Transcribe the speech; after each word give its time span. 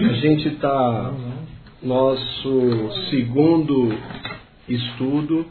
A 0.00 0.12
gente 0.12 0.46
está 0.46 1.12
nosso 1.82 2.90
segundo 3.10 3.92
estudo 4.68 5.44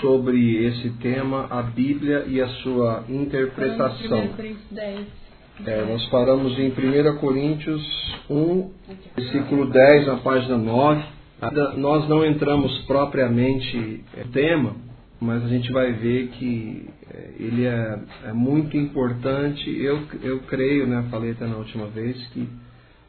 sobre 0.00 0.64
esse 0.64 0.88
tema, 1.02 1.46
a 1.50 1.60
Bíblia 1.60 2.24
e 2.26 2.40
a 2.40 2.48
sua 2.48 3.04
interpretação. 3.10 4.30
É, 5.66 5.84
nós 5.84 6.02
paramos 6.06 6.58
em 6.58 6.68
1 6.70 7.18
Coríntios 7.18 7.82
1, 8.30 8.70
versículo 9.16 9.66
10, 9.68 10.06
na 10.06 10.16
página 10.16 10.56
9. 10.56 11.04
Nós 11.76 12.08
não 12.08 12.24
entramos 12.24 12.74
propriamente 12.86 14.02
no 14.16 14.32
tema, 14.32 14.76
mas 15.20 15.44
a 15.44 15.48
gente 15.48 15.70
vai 15.72 15.92
ver 15.92 16.28
que 16.28 16.88
é, 17.12 17.30
ele 17.38 17.66
é, 17.66 17.98
é 18.28 18.32
muito 18.32 18.78
importante. 18.78 19.70
Eu, 19.78 20.00
eu 20.22 20.38
creio, 20.48 20.86
né, 20.86 21.06
falei 21.10 21.32
até 21.32 21.46
na 21.46 21.56
última 21.56 21.86
vez, 21.88 22.16
que 22.28 22.48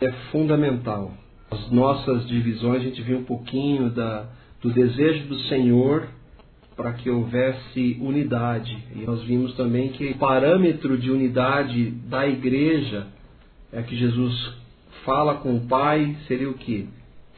é 0.02 0.12
fundamental. 0.32 1.14
As 1.50 1.70
nossas 1.70 2.28
divisões, 2.28 2.82
a 2.82 2.86
gente 2.86 3.02
viu 3.04 3.20
um 3.20 3.24
pouquinho 3.24 3.90
da, 3.92 4.28
do 4.62 4.72
desejo 4.72 5.28
do 5.28 5.40
Senhor 5.42 6.08
para 6.76 6.94
que 6.94 7.10
houvesse 7.10 7.98
unidade. 8.02 8.76
E 8.96 9.00
nós 9.06 9.22
vimos 9.24 9.56
também 9.56 9.90
que 9.90 10.08
o 10.08 10.18
parâmetro 10.18 10.98
de 10.98 11.12
unidade 11.12 11.92
da 12.10 12.28
igreja 12.28 13.08
é 13.72 13.84
que 13.84 13.96
Jesus 13.96 14.54
fala 15.06 15.36
com 15.36 15.56
o 15.56 15.68
Pai, 15.68 16.18
seria 16.28 16.50
o 16.50 16.56
quê? 16.56 16.86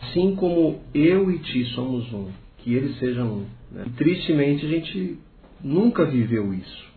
Assim 0.01 0.35
como 0.35 0.79
eu 0.93 1.29
e 1.31 1.39
ti 1.39 1.65
somos 1.73 2.11
um, 2.13 2.29
que 2.59 2.73
eles 2.73 2.97
sejam 2.99 3.27
um. 3.27 3.45
Né? 3.71 3.83
E, 3.87 3.89
tristemente 3.91 4.65
a 4.65 4.69
gente 4.69 5.17
nunca 5.61 6.05
viveu 6.05 6.53
isso 6.53 6.92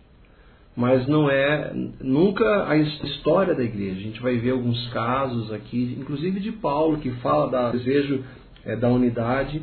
mas 0.77 1.07
não 1.07 1.27
é 1.27 1.73
nunca 1.99 2.69
a 2.69 2.77
história 2.77 3.55
da 3.55 3.63
igreja. 3.63 3.99
A 3.99 4.03
gente 4.03 4.21
vai 4.21 4.37
ver 4.37 4.51
alguns 4.51 4.87
casos 4.89 5.51
aqui, 5.51 5.97
inclusive 5.99 6.39
de 6.39 6.51
Paulo, 6.51 6.99
que 6.99 7.09
fala 7.13 7.71
do 7.71 7.77
desejo 7.79 8.23
é, 8.63 8.75
da 8.75 8.87
unidade, 8.87 9.59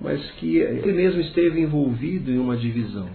mas 0.00 0.20
que 0.32 0.56
ele 0.56 0.92
mesmo 0.92 1.20
esteve 1.20 1.60
envolvido 1.60 2.32
em 2.32 2.38
uma 2.38 2.56
divisão. 2.56 3.08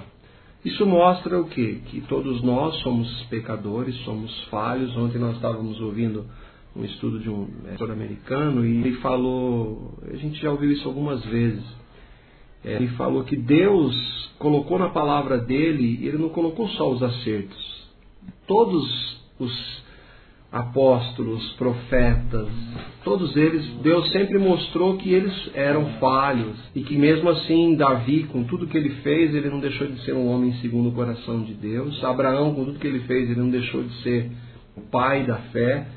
Isso 0.64 0.86
mostra 0.86 1.38
o 1.38 1.50
quê? 1.50 1.80
Que 1.88 2.00
todos 2.02 2.42
nós 2.42 2.76
somos 2.78 3.10
pecadores, 3.24 3.94
somos 4.06 4.46
falhos. 4.46 4.96
Ontem 4.96 5.20
nós 5.20 5.36
estávamos 5.36 5.82
ouvindo 5.82 6.26
um 6.74 6.86
estudo 6.86 7.20
de 7.20 7.30
um 7.30 7.46
pastor 7.68 7.92
americano 7.92 8.66
e 8.66 8.78
ele 8.78 8.94
falou, 8.98 9.98
a 10.10 10.16
gente 10.16 10.42
já 10.42 10.50
ouviu 10.50 10.72
isso 10.72 10.88
algumas 10.88 11.26
vezes, 11.26 11.64
ele 12.64 12.88
falou 12.90 13.24
que 13.24 13.36
Deus 13.36 13.96
colocou 14.40 14.78
na 14.78 14.90
palavra 14.90 15.38
dele, 15.38 16.00
ele 16.06 16.18
não 16.18 16.30
colocou 16.30 16.68
só 16.70 16.92
os 16.92 17.02
acertos. 17.02 17.88
Todos 18.46 19.18
os 19.40 19.88
apóstolos, 20.52 21.52
profetas, 21.54 22.48
todos 23.04 23.36
eles, 23.36 23.66
Deus 23.82 24.10
sempre 24.12 24.40
mostrou 24.40 24.98
que 24.98 25.12
eles 25.14 25.34
eram 25.54 25.86
falhos 26.00 26.58
e 26.74 26.82
que 26.82 26.98
mesmo 26.98 27.30
assim 27.30 27.76
Davi, 27.76 28.24
com 28.24 28.44
tudo 28.46 28.68
que 28.68 28.78
ele 28.78 28.92
fez, 29.02 29.36
ele 29.36 29.50
não 29.50 29.60
deixou 29.60 29.88
de 29.88 30.02
ser 30.04 30.14
um 30.14 30.28
homem 30.28 30.54
segundo 30.62 30.90
o 30.90 30.94
coração 30.94 31.44
de 31.44 31.54
Deus. 31.54 32.02
Abraão, 32.04 32.54
com 32.54 32.66
tudo 32.66 32.80
que 32.80 32.88
ele 32.88 33.02
fez, 33.02 33.30
ele 33.30 33.40
não 33.40 33.50
deixou 33.50 33.84
de 33.84 33.94
ser 34.02 34.32
o 34.76 34.82
pai 34.82 35.26
da 35.26 35.38
fé. 35.52 35.88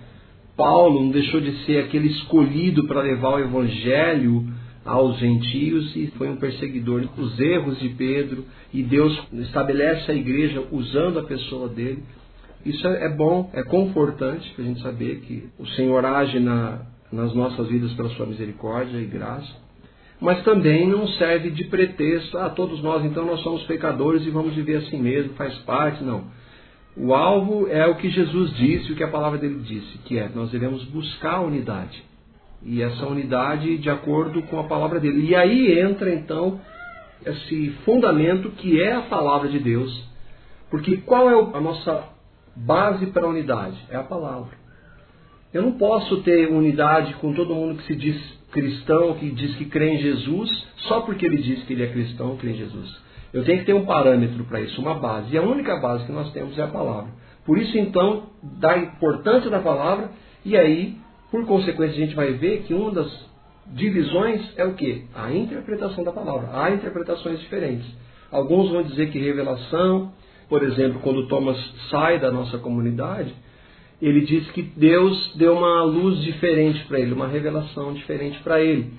Paulo 0.57 1.05
não 1.05 1.11
deixou 1.11 1.41
de 1.41 1.53
ser 1.65 1.85
aquele 1.85 2.09
escolhido 2.09 2.87
para 2.87 3.03
levar 3.03 3.37
o 3.37 3.39
evangelho 3.39 4.50
aos 4.85 5.19
gentios 5.19 5.95
e 5.95 6.07
foi 6.17 6.29
um 6.29 6.37
perseguidor 6.37 7.03
dos 7.17 7.39
erros 7.39 7.79
de 7.79 7.91
Pedro 7.91 8.45
e 8.73 8.83
Deus 8.83 9.21
estabelece 9.33 10.11
a 10.11 10.15
igreja 10.15 10.65
usando 10.71 11.19
a 11.19 11.25
pessoa 11.25 11.69
dele. 11.69 12.03
Isso 12.65 12.87
é 12.87 13.09
bom, 13.09 13.51
é 13.53 13.63
confortante 13.63 14.51
para 14.51 14.65
a 14.65 14.67
gente 14.67 14.83
saber 14.83 15.21
que 15.21 15.49
o 15.59 15.67
Senhor 15.69 16.05
age 16.05 16.39
na, 16.39 16.83
nas 17.11 17.35
nossas 17.35 17.69
vidas 17.69 17.93
pela 17.93 18.11
sua 18.11 18.27
misericórdia 18.27 18.99
e 18.99 19.07
graça. 19.07 19.61
Mas 20.21 20.43
também 20.45 20.87
não 20.87 21.09
serve 21.09 21.51
de 21.51 21.65
pretexto, 21.65 22.37
a 22.37 22.47
ah, 22.47 22.51
todos 22.51 22.83
nós 22.83 23.03
então 23.05 23.25
nós 23.25 23.41
somos 23.41 23.63
pecadores 23.63 24.27
e 24.27 24.31
vamos 24.31 24.55
viver 24.55 24.77
assim 24.77 25.01
mesmo, 25.01 25.33
faz 25.33 25.55
parte, 25.61 26.05
não. 26.05 26.25
O 26.95 27.15
alvo 27.15 27.67
é 27.69 27.87
o 27.87 27.95
que 27.95 28.11
Jesus 28.11 28.55
disse, 28.57 28.93
o 28.93 28.97
que 28.97 29.05
a 29.05 29.09
palavra 29.09 29.39
dele 29.39 29.61
disse, 29.61 29.99
que 30.05 30.19
é 30.19 30.29
nós 30.35 30.51
devemos 30.51 30.85
buscar 30.85 31.37
a 31.37 31.41
unidade 31.41 32.10
e 32.63 32.83
essa 32.83 33.07
unidade 33.07 33.79
de 33.79 33.89
acordo 33.89 34.43
com 34.43 34.59
a 34.59 34.65
palavra 34.65 35.01
dele. 35.01 35.29
E 35.29 35.35
aí 35.35 35.79
entra 35.81 36.13
então 36.13 36.61
esse 37.25 37.71
fundamento 37.85 38.51
que 38.51 38.81
é 38.81 38.95
a 38.95 39.03
palavra 39.03 39.49
de 39.49 39.59
Deus, 39.59 40.09
porque 40.71 40.99
qual 40.99 41.29
é 41.29 41.57
a 41.57 41.61
nossa 41.61 42.05
base 42.57 43.07
para 43.07 43.25
a 43.25 43.29
unidade? 43.29 43.77
É 43.91 43.97
a 43.97 44.03
palavra. 44.03 44.59
Eu 45.53 45.63
não 45.63 45.73
posso 45.73 46.19
ter 46.23 46.49
unidade 46.49 47.15
com 47.15 47.33
todo 47.33 47.55
mundo 47.55 47.79
que 47.79 47.87
se 47.87 47.97
diz 47.97 48.41
cristão, 48.53 49.15
que 49.15 49.31
diz 49.31 49.55
que 49.57 49.65
crê 49.65 49.95
em 49.95 49.99
Jesus, 49.99 50.51
só 50.89 51.01
porque 51.01 51.27
ele 51.27 51.39
diz 51.39 51.63
que 51.65 51.73
ele 51.73 51.85
é 51.85 51.89
cristão, 51.89 52.37
crê 52.37 52.51
em 52.51 52.57
Jesus. 52.57 53.01
Eu 53.33 53.45
tenho 53.45 53.61
que 53.61 53.67
ter 53.67 53.75
um 53.75 53.85
parâmetro 53.85 54.45
para 54.45 54.61
isso, 54.61 54.81
uma 54.81 54.95
base. 54.95 55.33
E 55.33 55.39
a 55.39 55.43
única 55.43 55.77
base 55.77 56.05
que 56.05 56.13
nós 56.13 56.33
temos 56.33 56.59
é 56.59 56.63
a 56.63 56.69
palavra. 56.69 57.11
Por 57.45 57.59
isso, 57.59 57.77
então, 57.79 58.25
da 58.43 58.77
importância 58.79 59.49
da 59.49 59.61
palavra, 59.61 60.11
e 60.45 60.57
aí 60.57 60.97
por 61.31 61.47
consequência, 61.47 61.97
a 61.97 62.07
gente 62.07 62.15
vai 62.15 62.33
ver 62.33 62.63
que 62.63 62.75
uma 62.75 62.91
das 62.91 63.31
divisões 63.67 64.43
é 64.57 64.65
o 64.65 64.75
que? 64.75 65.05
A 65.15 65.33
interpretação 65.33 66.03
da 66.03 66.13
palavra. 66.13 66.51
Há 66.53 66.71
interpretações 66.71 67.41
diferentes. 67.41 67.87
Alguns 68.31 68.71
vão 68.71 68.83
dizer 68.83 69.11
que 69.11 69.19
revelação, 69.19 70.13
por 70.49 70.63
exemplo, 70.63 71.01
quando 71.01 71.29
Thomas 71.29 71.57
sai 71.91 72.19
da 72.19 72.31
nossa 72.31 72.59
comunidade, 72.59 73.33
ele 74.01 74.23
diz 74.23 74.51
que 74.53 74.63
Deus 74.63 75.35
deu 75.37 75.55
uma 75.55 75.83
luz 75.85 76.21
diferente 76.23 76.85
para 76.87 76.99
ele, 76.99 77.13
uma 77.13 77.29
revelação 77.29 77.93
diferente 77.93 78.41
para 78.43 78.61
ele. 78.61 78.93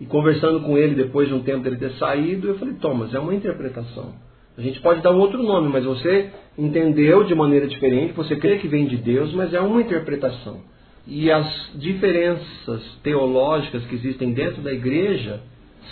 E 0.00 0.06
conversando 0.06 0.60
com 0.60 0.76
ele 0.76 0.94
depois 0.94 1.28
de 1.28 1.34
um 1.34 1.42
tempo 1.42 1.62
dele 1.62 1.76
ter 1.76 1.92
saído, 1.92 2.48
eu 2.48 2.58
falei, 2.58 2.74
Thomas, 2.74 3.14
é 3.14 3.18
uma 3.18 3.34
interpretação. 3.34 4.14
A 4.56 4.60
gente 4.60 4.80
pode 4.80 5.02
dar 5.02 5.12
um 5.12 5.18
outro 5.18 5.42
nome, 5.42 5.68
mas 5.68 5.84
você 5.84 6.30
entendeu 6.56 7.24
de 7.24 7.34
maneira 7.34 7.66
diferente, 7.66 8.14
você 8.14 8.36
crê 8.36 8.58
que 8.58 8.68
vem 8.68 8.86
de 8.86 8.96
Deus, 8.96 9.32
mas 9.34 9.52
é 9.52 9.60
uma 9.60 9.82
interpretação. 9.82 10.60
E 11.06 11.30
as 11.30 11.70
diferenças 11.74 12.82
teológicas 13.02 13.84
que 13.86 13.94
existem 13.94 14.32
dentro 14.32 14.60
da 14.62 14.72
igreja 14.72 15.40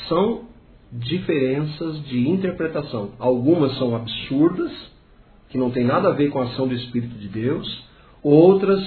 são 0.08 0.48
diferenças 0.92 2.04
de 2.04 2.28
interpretação. 2.28 3.12
Algumas 3.18 3.76
são 3.78 3.94
absurdas, 3.94 4.72
que 5.50 5.58
não 5.58 5.70
tem 5.70 5.84
nada 5.84 6.08
a 6.08 6.12
ver 6.12 6.30
com 6.30 6.40
a 6.40 6.44
ação 6.44 6.66
do 6.66 6.74
Espírito 6.74 7.16
de 7.16 7.28
Deus. 7.28 7.84
Outras, 8.22 8.82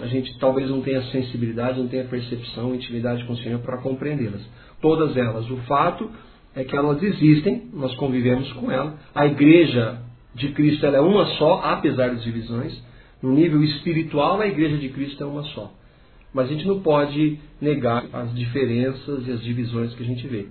a 0.00 0.06
gente 0.06 0.38
talvez 0.38 0.70
não 0.70 0.80
tenha 0.80 1.02
sensibilidade, 1.10 1.78
não 1.78 1.88
tenha 1.88 2.04
percepção, 2.04 2.74
intimidade 2.74 3.24
com 3.24 3.34
o 3.34 3.38
Senhor 3.38 3.58
para 3.60 3.78
compreendê-las. 3.78 4.42
Todas 4.80 5.16
elas. 5.16 5.50
O 5.50 5.58
fato 5.68 6.10
é 6.54 6.64
que 6.64 6.74
elas 6.74 7.02
existem, 7.02 7.68
nós 7.72 7.94
convivemos 7.96 8.50
com 8.54 8.70
elas. 8.70 8.94
A 9.14 9.26
igreja 9.26 10.00
de 10.34 10.48
Cristo 10.52 10.86
ela 10.86 10.96
é 10.96 11.00
uma 11.00 11.26
só, 11.36 11.60
apesar 11.64 12.10
das 12.10 12.22
divisões. 12.22 12.82
No 13.26 13.32
nível 13.32 13.60
espiritual, 13.64 14.40
a 14.40 14.46
igreja 14.46 14.78
de 14.78 14.88
Cristo 14.88 15.20
é 15.20 15.26
uma 15.26 15.42
só. 15.42 15.72
Mas 16.32 16.46
a 16.46 16.52
gente 16.52 16.64
não 16.64 16.78
pode 16.78 17.40
negar 17.60 18.06
as 18.12 18.32
diferenças 18.32 19.26
e 19.26 19.32
as 19.32 19.42
divisões 19.42 19.92
que 19.96 20.02
a 20.04 20.06
gente 20.06 20.24
vê. 20.28 20.46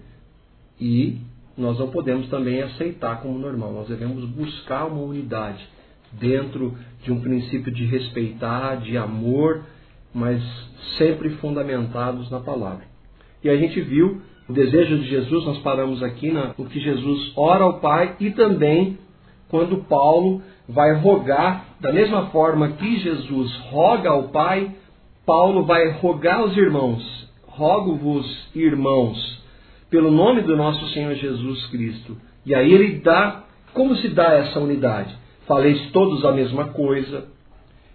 E 0.78 1.22
nós 1.58 1.80
não 1.80 1.90
podemos 1.90 2.28
também 2.28 2.62
aceitar 2.62 3.22
como 3.22 3.40
normal. 3.40 3.72
Nós 3.72 3.88
devemos 3.88 4.26
buscar 4.26 4.88
uma 4.88 5.02
unidade 5.02 5.66
dentro 6.12 6.78
de 7.02 7.14
um 7.14 7.22
princípio 7.22 7.72
de 7.72 7.86
respeitar, 7.86 8.76
de 8.76 8.98
amor, 8.98 9.64
mas 10.14 10.44
sempre 10.98 11.30
fundamentados 11.38 12.30
na 12.30 12.42
palavra. 12.42 12.84
E 13.42 13.50
a 13.50 13.56
gente 13.56 13.80
viu 13.80 14.22
o 14.50 14.52
desejo 14.52 15.00
de 15.00 15.08
Jesus, 15.08 15.46
nós 15.46 15.60
paramos 15.60 16.04
aqui 16.04 16.30
no 16.30 16.66
que 16.66 16.82
Jesus 16.82 17.32
ora 17.38 17.64
ao 17.64 17.80
Pai 17.80 18.18
e 18.20 18.32
também 18.32 18.98
quando 19.48 19.78
Paulo 19.86 20.42
vai 20.68 20.96
rogar, 20.96 21.66
da 21.80 21.92
mesma 21.92 22.28
forma 22.28 22.70
que 22.70 23.00
Jesus 23.00 23.54
roga 23.70 24.10
ao 24.10 24.30
Pai, 24.30 24.72
Paulo 25.26 25.64
vai 25.64 25.92
rogar 25.92 26.40
aos 26.40 26.56
irmãos: 26.58 27.30
Rogo-vos, 27.48 28.50
irmãos, 28.56 29.44
pelo 29.90 30.12
nome 30.12 30.42
do 30.42 30.56
nosso 30.56 30.88
Senhor 30.90 31.14
Jesus 31.16 31.66
Cristo. 31.68 32.18
E 32.46 32.54
aí 32.54 32.72
ele 32.72 33.00
dá, 33.00 33.44
como 33.74 33.96
se 33.96 34.10
dá 34.10 34.34
essa 34.34 34.60
unidade? 34.60 35.16
Faleis 35.48 35.92
todos 35.92 36.26
a 36.26 36.32
mesma 36.32 36.66
coisa, 36.66 37.26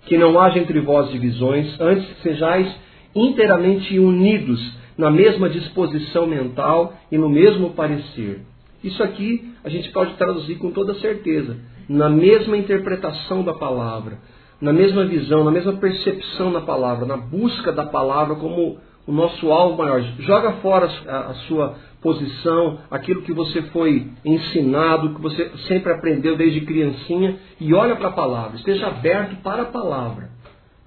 que 0.06 0.16
não 0.16 0.38
haja 0.38 0.58
entre 0.58 0.80
vós 0.80 1.10
divisões, 1.10 1.80
antes 1.80 2.06
sejais 2.22 2.72
inteiramente 3.14 3.98
unidos 3.98 4.60
na 4.96 5.10
mesma 5.10 5.48
disposição 5.48 6.26
mental 6.26 6.94
e 7.10 7.18
no 7.18 7.28
mesmo 7.28 7.70
parecer. 7.70 8.42
Isso 8.82 9.02
aqui 9.02 9.52
a 9.64 9.68
gente 9.68 9.90
pode 9.90 10.14
traduzir 10.14 10.56
com 10.56 10.70
toda 10.70 10.94
certeza 10.94 11.56
na 11.90 12.08
mesma 12.08 12.56
interpretação 12.56 13.42
da 13.42 13.52
palavra, 13.52 14.20
na 14.60 14.72
mesma 14.72 15.04
visão, 15.06 15.42
na 15.42 15.50
mesma 15.50 15.72
percepção 15.72 16.52
da 16.52 16.60
palavra, 16.60 17.04
na 17.04 17.16
busca 17.16 17.72
da 17.72 17.84
palavra 17.84 18.36
como 18.36 18.78
o 19.08 19.12
nosso 19.12 19.50
alvo 19.50 19.76
maior. 19.76 20.00
Joga 20.20 20.52
fora 20.62 20.86
a, 20.86 21.34
sua 21.48 21.74
posição, 22.00 22.78
aquilo 22.92 23.22
que 23.22 23.32
você 23.32 23.62
foi 23.72 24.08
ensinado, 24.24 25.16
que 25.16 25.20
você 25.20 25.50
sempre 25.66 25.92
aprendeu 25.92 26.36
desde 26.36 26.60
criancinha, 26.60 27.36
e 27.60 27.74
olha 27.74 27.96
para 27.96 28.06
a 28.06 28.12
palavra. 28.12 28.56
Esteja 28.56 28.86
aberto 28.86 29.42
para 29.42 29.62
a 29.62 29.66
palavra. 29.66 30.30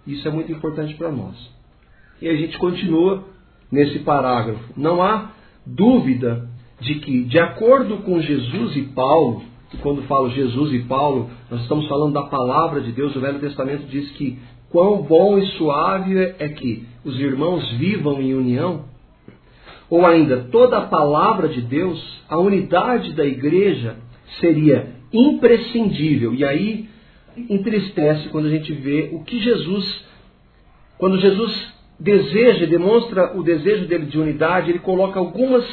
Isso 0.07 0.25
é 0.25 0.31
muito 0.31 0.53
importante 0.53 0.93
para 0.95 1.11
nós. 1.11 1.35
E 2.21 2.29
a 2.29 2.35
gente 2.37 2.57
continua 2.57 3.25
nesse 3.69 3.99
parágrafo. 3.99 4.71
Não 4.77 5.03
há 5.03 5.31
dúvida 5.65 6.47
de 6.79 6.95
que, 6.95 7.25
de 7.25 7.39
acordo 7.39 7.97
com 7.97 8.21
Jesus 8.21 8.77
e 8.77 8.83
Paulo, 8.83 9.51
quando 9.81 10.03
falo 10.03 10.29
Jesus 10.29 10.73
e 10.73 10.79
Paulo, 10.79 11.29
nós 11.49 11.61
estamos 11.61 11.87
falando 11.87 12.13
da 12.13 12.23
palavra 12.23 12.81
de 12.81 12.91
Deus, 12.91 13.15
o 13.15 13.19
Velho 13.19 13.39
Testamento 13.39 13.85
diz 13.87 14.11
que 14.11 14.37
quão 14.69 15.01
bom 15.01 15.37
e 15.37 15.45
suave 15.57 16.17
é 16.39 16.49
que 16.49 16.85
os 17.03 17.19
irmãos 17.19 17.69
vivam 17.73 18.21
em 18.21 18.33
união. 18.33 18.85
Ou 19.89 20.05
ainda, 20.05 20.47
toda 20.51 20.77
a 20.77 20.87
palavra 20.87 21.47
de 21.47 21.61
Deus, 21.61 22.01
a 22.29 22.37
unidade 22.37 23.13
da 23.13 23.25
igreja 23.25 23.97
seria 24.39 24.95
imprescindível. 25.11 26.33
E 26.33 26.43
aí 26.43 26.89
entristece 27.49 28.29
quando 28.29 28.45
a 28.45 28.49
gente 28.49 28.71
vê 28.73 29.09
o 29.11 29.23
que 29.23 29.39
Jesus, 29.39 30.05
quando 30.97 31.19
Jesus 31.19 31.73
deseja, 31.99 32.65
demonstra 32.65 33.37
o 33.37 33.43
desejo 33.43 33.85
dele 33.85 34.05
de 34.05 34.19
unidade, 34.19 34.71
ele 34.71 34.79
coloca 34.79 35.19
algumas 35.19 35.63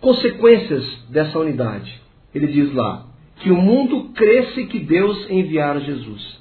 consequências 0.00 0.84
dessa 1.08 1.38
unidade. 1.38 2.00
Ele 2.34 2.46
diz 2.48 2.74
lá 2.74 3.06
que 3.36 3.50
o 3.50 3.56
mundo 3.56 4.10
cresce 4.14 4.66
que 4.66 4.78
Deus 4.80 5.30
enviara 5.30 5.80
Jesus. 5.80 6.40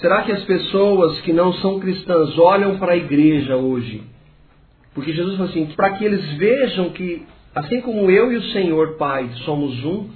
Será 0.00 0.22
que 0.22 0.32
as 0.32 0.42
pessoas 0.44 1.20
que 1.20 1.32
não 1.32 1.52
são 1.54 1.78
cristãs 1.78 2.36
olham 2.38 2.78
para 2.78 2.92
a 2.92 2.96
igreja 2.96 3.56
hoje? 3.56 4.02
Porque 4.94 5.12
Jesus 5.12 5.36
falou 5.36 5.50
assim: 5.50 5.66
para 5.76 5.90
que 5.92 6.04
eles 6.04 6.24
vejam 6.34 6.90
que, 6.90 7.22
assim 7.54 7.80
como 7.80 8.10
eu 8.10 8.32
e 8.32 8.36
o 8.36 8.42
Senhor 8.52 8.96
Pai 8.96 9.30
somos 9.44 9.84
um, 9.84 10.08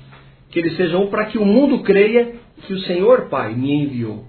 que 0.51 0.59
eles 0.59 0.77
sejam 0.77 1.05
um, 1.05 1.07
para 1.09 1.27
que 1.27 1.39
o 1.39 1.45
mundo 1.45 1.83
creia 1.83 2.35
que 2.67 2.73
o 2.73 2.81
Senhor 2.81 3.29
Pai 3.29 3.55
me 3.55 3.85
enviou. 3.85 4.25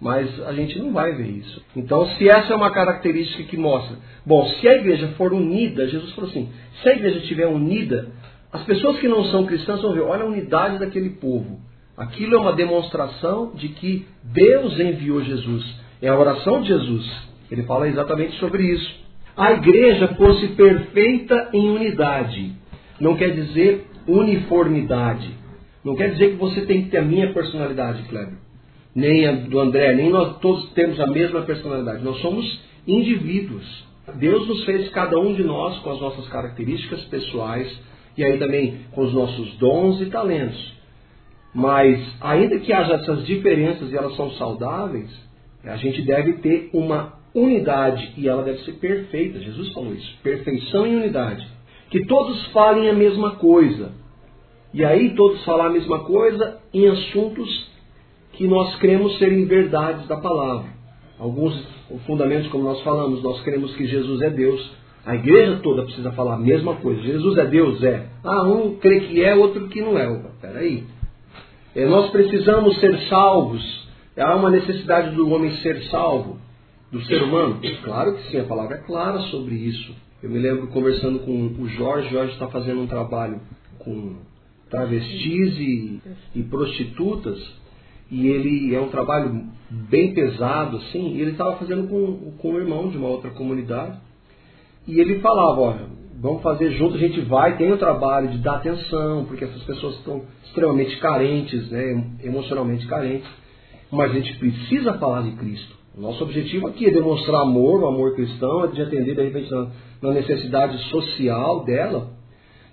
Mas 0.00 0.28
a 0.46 0.52
gente 0.52 0.78
não 0.78 0.92
vai 0.92 1.14
ver 1.14 1.28
isso. 1.28 1.64
Então, 1.74 2.06
se 2.10 2.28
essa 2.28 2.52
é 2.52 2.56
uma 2.56 2.70
característica 2.70 3.44
que 3.44 3.56
mostra, 3.56 3.96
bom, 4.26 4.46
se 4.60 4.68
a 4.68 4.74
igreja 4.74 5.08
for 5.16 5.32
unida, 5.32 5.88
Jesus 5.88 6.12
falou 6.12 6.28
assim: 6.28 6.50
se 6.82 6.88
a 6.88 6.92
igreja 6.92 7.18
estiver 7.18 7.46
unida, 7.46 8.12
as 8.54 8.62
pessoas 8.62 9.00
que 9.00 9.08
não 9.08 9.24
são 9.24 9.44
cristãs 9.46 9.82
vão 9.82 9.92
ver, 9.92 10.02
olha 10.02 10.22
a 10.22 10.26
unidade 10.26 10.78
daquele 10.78 11.10
povo. 11.10 11.58
Aquilo 11.96 12.36
é 12.36 12.38
uma 12.38 12.52
demonstração 12.52 13.52
de 13.54 13.68
que 13.68 14.06
Deus 14.22 14.78
enviou 14.78 15.22
Jesus. 15.22 15.64
É 16.00 16.08
a 16.08 16.16
oração 16.16 16.62
de 16.62 16.68
Jesus. 16.68 17.04
Ele 17.50 17.64
fala 17.64 17.88
exatamente 17.88 18.38
sobre 18.38 18.62
isso. 18.62 19.04
A 19.36 19.52
igreja 19.52 20.08
fosse 20.14 20.48
perfeita 20.48 21.50
em 21.52 21.68
unidade. 21.68 22.52
Não 23.00 23.16
quer 23.16 23.32
dizer 23.32 23.88
uniformidade. 24.06 25.30
Não 25.84 25.96
quer 25.96 26.12
dizer 26.12 26.30
que 26.30 26.36
você 26.36 26.62
tem 26.62 26.84
que 26.84 26.90
ter 26.90 26.98
a 26.98 27.02
minha 27.02 27.32
personalidade, 27.32 28.04
Kleber 28.04 28.44
nem 28.94 29.26
a 29.26 29.32
do 29.32 29.58
André, 29.58 29.94
nem 29.94 30.08
nós 30.10 30.38
todos 30.38 30.70
temos 30.72 31.00
a 31.00 31.06
mesma 31.08 31.42
personalidade. 31.42 32.04
Nós 32.04 32.18
somos 32.20 32.62
indivíduos. 32.86 33.84
Deus 34.16 34.46
nos 34.46 34.64
fez 34.64 34.88
cada 34.90 35.18
um 35.18 35.34
de 35.34 35.42
nós 35.42 35.78
com 35.78 35.90
as 35.90 36.00
nossas 36.00 36.28
características 36.28 37.00
pessoais 37.06 37.76
e 38.16 38.24
aí 38.24 38.38
também 38.38 38.80
com 38.92 39.02
os 39.02 39.12
nossos 39.12 39.56
dons 39.58 40.00
e 40.00 40.06
talentos. 40.06 40.74
Mas 41.54 42.00
ainda 42.20 42.58
que 42.58 42.72
haja 42.72 42.94
essas 42.94 43.24
diferenças 43.24 43.92
e 43.92 43.96
elas 43.96 44.16
são 44.16 44.30
saudáveis, 44.32 45.10
a 45.64 45.76
gente 45.76 46.02
deve 46.02 46.34
ter 46.34 46.70
uma 46.72 47.14
unidade 47.34 48.12
e 48.16 48.28
ela 48.28 48.42
deve 48.42 48.58
ser 48.64 48.72
perfeita. 48.72 49.40
Jesus 49.40 49.72
falou 49.72 49.94
isso: 49.94 50.18
perfeição 50.22 50.86
e 50.86 50.96
unidade. 50.96 51.46
Que 51.90 52.04
todos 52.06 52.46
falem 52.48 52.88
a 52.88 52.92
mesma 52.92 53.32
coisa. 53.36 53.92
E 54.72 54.84
aí 54.84 55.14
todos 55.14 55.44
falar 55.44 55.66
a 55.66 55.70
mesma 55.70 56.00
coisa 56.00 56.58
em 56.72 56.88
assuntos 56.88 57.70
que 58.32 58.46
nós 58.48 58.74
cremos 58.76 59.16
serem 59.18 59.44
verdades 59.44 60.06
da 60.08 60.16
palavra. 60.16 60.68
Alguns 61.18 61.54
fundamentos, 62.06 62.48
como 62.48 62.64
nós 62.64 62.82
falamos, 62.82 63.22
nós 63.22 63.40
cremos 63.42 63.74
que 63.76 63.86
Jesus 63.86 64.20
é 64.22 64.30
Deus. 64.30 64.72
A 65.06 65.14
igreja 65.14 65.60
toda 65.62 65.82
precisa 65.82 66.12
falar 66.12 66.34
a 66.34 66.38
mesma 66.38 66.76
coisa. 66.76 67.02
Jesus 67.02 67.36
é 67.36 67.46
Deus? 67.46 67.82
É. 67.82 68.06
Ah, 68.22 68.42
um 68.44 68.76
crê 68.76 69.00
que 69.00 69.22
é, 69.22 69.34
outro 69.34 69.68
que 69.68 69.80
não 69.80 69.98
é. 69.98 70.08
Opa, 70.08 70.30
peraí. 70.40 70.84
É, 71.74 71.86
nós 71.86 72.10
precisamos 72.10 72.78
ser 72.80 72.98
salvos. 73.08 73.84
Há 74.16 74.34
uma 74.36 74.50
necessidade 74.50 75.14
do 75.14 75.28
homem 75.30 75.50
ser 75.56 75.82
salvo, 75.84 76.38
do 76.90 77.02
ser 77.02 77.22
humano? 77.22 77.60
Claro 77.82 78.14
que 78.14 78.30
sim, 78.30 78.38
a 78.38 78.44
palavra 78.44 78.76
é 78.76 78.80
clara 78.80 79.18
sobre 79.22 79.56
isso. 79.56 79.94
Eu 80.22 80.30
me 80.30 80.38
lembro 80.38 80.68
conversando 80.68 81.18
com 81.18 81.32
o 81.32 81.68
Jorge, 81.68 82.08
o 82.08 82.12
Jorge 82.12 82.32
está 82.32 82.46
fazendo 82.48 82.80
um 82.80 82.86
trabalho 82.86 83.40
com 83.78 84.16
travestis 84.70 85.58
e, 85.58 86.00
e 86.34 86.42
prostitutas 86.44 87.38
e 88.10 88.28
ele 88.28 88.74
é 88.74 88.80
um 88.80 88.88
trabalho 88.88 89.46
bem 89.70 90.14
pesado, 90.14 90.76
assim, 90.76 91.14
e 91.14 91.20
ele 91.20 91.32
estava 91.32 91.56
fazendo 91.56 91.88
com, 91.88 92.32
com 92.38 92.52
um 92.52 92.58
irmão 92.58 92.88
de 92.88 92.96
uma 92.96 93.08
outra 93.08 93.30
comunidade. 93.30 93.98
E 94.86 95.00
ele 95.00 95.20
falava, 95.20 95.60
olha, 95.60 95.86
vamos 96.20 96.42
fazer 96.42 96.70
junto, 96.72 96.96
a 96.96 96.98
gente 96.98 97.20
vai, 97.22 97.56
tem 97.56 97.72
o 97.72 97.78
trabalho 97.78 98.28
de 98.28 98.38
dar 98.38 98.56
atenção, 98.56 99.24
porque 99.24 99.44
essas 99.44 99.62
pessoas 99.64 99.96
estão 99.96 100.22
extremamente 100.44 100.98
carentes, 100.98 101.70
né, 101.70 102.10
emocionalmente 102.22 102.86
carentes, 102.86 103.28
mas 103.90 104.10
a 104.10 104.14
gente 104.14 104.38
precisa 104.38 104.94
falar 104.94 105.22
de 105.22 105.32
Cristo. 105.32 105.74
Nosso 105.96 106.24
objetivo 106.24 106.66
aqui 106.66 106.86
é 106.86 106.90
demonstrar 106.90 107.42
amor, 107.42 107.82
o 107.82 107.86
amor 107.86 108.14
cristão, 108.14 108.64
é 108.64 108.68
de 108.68 108.82
atender, 108.82 109.14
de 109.14 109.22
repente, 109.22 109.50
na 110.02 110.12
necessidade 110.12 110.76
social 110.90 111.64
dela, 111.64 112.10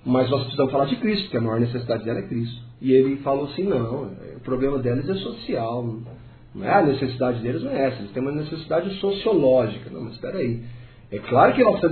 mas 0.04 0.30
nós 0.30 0.42
precisamos 0.42 0.72
falar 0.72 0.86
de 0.86 0.96
Cristo, 0.96 1.24
porque 1.24 1.38
a 1.38 1.42
maior 1.42 1.60
necessidade 1.60 2.04
dela 2.04 2.20
é 2.20 2.28
Cristo. 2.28 2.62
E 2.82 2.92
ele 2.92 3.18
falou 3.18 3.46
assim, 3.46 3.64
não, 3.64 4.12
o 4.36 4.40
problema 4.44 4.80
deles 4.80 5.08
é 5.08 5.14
social, 5.16 5.84
não 6.54 6.66
é 6.66 6.74
a 6.74 6.82
necessidade 6.82 7.40
deles 7.40 7.64
não 7.64 7.72
é 7.72 7.88
essa, 7.88 8.00
eles 8.00 8.12
têm 8.12 8.22
uma 8.22 8.32
necessidade 8.32 8.94
sociológica. 9.00 9.90
Não, 9.90 10.04
mas 10.04 10.14
espera 10.14 10.38
aí. 10.38 10.62
É 11.12 11.20
claro 11.20 11.54
que 11.54 11.62
essa 11.62 11.90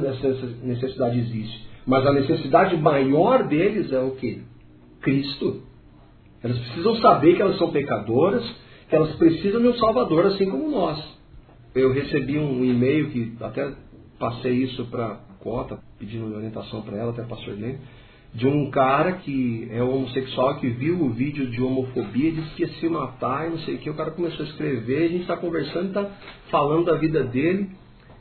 necessidade 0.63 1.19
existe, 1.19 1.68
mas 1.86 2.06
a 2.06 2.13
necessidade 2.13 2.77
maior 2.77 3.48
deles 3.48 3.92
é 3.92 4.00
o 4.00 4.12
quê? 4.12 4.39
Cristo. 5.01 5.63
Elas 6.42 6.57
precisam 6.57 6.95
saber 6.98 7.36
que 7.36 7.42
elas 7.42 7.57
são 7.57 7.71
pecadoras, 7.71 8.44
que 8.88 8.95
elas 8.95 9.13
precisam 9.16 9.62
de 9.62 9.68
um 9.68 9.74
Salvador, 9.75 10.27
assim 10.27 10.50
como 10.50 10.71
nós. 10.71 10.98
Eu 11.75 11.92
recebi 11.92 12.39
um 12.39 12.63
e-mail 12.63 13.10
que 13.12 13.36
até 13.42 13.74
passei 14.18 14.54
isso 14.54 14.86
para 14.86 15.19
Cota, 15.39 15.80
pedindo 15.98 16.33
orientação 16.33 16.81
para 16.81 16.98
ela, 16.98 17.12
até 17.12 17.24
pastor 17.24 17.56
Lênin 17.56 17.80
de 18.33 18.48
um 18.48 18.69
cara 18.69 19.13
que 19.13 19.68
é 19.72 19.81
homossexual 19.81 20.60
que 20.60 20.69
viu 20.69 21.01
o 21.01 21.10
vídeo 21.10 21.50
de 21.50 21.62
homofobia, 21.62 22.31
disse 22.31 22.54
que 22.56 22.62
ia 22.62 22.69
se 22.74 22.88
matar 22.88 23.48
e 23.48 23.51
não 23.51 23.60
sei 23.60 23.75
o 23.75 23.77
que. 23.80 23.89
O 23.89 23.95
cara 23.95 24.12
começou 24.12 24.45
a 24.45 24.50
escrever, 24.50 25.06
a 25.06 25.07
gente 25.07 25.22
está 25.22 25.36
conversando, 25.36 25.88
está 25.88 26.06
falando 26.51 26.86
da 26.86 26.95
vida 26.95 27.24
dele. 27.24 27.72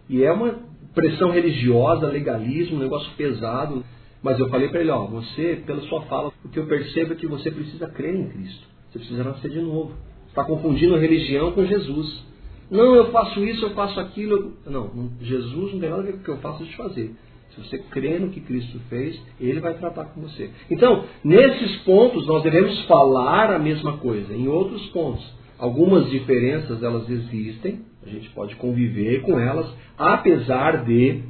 E 0.08 0.22
é 0.22 0.32
uma 0.32 0.58
pressão 0.94 1.31
religiosa, 1.31 2.06
legalismo, 2.06 2.76
um 2.76 2.80
negócio 2.80 3.11
pesado. 3.16 3.85
Mas 4.23 4.38
eu 4.38 4.49
falei 4.49 4.68
para 4.68 4.80
ele, 4.80 4.90
ó, 4.90 5.07
você, 5.07 5.62
pela 5.64 5.80
sua 5.83 6.02
fala, 6.02 6.33
o 6.45 6.49
que 6.49 6.59
eu 6.59 6.66
percebo 6.66 7.12
é 7.12 7.16
que 7.16 7.26
você 7.26 7.50
precisa 7.50 7.87
crer 7.88 8.14
em 8.14 8.28
Cristo. 8.28 8.66
Você 8.90 8.99
precisa 8.99 9.25
nascer 9.25 9.50
de 9.50 9.61
novo. 9.61 9.92
Está 10.28 10.45
confundindo 10.45 10.97
religião 10.97 11.52
com 11.52 11.64
Jesus. 11.64 12.26
Não, 12.71 12.95
eu 12.95 13.11
faço 13.11 13.45
isso, 13.45 13.64
eu 13.64 13.71
faço 13.71 13.99
aquilo. 13.99 14.54
Não, 14.66 15.11
Jesus 15.21 15.73
não 15.73 15.80
tem 15.80 15.88
nada 15.90 16.02
a 16.02 16.04
ver 16.04 16.12
com 16.12 16.18
o 16.18 16.25
que 16.25 16.30
eu 16.30 16.38
faço 16.38 16.64
de 16.64 16.76
fazer. 16.76 17.14
Se 17.50 17.61
você 17.61 17.78
crê 17.78 18.18
no 18.18 18.30
que 18.30 18.40
Cristo 18.40 18.78
fez, 18.88 19.21
Ele 19.40 19.61
vai 19.61 19.75
tratar 19.75 20.07
com 20.07 20.21
você. 20.21 20.50
Então, 20.71 21.04
nesses 21.25 21.76
pontos, 21.78 22.26
nós 22.26 22.42
devemos 22.42 22.85
falar 22.85 23.50
a 23.52 23.59
mesma 23.59 23.97
coisa. 23.99 24.35
Em 24.35 24.49
outros 24.49 24.87
pontos, 24.88 25.25
algumas 25.59 26.11
diferenças 26.11 26.83
elas 26.83 27.09
existem, 27.09 27.80
a 28.05 28.09
gente 28.09 28.31
pode 28.31 28.55
conviver 28.57 29.23
com 29.23 29.38
elas, 29.38 29.69
apesar 29.97 30.85
de, 30.85 31.23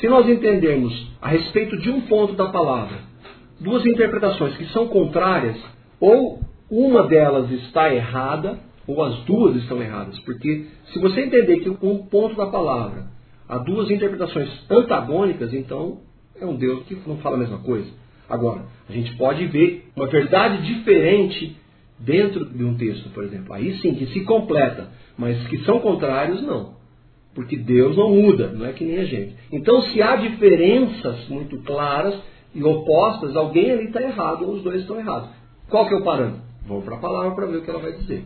se 0.00 0.08
nós 0.08 0.28
entendermos 0.28 1.10
a 1.20 1.28
respeito 1.28 1.76
de 1.78 1.90
um 1.90 2.02
ponto 2.02 2.34
da 2.34 2.48
palavra, 2.48 2.98
duas 3.60 3.84
interpretações 3.86 4.56
que 4.56 4.66
são 4.66 4.88
contrárias, 4.88 5.56
ou 6.00 6.40
uma 6.70 7.04
delas 7.04 7.50
está 7.50 7.92
errada, 7.92 8.58
ou 8.86 9.02
as 9.02 9.18
duas 9.24 9.56
estão 9.56 9.82
erradas. 9.82 10.18
Porque 10.20 10.66
se 10.92 10.98
você 10.98 11.22
entender 11.22 11.60
que 11.60 11.70
um 11.70 12.06
ponto 12.06 12.36
da 12.36 12.46
palavra 12.46 13.06
há 13.48 13.58
duas 13.58 13.90
interpretações 13.90 14.48
antagônicas, 14.70 15.52
então 15.52 16.00
é 16.40 16.46
um 16.46 16.56
Deus 16.56 16.84
que 16.84 16.96
não 17.06 17.18
fala 17.18 17.36
a 17.36 17.40
mesma 17.40 17.58
coisa. 17.58 17.88
Agora, 18.28 18.66
a 18.88 18.92
gente 18.92 19.16
pode 19.16 19.46
ver 19.46 19.90
uma 19.96 20.06
verdade 20.06 20.62
diferente 20.66 21.56
dentro 21.98 22.44
de 22.44 22.64
um 22.64 22.76
texto, 22.76 23.10
por 23.10 23.24
exemplo. 23.24 23.52
Aí 23.52 23.76
sim, 23.78 23.94
que 23.94 24.06
se 24.06 24.20
completa, 24.24 24.88
mas 25.16 25.46
que 25.48 25.58
são 25.64 25.80
contrários, 25.80 26.42
não. 26.42 26.76
Porque 27.34 27.56
Deus 27.56 27.96
não 27.96 28.10
muda, 28.10 28.48
não 28.48 28.66
é 28.66 28.72
que 28.72 28.84
nem 28.84 28.98
a 28.98 29.04
gente. 29.04 29.34
Então, 29.52 29.80
se 29.82 30.02
há 30.02 30.16
diferenças 30.16 31.28
muito 31.28 31.58
claras 31.62 32.18
e 32.54 32.62
opostas, 32.64 33.36
alguém 33.36 33.70
ali 33.70 33.86
está 33.86 34.02
errado 34.02 34.44
ou 34.44 34.54
os 34.54 34.62
dois 34.62 34.80
estão 34.80 34.98
errados. 34.98 35.30
Qual 35.68 35.86
que 35.86 35.94
é 35.94 35.98
o 35.98 36.04
parâmetro? 36.04 36.42
Vamos 36.66 36.84
para 36.84 36.96
a 36.96 37.00
palavra 37.00 37.34
para 37.34 37.46
ver 37.46 37.58
o 37.58 37.62
que 37.62 37.70
ela 37.70 37.80
vai 37.80 37.92
dizer. 37.92 38.24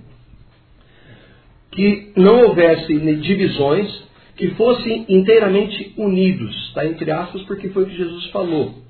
Que 1.70 2.12
não 2.16 2.46
houvesse 2.46 2.94
divisões 3.16 4.04
que 4.36 4.50
fossem 4.54 5.04
inteiramente 5.08 5.94
unidos, 5.96 6.54
está 6.68 6.86
entre 6.86 7.10
aspas, 7.10 7.42
porque 7.42 7.68
foi 7.68 7.84
o 7.84 7.86
que 7.86 7.96
Jesus 7.96 8.26
falou. 8.30 8.81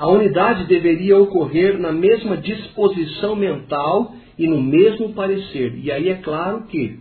A 0.00 0.08
unidade 0.08 0.64
deveria 0.64 1.18
ocorrer 1.18 1.78
na 1.78 1.92
mesma 1.92 2.34
disposição 2.38 3.36
mental 3.36 4.14
e 4.38 4.48
no 4.48 4.58
mesmo 4.58 5.12
parecer. 5.12 5.74
E 5.76 5.92
aí 5.92 6.08
é 6.08 6.14
claro 6.14 6.62
que 6.62 6.98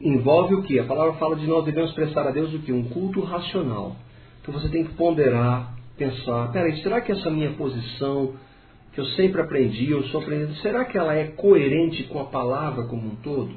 envolve 0.00 0.54
o 0.54 0.62
que? 0.62 0.78
A 0.78 0.84
palavra 0.84 1.14
fala 1.14 1.34
de 1.34 1.44
nós 1.44 1.64
devemos 1.64 1.90
prestar 1.90 2.24
a 2.24 2.30
Deus 2.30 2.54
o 2.54 2.60
que? 2.60 2.72
Um 2.72 2.84
culto 2.84 3.20
racional. 3.20 3.96
Então 4.40 4.54
você 4.54 4.68
tem 4.68 4.84
que 4.84 4.94
ponderar, 4.94 5.74
pensar, 5.98 6.52
peraí, 6.52 6.80
será 6.84 7.00
que 7.00 7.10
essa 7.10 7.28
minha 7.28 7.50
posição, 7.54 8.34
que 8.92 9.00
eu 9.00 9.06
sempre 9.06 9.40
aprendi, 9.40 9.90
eu 9.90 10.04
sou 10.04 10.20
aprendendo, 10.20 10.54
será 10.58 10.84
que 10.84 10.96
ela 10.96 11.16
é 11.16 11.24
coerente 11.24 12.04
com 12.04 12.20
a 12.20 12.26
palavra 12.26 12.84
como 12.84 13.08
um 13.08 13.16
todo? 13.16 13.50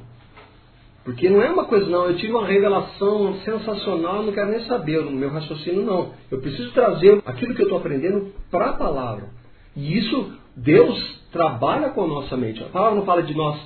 Porque 1.04 1.30
não 1.30 1.42
é 1.42 1.50
uma 1.50 1.66
coisa, 1.66 1.90
não, 1.90 2.06
eu 2.06 2.18
tive 2.18 2.34
uma 2.34 2.46
revelação 2.46 3.36
sensacional, 3.46 4.24
não 4.24 4.34
quero 4.34 4.52
nem 4.52 4.62
saber 4.66 5.02
no 5.04 5.12
meu 5.12 5.30
raciocínio, 5.30 5.84
não. 5.84 6.12
Eu 6.30 6.40
preciso 6.42 6.72
trazer 6.72 7.22
aquilo 7.26 7.56
que 7.56 7.62
eu 7.62 7.66
estou 7.66 7.80
aprendendo 7.80 8.34
para 8.52 8.72
a 8.72 8.74
palavra. 8.74 9.30
E 9.76 9.98
isso, 9.98 10.34
Deus 10.56 11.20
trabalha 11.32 11.90
com 11.90 12.04
a 12.04 12.08
nossa 12.08 12.36
mente. 12.36 12.62
A 12.62 12.68
palavra 12.68 12.96
não 12.96 13.06
fala 13.06 13.24
de 13.24 13.34
nós, 13.34 13.60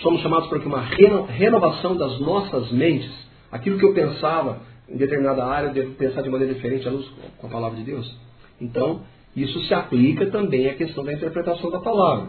somos 0.00 0.20
chamados 0.22 0.48
para 0.48 0.58
uma 0.60 0.80
renovação 0.80 1.96
das 1.96 2.18
nossas 2.20 2.72
mentes. 2.72 3.12
Aquilo 3.52 3.78
que 3.78 3.84
eu 3.84 3.94
pensava 3.94 4.60
em 4.88 4.96
determinada 4.96 5.44
área, 5.44 5.68
eu 5.68 5.74
devo 5.74 5.94
pensar 5.94 6.22
de 6.22 6.30
maneira 6.30 6.54
diferente 6.54 6.88
à 6.88 6.90
luz 6.90 7.06
com 7.36 7.46
a 7.46 7.50
palavra 7.50 7.76
de 7.76 7.84
Deus. 7.84 8.18
Então, 8.60 9.02
isso 9.36 9.60
se 9.66 9.74
aplica 9.74 10.26
também 10.26 10.68
à 10.68 10.74
questão 10.74 11.04
da 11.04 11.12
interpretação 11.12 11.70
da 11.70 11.80
palavra. 11.80 12.28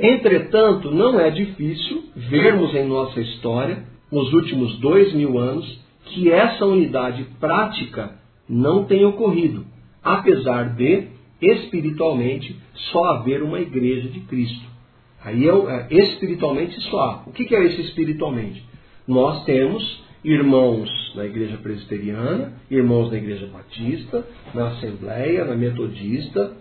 Entretanto, 0.00 0.90
não 0.90 1.20
é 1.20 1.30
difícil 1.30 2.04
vermos 2.16 2.74
em 2.74 2.86
nossa 2.86 3.20
história, 3.20 3.84
nos 4.10 4.32
últimos 4.32 4.78
dois 4.78 5.12
mil 5.12 5.38
anos, 5.38 5.78
que 6.06 6.32
essa 6.32 6.64
unidade 6.64 7.24
prática 7.38 8.18
não 8.48 8.84
tem 8.84 9.04
ocorrido, 9.04 9.66
apesar 10.02 10.74
de, 10.74 11.08
espiritualmente, 11.40 12.56
só 12.90 13.04
haver 13.04 13.42
uma 13.42 13.60
igreja 13.60 14.08
de 14.08 14.20
Cristo. 14.20 14.64
Aí 15.22 15.46
é, 15.46 15.86
é 15.90 15.94
espiritualmente 15.94 16.80
só 16.88 17.00
há. 17.00 17.22
O 17.26 17.32
que 17.32 17.54
é 17.54 17.62
esse 17.66 17.82
espiritualmente? 17.82 18.64
Nós 19.06 19.44
temos 19.44 20.02
irmãos 20.24 20.88
na 21.14 21.26
igreja 21.26 21.58
presbiteriana, 21.58 22.54
irmãos 22.70 23.10
na 23.10 23.18
igreja 23.18 23.46
batista, 23.48 24.26
na 24.54 24.68
assembleia, 24.68 25.44
na 25.44 25.54
metodista, 25.54 26.56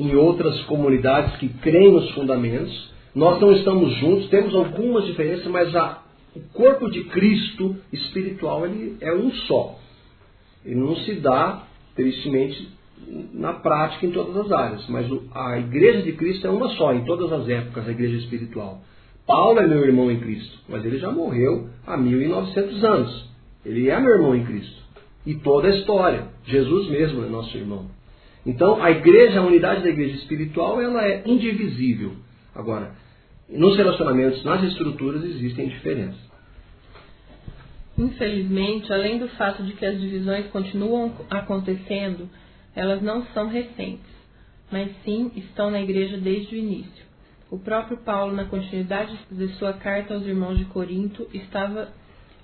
em 0.00 0.16
outras 0.16 0.62
comunidades 0.62 1.36
que 1.36 1.48
creem 1.48 1.92
nos 1.92 2.10
fundamentos. 2.12 2.90
Nós 3.14 3.38
não 3.38 3.52
estamos 3.52 3.94
juntos, 3.96 4.30
temos 4.30 4.54
algumas 4.54 5.04
diferenças, 5.04 5.46
mas 5.48 5.76
a, 5.76 6.02
o 6.34 6.40
corpo 6.54 6.90
de 6.90 7.04
Cristo 7.04 7.76
espiritual 7.92 8.64
ele 8.64 8.96
é 9.00 9.12
um 9.12 9.30
só. 9.32 9.78
Ele 10.64 10.76
não 10.76 10.96
se 10.96 11.14
dá, 11.16 11.64
tristemente, 11.94 12.68
na 13.34 13.52
prática 13.54 14.06
em 14.06 14.10
todas 14.10 14.36
as 14.36 14.52
áreas, 14.52 14.88
mas 14.88 15.06
a 15.34 15.58
igreja 15.58 16.02
de 16.02 16.12
Cristo 16.12 16.46
é 16.46 16.50
uma 16.50 16.68
só, 16.70 16.94
em 16.94 17.04
todas 17.04 17.30
as 17.32 17.48
épocas, 17.48 17.86
a 17.86 17.90
igreja 17.90 18.16
espiritual. 18.16 18.80
Paulo 19.26 19.60
é 19.60 19.66
meu 19.66 19.84
irmão 19.84 20.10
em 20.10 20.18
Cristo, 20.18 20.58
mas 20.68 20.84
ele 20.84 20.98
já 20.98 21.10
morreu 21.10 21.68
há 21.86 21.96
1900 21.96 22.84
anos. 22.84 23.30
Ele 23.64 23.90
é 23.90 24.00
meu 24.00 24.12
irmão 24.14 24.34
em 24.34 24.44
Cristo. 24.44 24.80
E 25.26 25.34
toda 25.34 25.68
a 25.68 25.76
história. 25.76 26.28
Jesus 26.46 26.88
mesmo 26.88 27.22
é 27.24 27.28
nosso 27.28 27.54
irmão. 27.56 27.86
Então, 28.44 28.82
a 28.82 28.90
igreja, 28.90 29.40
a 29.40 29.42
unidade 29.42 29.82
da 29.82 29.90
igreja 29.90 30.16
espiritual, 30.16 30.80
ela 30.80 31.06
é 31.06 31.22
indivisível. 31.26 32.12
Agora, 32.54 32.92
nos 33.48 33.76
relacionamentos, 33.76 34.42
nas 34.44 34.62
estruturas, 34.62 35.22
existem 35.24 35.68
diferenças. 35.68 36.30
Infelizmente, 37.98 38.92
além 38.92 39.18
do 39.18 39.28
fato 39.28 39.62
de 39.62 39.74
que 39.74 39.84
as 39.84 40.00
divisões 40.00 40.46
continuam 40.46 41.12
acontecendo, 41.28 42.30
elas 42.74 43.02
não 43.02 43.26
são 43.26 43.48
recentes, 43.48 44.10
mas 44.72 44.90
sim 45.04 45.30
estão 45.36 45.70
na 45.70 45.82
igreja 45.82 46.16
desde 46.16 46.54
o 46.54 46.58
início. 46.58 47.04
O 47.50 47.58
próprio 47.58 47.98
Paulo, 47.98 48.34
na 48.34 48.44
continuidade 48.44 49.18
de 49.30 49.48
sua 49.54 49.74
carta 49.74 50.14
aos 50.14 50.24
irmãos 50.24 50.56
de 50.56 50.64
Corinto, 50.66 51.28
estava 51.34 51.88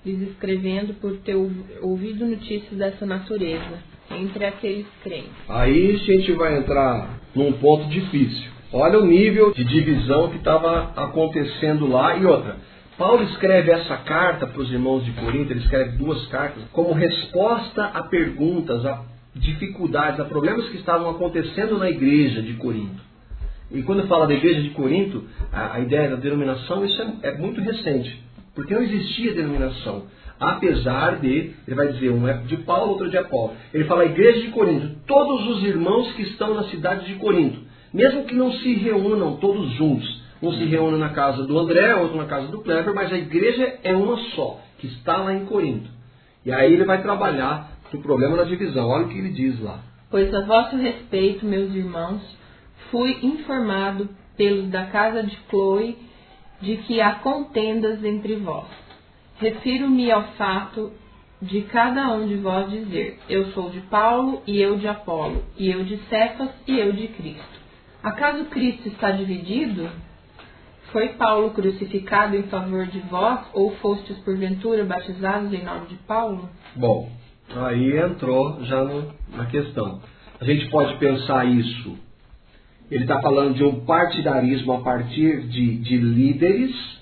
lhes 0.05 0.29
escrevendo 0.29 0.93
por 0.95 1.17
ter 1.19 1.35
ouvido 1.81 2.25
notícias 2.25 2.77
dessa 2.77 3.05
natureza 3.05 3.96
entre 4.11 4.45
aqueles 4.45 4.85
crentes. 5.03 5.31
Aí 5.49 5.95
a 5.95 5.97
gente 5.97 6.31
vai 6.33 6.57
entrar 6.57 7.19
num 7.35 7.53
ponto 7.53 7.87
difícil. 7.87 8.51
Olha 8.71 8.99
o 8.99 9.05
nível 9.05 9.51
de 9.53 9.63
divisão 9.63 10.29
que 10.29 10.37
estava 10.37 10.91
acontecendo 10.95 11.87
lá 11.87 12.15
e 12.17 12.25
outra. 12.25 12.57
Paulo 12.97 13.23
escreve 13.23 13.71
essa 13.71 13.95
carta 13.97 14.47
para 14.47 14.61
os 14.61 14.71
irmãos 14.71 15.05
de 15.05 15.11
Corinto, 15.11 15.53
ele 15.53 15.59
escreve 15.59 15.97
duas 15.97 16.25
cartas, 16.27 16.63
como 16.71 16.93
resposta 16.93 17.85
a 17.85 18.03
perguntas, 18.03 18.83
a 18.85 19.03
dificuldades, 19.35 20.19
a 20.19 20.25
problemas 20.25 20.67
que 20.69 20.77
estavam 20.77 21.09
acontecendo 21.11 21.77
na 21.77 21.89
igreja 21.89 22.41
de 22.41 22.53
Corinto. 22.53 23.07
E 23.71 23.83
quando 23.83 24.07
fala 24.07 24.25
da 24.25 24.33
igreja 24.33 24.61
de 24.61 24.71
Corinto, 24.71 25.25
a, 25.51 25.75
a 25.75 25.79
ideia 25.79 26.09
da 26.09 26.15
denominação, 26.15 26.83
isso 26.83 27.01
é, 27.01 27.29
é 27.29 27.37
muito 27.37 27.61
recente, 27.61 28.23
porque 28.55 28.73
não 28.73 28.81
existia 28.81 29.33
denominação. 29.33 30.05
Apesar 30.39 31.19
de, 31.19 31.53
ele 31.67 31.75
vai 31.75 31.87
dizer, 31.93 32.11
um 32.11 32.27
é 32.27 32.33
de 32.33 32.57
Paulo, 32.57 32.91
outro 32.91 33.09
de 33.09 33.17
Apolo. 33.17 33.53
Ele 33.73 33.85
fala 33.85 34.03
a 34.03 34.05
igreja 34.05 34.41
de 34.41 34.49
Corinto, 34.49 34.97
todos 35.07 35.47
os 35.47 35.63
irmãos 35.63 36.11
que 36.13 36.21
estão 36.23 36.53
na 36.53 36.65
cidade 36.65 37.05
de 37.05 37.15
Corinto, 37.15 37.59
mesmo 37.93 38.25
que 38.25 38.35
não 38.35 38.51
se 38.51 38.73
reúnam 38.73 39.37
todos 39.37 39.71
juntos, 39.73 40.21
um 40.41 40.51
se 40.51 40.65
reúne 40.65 40.97
na 40.97 41.09
casa 41.09 41.43
do 41.43 41.57
André, 41.57 41.95
outro 41.95 42.17
na 42.17 42.25
casa 42.25 42.47
do 42.47 42.61
Kleber, 42.61 42.93
mas 42.93 43.11
a 43.11 43.17
igreja 43.17 43.79
é 43.83 43.95
uma 43.95 44.17
só, 44.35 44.59
que 44.77 44.87
está 44.87 45.17
lá 45.17 45.33
em 45.33 45.45
Corinto. 45.45 45.89
E 46.45 46.51
aí 46.51 46.71
ele 46.71 46.85
vai 46.85 47.01
trabalhar 47.01 47.71
o 47.91 47.97
problema 48.01 48.37
da 48.37 48.43
divisão. 48.43 48.87
Olha 48.87 49.05
o 49.05 49.09
que 49.09 49.17
ele 49.17 49.29
diz 49.29 49.59
lá. 49.59 49.79
Pois 50.09 50.33
a 50.33 50.41
vosso 50.41 50.77
respeito, 50.77 51.45
meus 51.45 51.73
irmãos, 51.73 52.21
fui 52.91 53.17
informado 53.23 54.09
pelos 54.37 54.69
da 54.69 54.85
casa 54.85 55.23
de 55.23 55.35
Chloe 55.49 55.97
de 56.61 56.77
que 56.77 57.01
há 57.01 57.15
contendas 57.15 58.03
entre 58.03 58.35
vós. 58.35 58.67
Refiro-me 59.39 60.11
ao 60.11 60.23
fato 60.33 60.91
de 61.41 61.61
cada 61.63 62.13
um 62.13 62.27
de 62.27 62.35
vós 62.35 62.69
dizer: 62.71 63.19
Eu 63.29 63.51
sou 63.51 63.69
de 63.69 63.81
Paulo, 63.81 64.41
e 64.47 64.59
eu 64.59 64.77
de 64.77 64.87
Apolo, 64.87 65.43
e 65.57 65.69
eu 65.69 65.83
de 65.83 65.97
Cefas, 66.09 66.49
e 66.67 66.79
eu 66.79 66.91
de 66.93 67.07
Cristo. 67.09 67.57
Acaso 68.01 68.45
Cristo 68.45 68.87
está 68.87 69.11
dividido? 69.11 69.89
Foi 70.91 71.09
Paulo 71.09 71.51
crucificado 71.51 72.35
em 72.35 72.43
favor 72.43 72.87
de 72.87 72.99
vós, 73.01 73.41
ou 73.53 73.75
fostes 73.77 74.17
porventura 74.19 74.85
batizados 74.85 75.53
em 75.53 75.63
nome 75.63 75.87
de 75.87 75.95
Paulo? 75.95 76.49
Bom, 76.75 77.11
aí 77.55 77.97
entrou 77.99 78.63
já 78.63 78.83
no, 78.83 79.13
na 79.35 79.45
questão. 79.47 80.01
A 80.39 80.45
gente 80.45 80.69
pode 80.69 80.97
pensar 80.97 81.45
isso. 81.45 81.97
Ele 82.89 83.03
está 83.03 83.21
falando 83.21 83.55
de 83.55 83.63
um 83.63 83.83
partidarismo 83.85 84.73
a 84.73 84.81
partir 84.81 85.41
de, 85.47 85.75
de 85.77 85.97
líderes, 85.97 86.96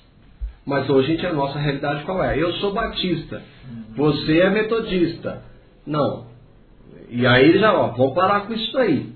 mas 0.65 0.89
hoje 0.89 1.11
a, 1.11 1.15
gente, 1.15 1.25
a 1.25 1.33
nossa 1.33 1.59
realidade 1.59 2.03
qual 2.03 2.23
é? 2.23 2.41
Eu 2.41 2.51
sou 2.53 2.73
batista, 2.73 3.41
você 3.95 4.39
é 4.39 4.49
metodista. 4.49 5.43
Não. 5.85 6.25
E 7.09 7.25
aí 7.27 7.59
já, 7.59 7.73
ó, 7.73 7.89
vamos 7.89 8.15
parar 8.15 8.47
com 8.47 8.53
isso 8.53 8.77
aí. 8.77 9.13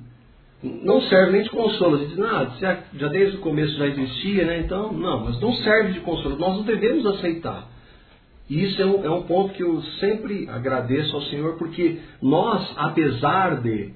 Não 0.62 1.02
serve 1.04 1.32
nem 1.32 1.44
de 1.44 1.50
consolo. 1.50 1.98
Você 1.98 2.08
diz, 2.08 2.20
ah, 2.20 2.52
já 2.94 3.08
desde 3.08 3.38
o 3.38 3.42
começo 3.42 3.78
já 3.78 3.88
existia, 3.88 4.46
né? 4.46 4.60
Então, 4.60 4.92
não, 4.92 5.26
mas 5.26 5.40
não 5.40 5.54
serve 5.54 5.94
de 5.94 6.02
consolo. 6.02 6.38
Nós 6.38 6.58
não 6.58 6.64
devemos 6.64 7.06
aceitar. 7.06 7.68
E 8.50 8.64
isso 8.64 8.82
é 8.82 8.86
um, 8.86 9.06
é 9.06 9.10
um 9.10 9.24
ponto 9.24 9.54
que 9.54 9.64
eu 9.64 9.82
sempre 10.00 10.50
agradeço 10.50 11.16
ao 11.16 11.22
Senhor, 11.24 11.58
porque 11.58 12.00
nós, 12.22 12.74
apesar 12.76 13.62
de 13.62 13.94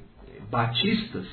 batistas, 0.50 1.25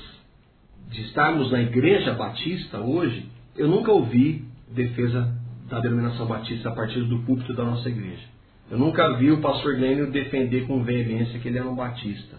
de 0.89 1.01
estarmos 1.03 1.51
na 1.51 1.61
igreja 1.61 2.13
batista 2.13 2.79
hoje, 2.79 3.25
eu 3.55 3.67
nunca 3.67 3.91
ouvi 3.91 4.43
defesa 4.69 5.40
da 5.71 5.79
denominação 5.79 6.27
batista 6.27 6.67
a 6.67 6.73
partir 6.73 7.01
do 7.03 7.19
púlpito 7.19 7.53
da 7.53 7.63
nossa 7.63 7.87
igreja. 7.87 8.27
Eu 8.69 8.77
nunca 8.77 9.13
vi 9.13 9.31
o 9.31 9.39
pastor 9.39 9.77
Glênio 9.77 10.11
defender 10.11 10.67
com 10.67 10.83
veemência 10.83 11.39
que 11.39 11.47
ele 11.47 11.57
era 11.57 11.67
um 11.67 11.75
batista. 11.75 12.37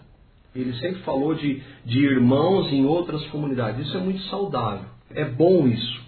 Ele 0.55 0.71
sempre 0.73 1.01
falou 1.01 1.33
de, 1.33 1.61
de 1.83 1.99
irmãos 1.99 2.71
em 2.71 2.85
outras 2.85 3.25
comunidades. 3.27 3.87
Isso 3.87 3.97
é 3.97 3.99
muito 3.99 4.21
saudável. 4.23 4.85
É 5.09 5.25
bom 5.25 5.67
isso. 5.67 6.03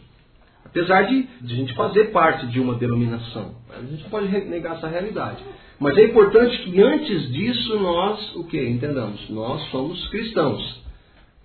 Apesar 0.63 1.03
de, 1.03 1.24
de, 1.41 1.53
a 1.53 1.58
gente 1.58 1.74
fazer 1.74 2.12
parte 2.12 2.46
de 2.48 2.60
uma 2.60 2.75
denominação. 2.75 3.55
A 3.75 3.82
gente 3.82 4.03
pode 4.10 4.27
negar 4.27 4.75
essa 4.75 4.88
realidade. 4.88 5.44
Mas 5.79 5.98
é 5.98 6.03
importante 6.03 6.58
que 6.63 6.82
antes 6.82 7.32
disso 7.34 7.79
nós, 7.79 8.36
o 8.36 8.44
que? 8.44 8.62
Entendamos, 8.62 9.29
nós 9.29 9.63
somos 9.72 10.08
cristãos. 10.10 10.84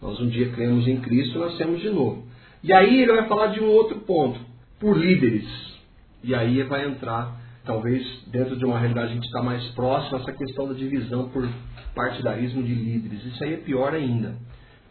Nós 0.01 0.21
um 0.21 0.29
dia 0.29 0.51
cremos 0.51 0.87
em 0.87 1.01
Cristo 1.01 1.39
nascemos 1.39 1.81
de 1.81 1.89
novo. 1.89 2.27
E 2.63 2.73
aí 2.73 3.03
ele 3.03 3.13
vai 3.13 3.27
falar 3.29 3.49
de 3.49 3.61
um 3.61 3.69
outro 3.69 4.01
ponto, 4.01 4.39
por 4.79 4.97
líderes. 4.97 5.70
E 6.23 6.35
aí 6.35 6.63
vai 6.65 6.87
entrar, 6.87 7.41
talvez 7.65 8.05
dentro 8.27 8.57
de 8.57 8.65
uma 8.65 8.79
realidade 8.79 9.15
gente 9.15 9.27
está 9.27 9.43
mais 9.43 9.65
próximo, 9.69 10.19
essa 10.19 10.33
questão 10.33 10.69
da 10.69 10.75
divisão 10.75 11.29
por 11.29 11.49
partidarismo 11.95 12.63
de 12.63 12.75
líderes. 12.75 13.25
Isso 13.25 13.43
aí 13.43 13.55
é 13.55 13.57
pior 13.59 13.95
ainda. 13.95 14.37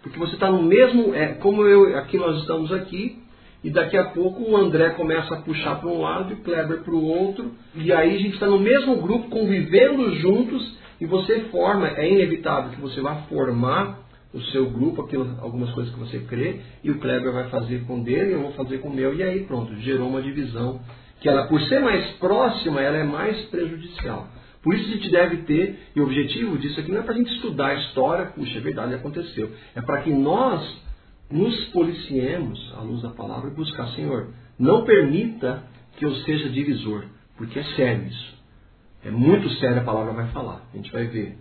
Porque 0.02 0.18
você 0.18 0.34
está 0.34 0.50
no 0.50 0.64
mesmo, 0.64 1.14
é, 1.14 1.34
como 1.36 1.64
eu, 1.64 1.98
aqui 1.98 2.18
nós 2.18 2.40
estamos 2.40 2.72
aqui, 2.72 3.22
e 3.64 3.70
daqui 3.70 3.98
a 3.98 4.06
pouco 4.06 4.44
o 4.44 4.56
André 4.56 4.92
começa 4.92 5.36
a 5.36 5.42
puxar 5.42 5.76
para 5.82 5.90
um 5.90 6.02
lado 6.02 6.32
e 6.32 6.36
o 6.36 6.42
Kleber 6.42 6.80
para 6.82 6.94
o 6.94 7.04
outro. 7.04 7.52
E 7.76 7.92
aí 7.92 8.16
a 8.16 8.20
gente 8.20 8.36
está 8.36 8.48
no 8.48 8.60
mesmo 8.60 8.96
grupo, 9.02 9.30
convivendo 9.30 10.16
juntos, 10.16 10.78
e 11.02 11.06
você 11.06 11.42
forma, 11.52 11.88
é 11.88 12.10
inevitável 12.10 12.72
que 12.72 12.82
você 12.82 13.02
vá 13.02 13.16
formar 13.24 14.00
o 14.34 14.40
seu 14.52 14.70
grupo, 14.70 15.02
aquilo, 15.02 15.38
algumas 15.42 15.72
coisas 15.72 15.94
que 15.94 16.00
você 16.00 16.20
crê, 16.20 16.62
e 16.84 16.92
o 16.92 17.00
Kleber 17.00 17.34
vai 17.34 17.50
fazer 17.50 17.84
com 17.86 18.02
dele, 18.02 18.34
eu 18.34 18.42
vou 18.42 18.52
fazer 18.54 18.78
com 18.78 18.90
o 18.90 18.94
meu, 18.94 19.14
e 19.14 19.24
aí 19.24 19.44
pronto, 19.44 19.76
gerou 19.78 20.08
uma 20.08 20.22
divisão 20.22 20.80
que 21.20 21.28
ela, 21.28 21.48
por 21.48 21.62
ser 21.64 21.80
mais 21.80 22.12
próxima, 22.18 22.82
ela 22.82 22.98
é 22.98 23.04
mais 23.04 23.40
prejudicial. 23.46 24.28
Por 24.62 24.74
isso 24.74 24.90
a 24.90 24.94
gente 24.94 25.10
deve 25.10 25.38
ter, 25.44 25.80
e 25.96 26.02
o 26.02 26.04
objetivo 26.04 26.58
disso 26.58 26.80
aqui 26.80 26.92
não 26.92 27.00
é 27.00 27.04
para 27.04 27.14
a 27.14 27.18
gente 27.18 27.32
estudar 27.34 27.68
a 27.68 27.76
história, 27.76 28.26
puxa, 28.28 28.58
é 28.58 28.62
verdade, 28.62 28.94
aconteceu. 28.94 29.52
É 29.76 29.82
para 29.82 30.02
que 30.02 30.12
nós 30.12 30.82
nos 31.32 31.66
policiemos 31.66 32.74
à 32.78 32.82
luz 32.82 33.02
da 33.02 33.10
palavra 33.10 33.50
e 33.50 33.54
buscar, 33.54 33.88
Senhor, 33.90 34.34
não 34.58 34.84
permita 34.84 35.64
que 35.98 36.06
eu 36.06 36.14
seja 36.18 36.50
divisor, 36.50 37.06
porque 37.38 37.60
é 37.60 37.64
sério 37.76 38.08
isso. 38.08 38.40
É 39.04 39.12
muito 39.12 39.50
sério 39.52 39.80
a 39.80 39.84
palavra 39.84 40.12
vai 40.12 40.28
falar, 40.28 40.68
a 40.74 40.76
gente 40.76 40.92
vai 40.92 41.06
ver. 41.06 41.38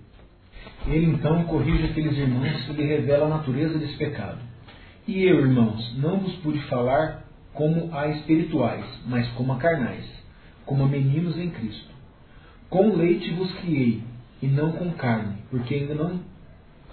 Ele 0.86 1.06
então 1.06 1.44
corrige 1.44 1.84
aqueles 1.86 2.16
irmãos 2.16 2.68
e 2.68 2.72
lhe 2.72 2.84
revela 2.84 3.26
a 3.26 3.28
natureza 3.28 3.78
desse 3.78 3.96
pecado. 3.96 4.38
E 5.06 5.24
eu, 5.24 5.40
irmãos, 5.40 5.96
não 5.98 6.20
vos 6.20 6.34
pude 6.36 6.60
falar 6.64 7.27
como 7.58 7.92
a 7.92 8.06
espirituais, 8.06 8.84
mas 9.04 9.28
como 9.32 9.52
a 9.52 9.56
carnais, 9.56 10.04
como 10.64 10.84
a 10.84 10.86
meninos 10.86 11.36
em 11.36 11.50
Cristo. 11.50 11.90
Com 12.70 12.94
leite 12.94 13.32
vos 13.32 13.52
criei, 13.54 14.00
e 14.40 14.46
não 14.46 14.70
com 14.70 14.92
carne, 14.92 15.38
porque 15.50 15.74
ainda 15.74 15.96
não 15.96 16.20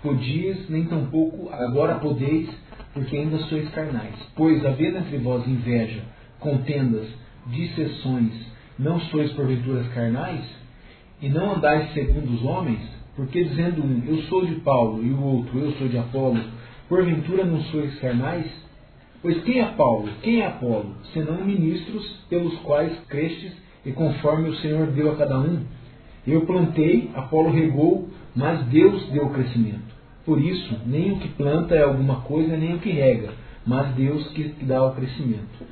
podias, 0.02 0.68
nem 0.68 0.86
tampouco 0.86 1.50
agora 1.54 2.00
podeis, 2.00 2.50
porque 2.96 3.16
ainda 3.16 3.38
sois 3.44 3.70
carnais. 3.70 4.16
Pois, 4.36 4.66
havendo 4.66 4.98
entre 4.98 5.20
vós 5.20 5.48
inveja, 5.48 6.02
contendas, 6.40 7.08
dissessões, 7.46 8.34
não 8.80 9.00
sois 9.02 9.32
porventura 9.34 9.84
carnais? 9.94 10.44
E 11.22 11.30
não 11.30 11.58
andais 11.58 11.94
segundo 11.94 12.34
os 12.34 12.44
homens? 12.44 12.82
Porque 13.16 13.44
dizendo 13.44 13.84
um, 13.84 14.04
eu 14.08 14.18
sou 14.24 14.44
de 14.48 14.56
Paulo, 14.62 15.06
e 15.06 15.12
o 15.12 15.22
outro, 15.22 15.60
eu 15.60 15.74
sou 15.74 15.88
de 15.88 16.00
Apolo, 16.00 16.42
porventura 16.90 17.46
não 17.46 17.62
sois 17.66 18.00
carnais? 18.00 18.65
Pois 19.26 19.42
quem 19.42 19.60
é 19.60 19.66
Paulo? 19.70 20.08
Quem 20.22 20.42
é 20.42 20.46
Apolo? 20.46 20.98
Senão 21.12 21.44
ministros 21.44 22.06
pelos 22.30 22.56
quais 22.60 22.96
crestes 23.08 23.54
e 23.84 23.92
conforme 23.92 24.50
o 24.50 24.56
Senhor 24.58 24.86
deu 24.92 25.12
a 25.12 25.16
cada 25.16 25.40
um? 25.40 25.64
Eu 26.28 26.46
plantei, 26.46 27.10
Apolo 27.16 27.50
regou, 27.50 28.08
mas 28.36 28.64
Deus 28.68 29.04
deu 29.10 29.26
o 29.26 29.32
crescimento. 29.32 29.96
Por 30.28 30.40
isso, 30.40 30.80
nem 30.86 31.14
o 31.14 31.18
que 31.18 31.30
planta 31.30 31.74
é 31.74 31.82
alguma 31.82 32.22
coisa, 32.22 32.56
nem 32.56 32.76
o 32.76 32.80
que 32.80 32.92
rega, 32.92 33.34
mas 33.66 33.96
Deus 33.96 34.28
que 34.28 34.64
dá 34.64 34.86
o 34.86 34.94
crescimento. 34.94 35.66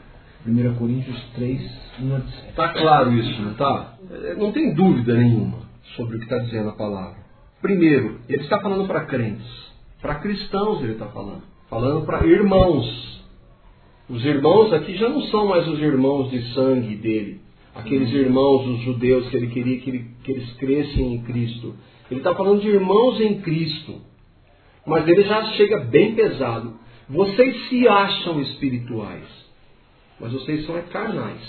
1 0.48 0.74
Coríntios 0.74 1.24
3, 1.36 1.62
1 2.02 2.16
a 2.16 2.22
7. 2.22 2.50
Está 2.50 2.70
claro 2.70 3.14
isso, 3.14 3.40
não 3.40 3.52
está? 3.52 3.98
Não 4.36 4.52
tem 4.52 4.74
dúvida 4.74 5.14
nenhuma 5.14 5.60
sobre 5.96 6.16
o 6.16 6.18
que 6.18 6.26
está 6.26 6.40
dizendo 6.40 6.70
a 6.70 6.74
palavra. 6.74 7.18
Primeiro, 7.62 8.20
ele 8.28 8.42
está 8.42 8.60
falando 8.60 8.88
para 8.88 9.06
crentes. 9.06 9.46
Para 10.02 10.16
cristãos 10.16 10.82
ele 10.82 10.94
está 10.94 11.06
falando. 11.06 11.44
Falando 11.70 12.04
para 12.04 12.26
irmãos. 12.26 13.14
Os 14.10 14.24
irmãos 14.26 14.74
aqui 14.74 14.96
já 14.96 15.10
não 15.10 15.22
são 15.24 15.48
mais 15.48 15.68
os 15.68 15.80
irmãos 15.80 16.30
de 16.30 16.54
sangue 16.54 16.96
dele. 16.96 17.42
Aqueles 17.74 18.12
irmãos, 18.12 18.68
os 18.68 18.82
judeus, 18.82 19.30
que 19.30 19.38
ele 19.38 19.48
queria 19.48 19.80
que, 19.80 19.90
ele, 19.90 20.06
que 20.24 20.32
eles 20.32 20.54
crescem 20.54 21.16
em 21.16 21.24
Cristo. 21.24 21.74
Ele 22.12 22.20
está 22.20 22.36
falando 22.36 22.62
de 22.62 22.68
irmãos 22.68 23.20
em 23.20 23.42
Cristo 23.42 24.02
mas 24.86 25.08
ele 25.08 25.24
já 25.24 25.44
chega 25.54 25.80
bem 25.80 26.14
pesado. 26.14 26.76
Vocês 27.10 27.70
se 27.70 27.88
acham 27.88 28.42
espirituais, 28.42 29.26
mas 30.20 30.32
vocês 30.32 30.66
são 30.66 30.78
é 30.78 30.82
carnais. 30.82 31.42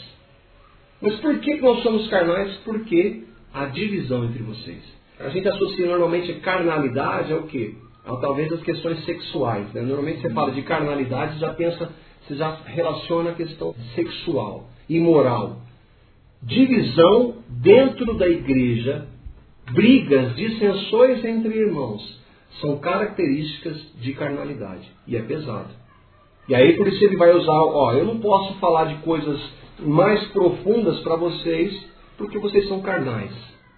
Mas 1.00 1.16
por 1.20 1.38
que 1.38 1.56
nós 1.60 1.82
somos 1.82 2.08
carnais? 2.08 2.54
Porque 2.64 3.24
a 3.52 3.66
divisão 3.66 4.24
entre 4.24 4.42
vocês. 4.42 4.82
A 5.20 5.28
gente 5.28 5.48
associa 5.48 5.86
normalmente 5.86 6.32
carnalidade 6.34 7.32
ao 7.32 7.44
quê? 7.44 7.74
A, 8.04 8.16
talvez 8.16 8.52
as 8.52 8.62
questões 8.62 9.04
sexuais. 9.04 9.72
Né? 9.72 9.82
Normalmente 9.82 10.20
você 10.20 10.30
fala 10.30 10.50
de 10.52 10.62
carnalidade, 10.62 11.38
já 11.38 11.52
pensa, 11.52 11.92
você 12.26 12.36
já 12.36 12.56
relaciona 12.64 13.30
a 13.30 13.34
questão 13.34 13.74
sexual, 13.94 14.68
imoral. 14.88 15.58
Divisão 16.42 17.36
dentro 17.48 18.14
da 18.14 18.28
igreja, 18.28 19.06
brigas, 19.72 20.34
dissensões 20.36 21.24
entre 21.24 21.54
irmãos 21.54 22.22
são 22.60 22.78
características 22.78 23.76
de 24.00 24.12
carnalidade. 24.12 24.90
E 25.06 25.16
é 25.16 25.22
pesado. 25.22 25.70
E 26.48 26.54
aí 26.54 26.76
por 26.76 26.86
isso 26.86 27.02
ele 27.04 27.16
vai 27.16 27.34
usar, 27.34 27.52
ó, 27.52 27.92
eu 27.92 28.04
não 28.04 28.20
posso 28.20 28.54
falar 28.54 28.84
de 28.84 28.96
coisas 29.02 29.40
mais 29.80 30.22
profundas 30.28 31.00
para 31.00 31.16
vocês, 31.16 31.86
porque 32.16 32.38
vocês 32.38 32.68
são 32.68 32.80
carnais. 32.80 33.32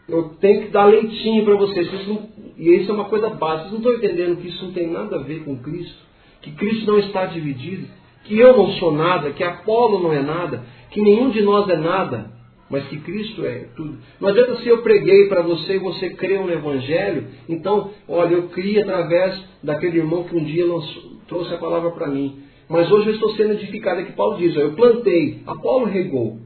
Eu 0.09 0.31
tenho 0.41 0.63
que 0.63 0.69
dar 0.69 0.85
leitinho 0.85 1.45
para 1.45 1.57
vocês. 1.57 2.07
Não, 2.07 2.29
e 2.57 2.77
isso 2.77 2.91
é 2.91 2.95
uma 2.95 3.07
coisa 3.07 3.31
básica. 3.31 3.71
Vocês 3.71 3.73
não 3.73 3.93
estão 3.93 3.95
entendendo 3.95 4.41
que 4.41 4.49
isso 4.49 4.65
não 4.65 4.73
tem 4.73 4.89
nada 4.89 5.17
a 5.17 5.23
ver 5.23 5.45
com 5.45 5.57
Cristo? 5.59 5.99
Que 6.43 6.53
Cristo 6.53 6.87
não 6.87 6.99
está 6.99 7.27
dividido? 7.27 7.89
Que 8.27 8.39
eu 8.39 8.57
não 8.57 8.71
sou 8.73 8.93
nada? 8.93 9.31
Que 9.31 9.45
Apolo 9.45 10.03
não 10.03 10.13
é 10.13 10.23
nada? 10.23 10.65
Que 10.91 11.01
nenhum 11.01 11.31
de 11.31 11.43
nós 11.43 11.69
é 11.69 11.77
nada? 11.77 12.37
mas 12.69 12.85
que 12.89 12.99
Cristo 12.99 13.45
é 13.47 13.67
tudo. 13.77 13.97
Não 14.21 14.29
adianta 14.29 14.57
se 14.57 14.69
eu 14.69 14.83
preguei 14.83 15.29
para 15.29 15.43
você 15.43 15.77
e 15.77 15.79
você 15.79 16.11
creu 16.11 16.45
no 16.45 16.53
Evangelho, 16.53 17.29
então, 17.49 17.91
olha, 18.09 18.35
eu 18.35 18.49
criei 18.49 18.83
através 18.83 19.41
daquele 19.63 19.99
irmão 19.99 20.25
que 20.25 20.37
um 20.37 20.45
dia 20.45 20.67
lançou, 20.67 21.03
trouxe 21.29 21.55
a 21.55 21.59
palavra 21.59 21.91
para 21.93 22.09
mim. 22.09 22.41
Mas 22.69 22.91
hoje 22.91 23.09
eu 23.09 23.15
estou 23.15 23.31
sendo 23.37 23.53
edificado, 23.53 24.01
é 24.01 24.05
que 24.05 24.13
Paulo 24.13 24.37
diz, 24.39 24.57
eu 24.57 24.73
plantei, 24.73 25.43
Apolo 25.47 25.87
regou. 25.87 26.39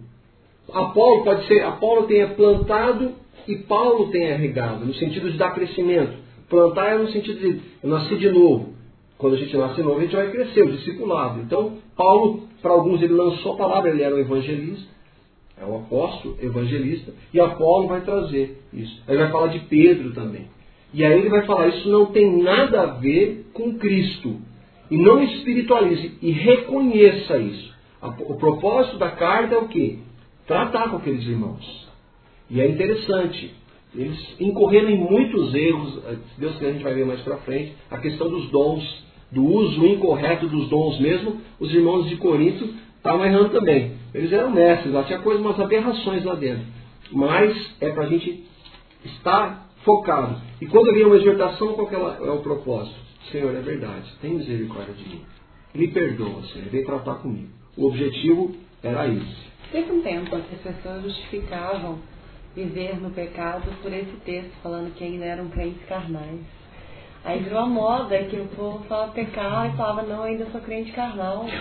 Apolo 0.73 1.25
pode 1.25 1.47
ser, 1.47 1.65
Apolo 1.65 2.03
tenha 2.03 2.29
plantado 2.29 3.13
e 3.49 3.57
Paulo 3.57 4.11
tenha 4.11 4.37
regado, 4.37 4.85
no 4.85 4.95
sentido 4.95 5.31
de 5.31 5.39
dar 5.39 5.55
crescimento. 5.55 6.13
Plantar 6.51 6.95
é 6.95 6.99
no 6.99 7.09
sentido 7.09 7.39
de 7.41 7.61
eu 7.83 7.89
nasci 7.89 8.17
de 8.17 8.29
novo. 8.29 8.75
Quando 9.21 9.35
a 9.35 9.39
gente 9.39 9.55
nasce 9.55 9.83
novo, 9.83 9.99
a 9.99 10.03
gente 10.03 10.17
vai 10.17 10.31
crescer, 10.31 10.63
o 10.63 10.73
discipulado. 10.73 11.41
Então, 11.43 11.77
Paulo, 11.95 12.45
para 12.63 12.73
alguns, 12.73 13.03
ele 13.03 13.13
lançou 13.13 13.53
a 13.53 13.57
palavra, 13.57 13.91
ele 13.91 14.03
era 14.03 14.17
um 14.17 14.19
evangelista. 14.19 14.89
É 15.61 15.65
o 15.67 15.77
apóstolo 15.77 16.39
evangelista. 16.41 17.13
E 17.35 17.39
Apolo 17.39 17.87
vai 17.87 18.01
trazer 18.01 18.63
isso. 18.73 19.03
Ele 19.07 19.19
vai 19.19 19.31
falar 19.31 19.49
de 19.49 19.59
Pedro 19.61 20.15
também. 20.15 20.47
E 20.95 21.05
aí 21.05 21.19
ele 21.19 21.29
vai 21.29 21.45
falar: 21.45 21.69
isso 21.69 21.87
não 21.91 22.07
tem 22.07 22.43
nada 22.43 22.81
a 22.81 22.87
ver 22.87 23.51
com 23.53 23.77
Cristo. 23.77 24.39
E 24.91 24.97
não 24.97 25.23
espiritualize. 25.23 26.17
E 26.23 26.31
reconheça 26.31 27.37
isso. 27.37 27.75
O 28.27 28.37
propósito 28.37 28.97
da 28.97 29.11
carta 29.11 29.55
é 29.55 29.59
o 29.59 29.69
quê? 29.69 29.99
Tratar 30.47 30.89
com 30.89 30.97
aqueles 30.97 31.25
irmãos. 31.27 31.89
E 32.49 32.59
é 32.59 32.67
interessante. 32.67 33.55
Eles 33.95 34.19
incorreram 34.41 34.89
em 34.89 34.99
muitos 34.99 35.55
erros. 35.55 35.99
Eh, 36.07 36.17
se 36.35 36.41
Deus 36.41 36.55
quiser, 36.55 36.69
a 36.69 36.73
gente 36.73 36.83
vai 36.83 36.95
ver 36.95 37.05
mais 37.05 37.21
para 37.21 37.37
frente. 37.39 37.75
A 37.91 37.99
questão 37.99 38.31
dos 38.31 38.49
dons, 38.51 38.83
do 39.31 39.45
uso 39.45 39.85
incorreto 39.87 40.47
dos 40.49 40.69
dons 40.69 40.99
mesmo. 41.01 41.41
Os 41.59 41.73
irmãos 41.73 42.09
de 42.09 42.17
Corinto 42.17 42.69
estavam 42.97 43.25
errando 43.25 43.51
também. 43.51 43.93
Eles 44.15 44.33
eram 44.33 44.51
mestres, 44.51 44.93
lá 44.93 45.05
tinha 45.05 45.21
coisas, 45.21 45.41
umas 45.41 45.59
aberrações 45.59 46.25
lá 46.25 46.35
dentro. 46.35 46.65
Mas 47.13 47.57
é 47.81 47.91
para 47.91 48.05
a 48.05 48.09
gente 48.09 48.45
estar 49.05 49.69
focado. 49.85 50.41
E 50.61 50.67
quando 50.67 50.93
vem 50.93 51.05
uma 51.05 51.17
exortação, 51.17 51.75
qual 51.75 51.89
é, 51.91 52.27
é 52.27 52.31
o 52.31 52.41
propósito? 52.41 52.99
Senhor, 53.31 53.55
é 53.55 53.61
verdade, 53.61 54.11
tem 54.21 54.35
misericórdia 54.35 54.95
de 54.95 55.09
mim. 55.09 55.23
Me 55.75 55.89
perdoa, 55.89 56.43
Senhor, 56.53 56.69
vem 56.69 56.85
tratar 56.85 57.17
comigo. 57.17 57.49
O 57.77 57.87
objetivo 57.87 58.55
era 58.83 59.07
isso. 59.07 59.51
Teve 59.71 59.93
um 59.93 60.03
tempo 60.03 60.35
as 60.35 60.45
pessoas 60.61 61.03
justificavam 61.05 61.99
viver 62.55 63.01
no 63.01 63.11
pecado 63.11 63.71
por 63.81 63.93
esse 63.93 64.17
texto, 64.25 64.51
falando 64.63 64.93
que 64.95 65.05
ainda 65.05 65.25
eram 65.25 65.49
crentes 65.49 65.85
carnais. 65.89 66.41
Aí 67.25 67.41
virou 67.41 67.61
a 67.61 67.67
moda 67.67 68.19
que 68.25 68.37
o 68.37 68.47
povo 68.49 68.83
falava 68.85 69.13
pecar 69.13 69.73
e 69.73 69.77
falava, 69.77 70.03
não, 70.03 70.23
ainda 70.23 70.47
sou 70.47 70.61
crente 70.61 70.91
carnal. 70.93 71.45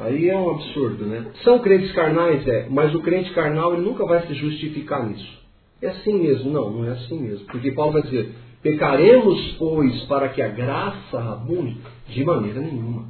Aí 0.00 0.28
é 0.30 0.38
um 0.38 0.50
absurdo, 0.50 1.04
né? 1.06 1.26
São 1.42 1.58
crentes 1.58 1.92
carnais, 1.92 2.46
é, 2.46 2.68
mas 2.70 2.94
o 2.94 3.00
crente 3.00 3.32
carnal 3.32 3.74
ele 3.74 3.82
nunca 3.82 4.06
vai 4.06 4.26
se 4.26 4.34
justificar 4.34 5.06
nisso. 5.06 5.38
É 5.82 5.88
assim 5.88 6.14
mesmo? 6.14 6.50
Não, 6.50 6.70
não 6.70 6.84
é 6.86 6.92
assim 6.92 7.20
mesmo. 7.20 7.46
Porque 7.46 7.72
Paulo 7.72 7.92
vai 7.92 8.02
dizer, 8.02 8.32
pecaremos, 8.62 9.56
pois, 9.58 10.02
para 10.04 10.28
que 10.28 10.40
a 10.40 10.48
graça 10.48 11.18
abunde? 11.18 11.76
De 12.08 12.24
maneira 12.24 12.60
nenhuma. 12.60 13.06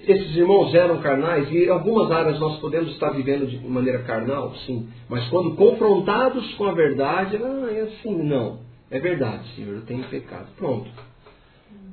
Esses 0.00 0.36
irmãos 0.36 0.74
eram 0.74 1.00
carnais 1.00 1.48
e 1.50 1.64
em 1.64 1.68
algumas 1.68 2.10
áreas 2.10 2.38
nós 2.40 2.58
podemos 2.58 2.90
estar 2.92 3.10
vivendo 3.10 3.46
de 3.46 3.56
maneira 3.58 4.00
carnal, 4.00 4.52
sim. 4.66 4.88
Mas 5.08 5.28
quando 5.28 5.54
confrontados 5.54 6.52
com 6.54 6.64
a 6.64 6.72
verdade, 6.72 7.36
ah, 7.36 7.68
é 7.70 7.82
assim, 7.82 8.20
não. 8.22 8.58
É 8.92 9.00
verdade, 9.00 9.48
Senhor, 9.56 9.74
eu 9.74 9.86
tenho 9.86 10.04
pecado. 10.04 10.48
Pronto. 10.58 10.88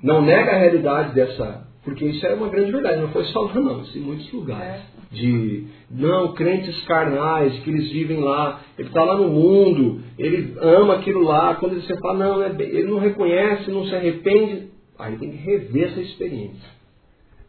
Não 0.04 0.22
nega 0.22 0.52
a 0.52 0.58
realidade 0.58 1.16
dessa. 1.16 1.66
Porque 1.82 2.06
isso 2.06 2.26
é 2.26 2.34
uma 2.34 2.50
grande 2.50 2.74
verdade, 2.74 3.02
não 3.02 3.08
foi 3.08 3.24
só 3.26 3.44
lá, 3.44 3.54
não, 3.54 3.82
isso 3.84 3.98
em 3.98 4.02
muitos 4.02 4.30
lugares. 4.34 4.82
É. 4.82 5.16
De, 5.16 5.66
não, 5.90 6.34
crentes 6.34 6.78
carnais, 6.84 7.58
que 7.60 7.70
eles 7.70 7.90
vivem 7.90 8.20
lá, 8.20 8.60
ele 8.78 8.90
está 8.90 9.02
lá 9.02 9.16
no 9.16 9.30
mundo, 9.30 10.02
ele 10.18 10.56
ama 10.60 10.96
aquilo 10.96 11.24
lá. 11.24 11.56
Quando 11.56 11.82
você 11.82 11.98
fala, 12.00 12.20
não, 12.20 12.44
é 12.44 12.50
ele 12.60 12.84
não 12.84 13.00
reconhece, 13.00 13.72
não 13.72 13.86
se 13.86 13.96
arrepende, 13.96 14.68
aí 15.00 15.18
tem 15.18 15.32
que 15.32 15.38
rever 15.38 15.92
essa 15.92 16.02
experiência. 16.02 16.70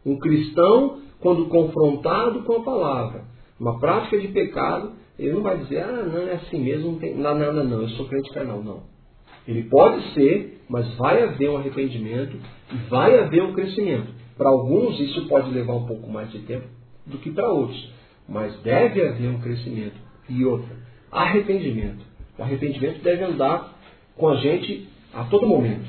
Um 0.05 0.17
cristão, 0.17 1.01
quando 1.19 1.47
confrontado 1.47 2.43
com 2.43 2.53
a 2.53 2.63
palavra, 2.63 3.25
uma 3.59 3.79
prática 3.79 4.17
de 4.17 4.29
pecado, 4.29 4.93
ele 5.19 5.33
não 5.33 5.43
vai 5.43 5.57
dizer, 5.57 5.83
ah, 5.83 6.03
não, 6.09 6.19
é 6.19 6.35
assim 6.35 6.63
mesmo, 6.63 6.93
não 6.93 6.99
tem 6.99 7.15
nada, 7.15 7.51
não, 7.51 7.63
não, 7.65 7.81
eu 7.81 7.89
sou 7.89 8.07
crente 8.07 8.33
carnal, 8.33 8.63
não. 8.63 8.91
Ele 9.47 9.63
pode 9.63 10.13
ser, 10.13 10.63
mas 10.69 10.93
vai 10.95 11.23
haver 11.23 11.49
um 11.49 11.57
arrependimento 11.57 12.37
e 12.71 12.75
vai 12.89 13.17
haver 13.19 13.43
um 13.43 13.53
crescimento. 13.53 14.07
Para 14.37 14.49
alguns 14.49 14.99
isso 14.99 15.27
pode 15.27 15.51
levar 15.51 15.73
um 15.73 15.85
pouco 15.85 16.09
mais 16.09 16.31
de 16.31 16.39
tempo 16.39 16.67
do 17.05 17.17
que 17.17 17.31
para 17.31 17.49
outros. 17.49 17.91
Mas 18.27 18.55
deve 18.61 19.01
haver 19.01 19.29
um 19.29 19.39
crescimento. 19.39 19.95
E 20.29 20.45
outra, 20.45 20.75
arrependimento. 21.11 22.05
O 22.37 22.43
arrependimento 22.43 23.01
deve 23.03 23.23
andar 23.23 23.77
com 24.15 24.29
a 24.29 24.35
gente 24.35 24.87
a 25.13 25.25
todo 25.25 25.45
momento. 25.45 25.87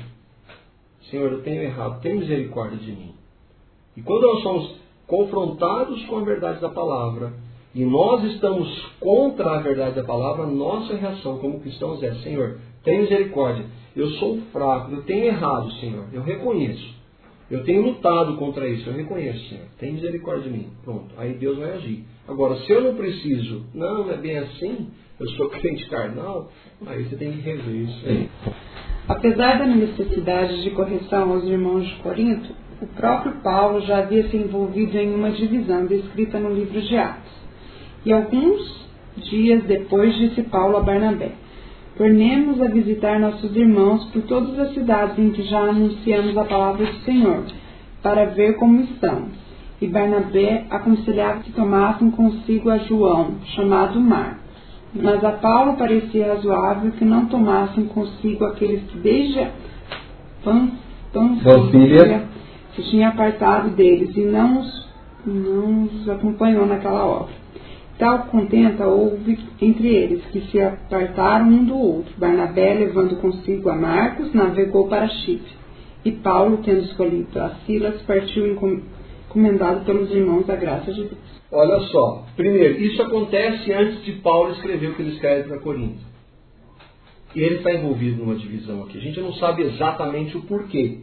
Senhor, 1.09 1.31
eu 1.31 1.41
tenho 1.43 1.61
errado, 1.61 2.01
tem 2.01 2.15
misericórdia 2.15 2.77
de 2.77 2.91
mim. 2.91 3.13
E 3.95 4.01
quando 4.01 4.23
nós 4.23 4.43
somos 4.43 4.75
confrontados 5.07 6.03
com 6.05 6.17
a 6.17 6.23
verdade 6.23 6.59
da 6.59 6.69
palavra, 6.69 7.33
e 7.75 7.83
nós 7.85 8.23
estamos 8.33 8.69
contra 8.99 9.55
a 9.55 9.59
verdade 9.59 9.95
da 9.95 10.03
palavra, 10.03 10.45
nossa 10.45 10.95
reação 10.95 11.39
como 11.39 11.59
cristãos 11.59 12.01
é: 12.03 12.13
Senhor, 12.15 12.59
tem 12.83 13.01
misericórdia. 13.01 13.65
Eu 13.95 14.09
sou 14.11 14.39
fraco, 14.51 14.91
eu 14.91 15.03
tenho 15.03 15.25
errado, 15.25 15.71
Senhor. 15.73 16.05
Eu 16.11 16.23
reconheço. 16.23 16.93
Eu 17.49 17.63
tenho 17.63 17.83
lutado 17.83 18.35
contra 18.37 18.67
isso, 18.67 18.89
eu 18.89 18.95
reconheço, 18.95 19.49
Senhor. 19.49 19.65
Tem 19.77 19.93
misericórdia 19.93 20.49
de 20.49 20.57
mim. 20.57 20.67
Pronto. 20.83 21.13
Aí 21.17 21.33
Deus 21.33 21.57
vai 21.57 21.73
agir. 21.73 22.03
Agora, 22.27 22.55
se 22.57 22.71
eu 22.71 22.81
não 22.81 22.95
preciso, 22.95 23.65
não, 23.73 24.05
não 24.05 24.11
é 24.11 24.17
bem 24.17 24.37
assim, 24.37 24.89
eu 25.19 25.29
sou 25.31 25.49
crente 25.51 25.87
carnal, 25.89 26.51
aí 26.85 27.03
você 27.03 27.15
tem 27.15 27.31
que 27.31 27.41
rever 27.41 27.75
isso 27.75 28.05
aí. 28.07 28.29
Apesar 29.07 29.59
da 29.59 29.67
necessidade 29.67 30.63
de 30.63 30.71
correção 30.71 31.33
aos 31.33 31.43
irmãos 31.43 31.85
de 31.85 31.95
Corinto, 31.95 32.55
o 32.81 32.87
próprio 32.87 33.33
Paulo 33.43 33.81
já 33.81 33.99
havia 33.99 34.27
se 34.29 34.37
envolvido 34.37 34.97
em 34.97 35.13
uma 35.13 35.31
divisão 35.31 35.85
descrita 35.85 36.39
no 36.39 36.53
livro 36.53 36.81
de 36.81 36.97
Atos. 36.97 37.31
E 38.05 38.11
alguns 38.11 38.87
dias 39.17 39.63
depois 39.65 40.15
disse 40.15 40.41
Paulo 40.43 40.77
a 40.77 40.81
Barnabé: 40.81 41.33
Tornemos 41.97 42.59
a 42.59 42.67
visitar 42.69 43.19
nossos 43.19 43.55
irmãos 43.55 44.05
por 44.05 44.23
todas 44.23 44.57
as 44.57 44.73
cidades 44.73 45.17
em 45.19 45.29
que 45.29 45.43
já 45.43 45.59
anunciamos 45.59 46.35
a 46.35 46.43
palavra 46.43 46.87
do 46.87 46.95
Senhor, 47.01 47.43
para 48.01 48.25
ver 48.25 48.55
como 48.57 48.81
estão. 48.81 49.27
E 49.79 49.87
Barnabé 49.87 50.65
aconselhava 50.71 51.41
que 51.41 51.51
tomassem 51.51 52.09
consigo 52.09 52.71
a 52.71 52.79
João, 52.79 53.35
chamado 53.55 53.99
Marcos. 53.99 54.41
Mas 54.95 55.23
a 55.23 55.33
Paulo 55.33 55.73
parecia 55.73 56.33
razoável 56.33 56.91
que 56.91 57.05
não 57.05 57.27
tomassem 57.27 57.85
consigo 57.85 58.45
aqueles 58.45 58.83
que 58.89 58.97
desde 58.97 59.47
Panfilha 61.13 62.27
se 62.75 62.83
tinha 62.89 63.09
apartado 63.09 63.69
deles 63.69 64.15
e 64.15 64.21
não 64.21 64.59
os, 64.59 64.89
não 65.25 65.83
os 65.83 66.09
acompanhou 66.09 66.65
naquela 66.65 67.05
obra. 67.05 67.42
Tal 67.97 68.25
contenta 68.25 68.87
houve 68.87 69.37
entre 69.61 69.87
eles, 69.87 70.25
que 70.25 70.41
se 70.49 70.59
apartaram 70.59 71.47
um 71.47 71.65
do 71.65 71.77
outro. 71.77 72.13
Barnabé, 72.17 72.73
levando 72.73 73.15
consigo 73.17 73.69
a 73.69 73.75
Marcos, 73.75 74.33
navegou 74.33 74.87
para 74.87 75.07
Chipre. 75.07 75.53
E 76.03 76.11
Paulo, 76.11 76.57
tendo 76.63 76.81
escolhido 76.81 77.39
a 77.39 77.51
Silas, 77.65 78.01
partiu 78.01 78.47
encomendado 78.47 79.85
pelos 79.85 80.11
irmãos 80.11 80.45
da 80.45 80.55
graça 80.55 80.91
de 80.91 81.03
Deus. 81.03 81.43
Olha 81.51 81.79
só, 81.81 82.25
primeiro, 82.35 82.81
isso 82.81 83.01
acontece 83.01 83.71
antes 83.71 84.03
de 84.03 84.13
Paulo 84.13 84.53
escrever 84.53 84.89
o 84.89 84.95
que 84.95 85.01
ele 85.03 85.13
escreve 85.13 85.47
para 85.47 85.59
Corinto. 85.59 86.01
E 87.35 87.41
ele 87.41 87.57
está 87.57 87.71
envolvido 87.71 88.23
numa 88.23 88.35
divisão 88.35 88.83
aqui. 88.83 88.97
A 88.97 89.01
gente 89.01 89.19
não 89.19 89.33
sabe 89.33 89.63
exatamente 89.63 90.35
o 90.35 90.41
porquê 90.41 90.99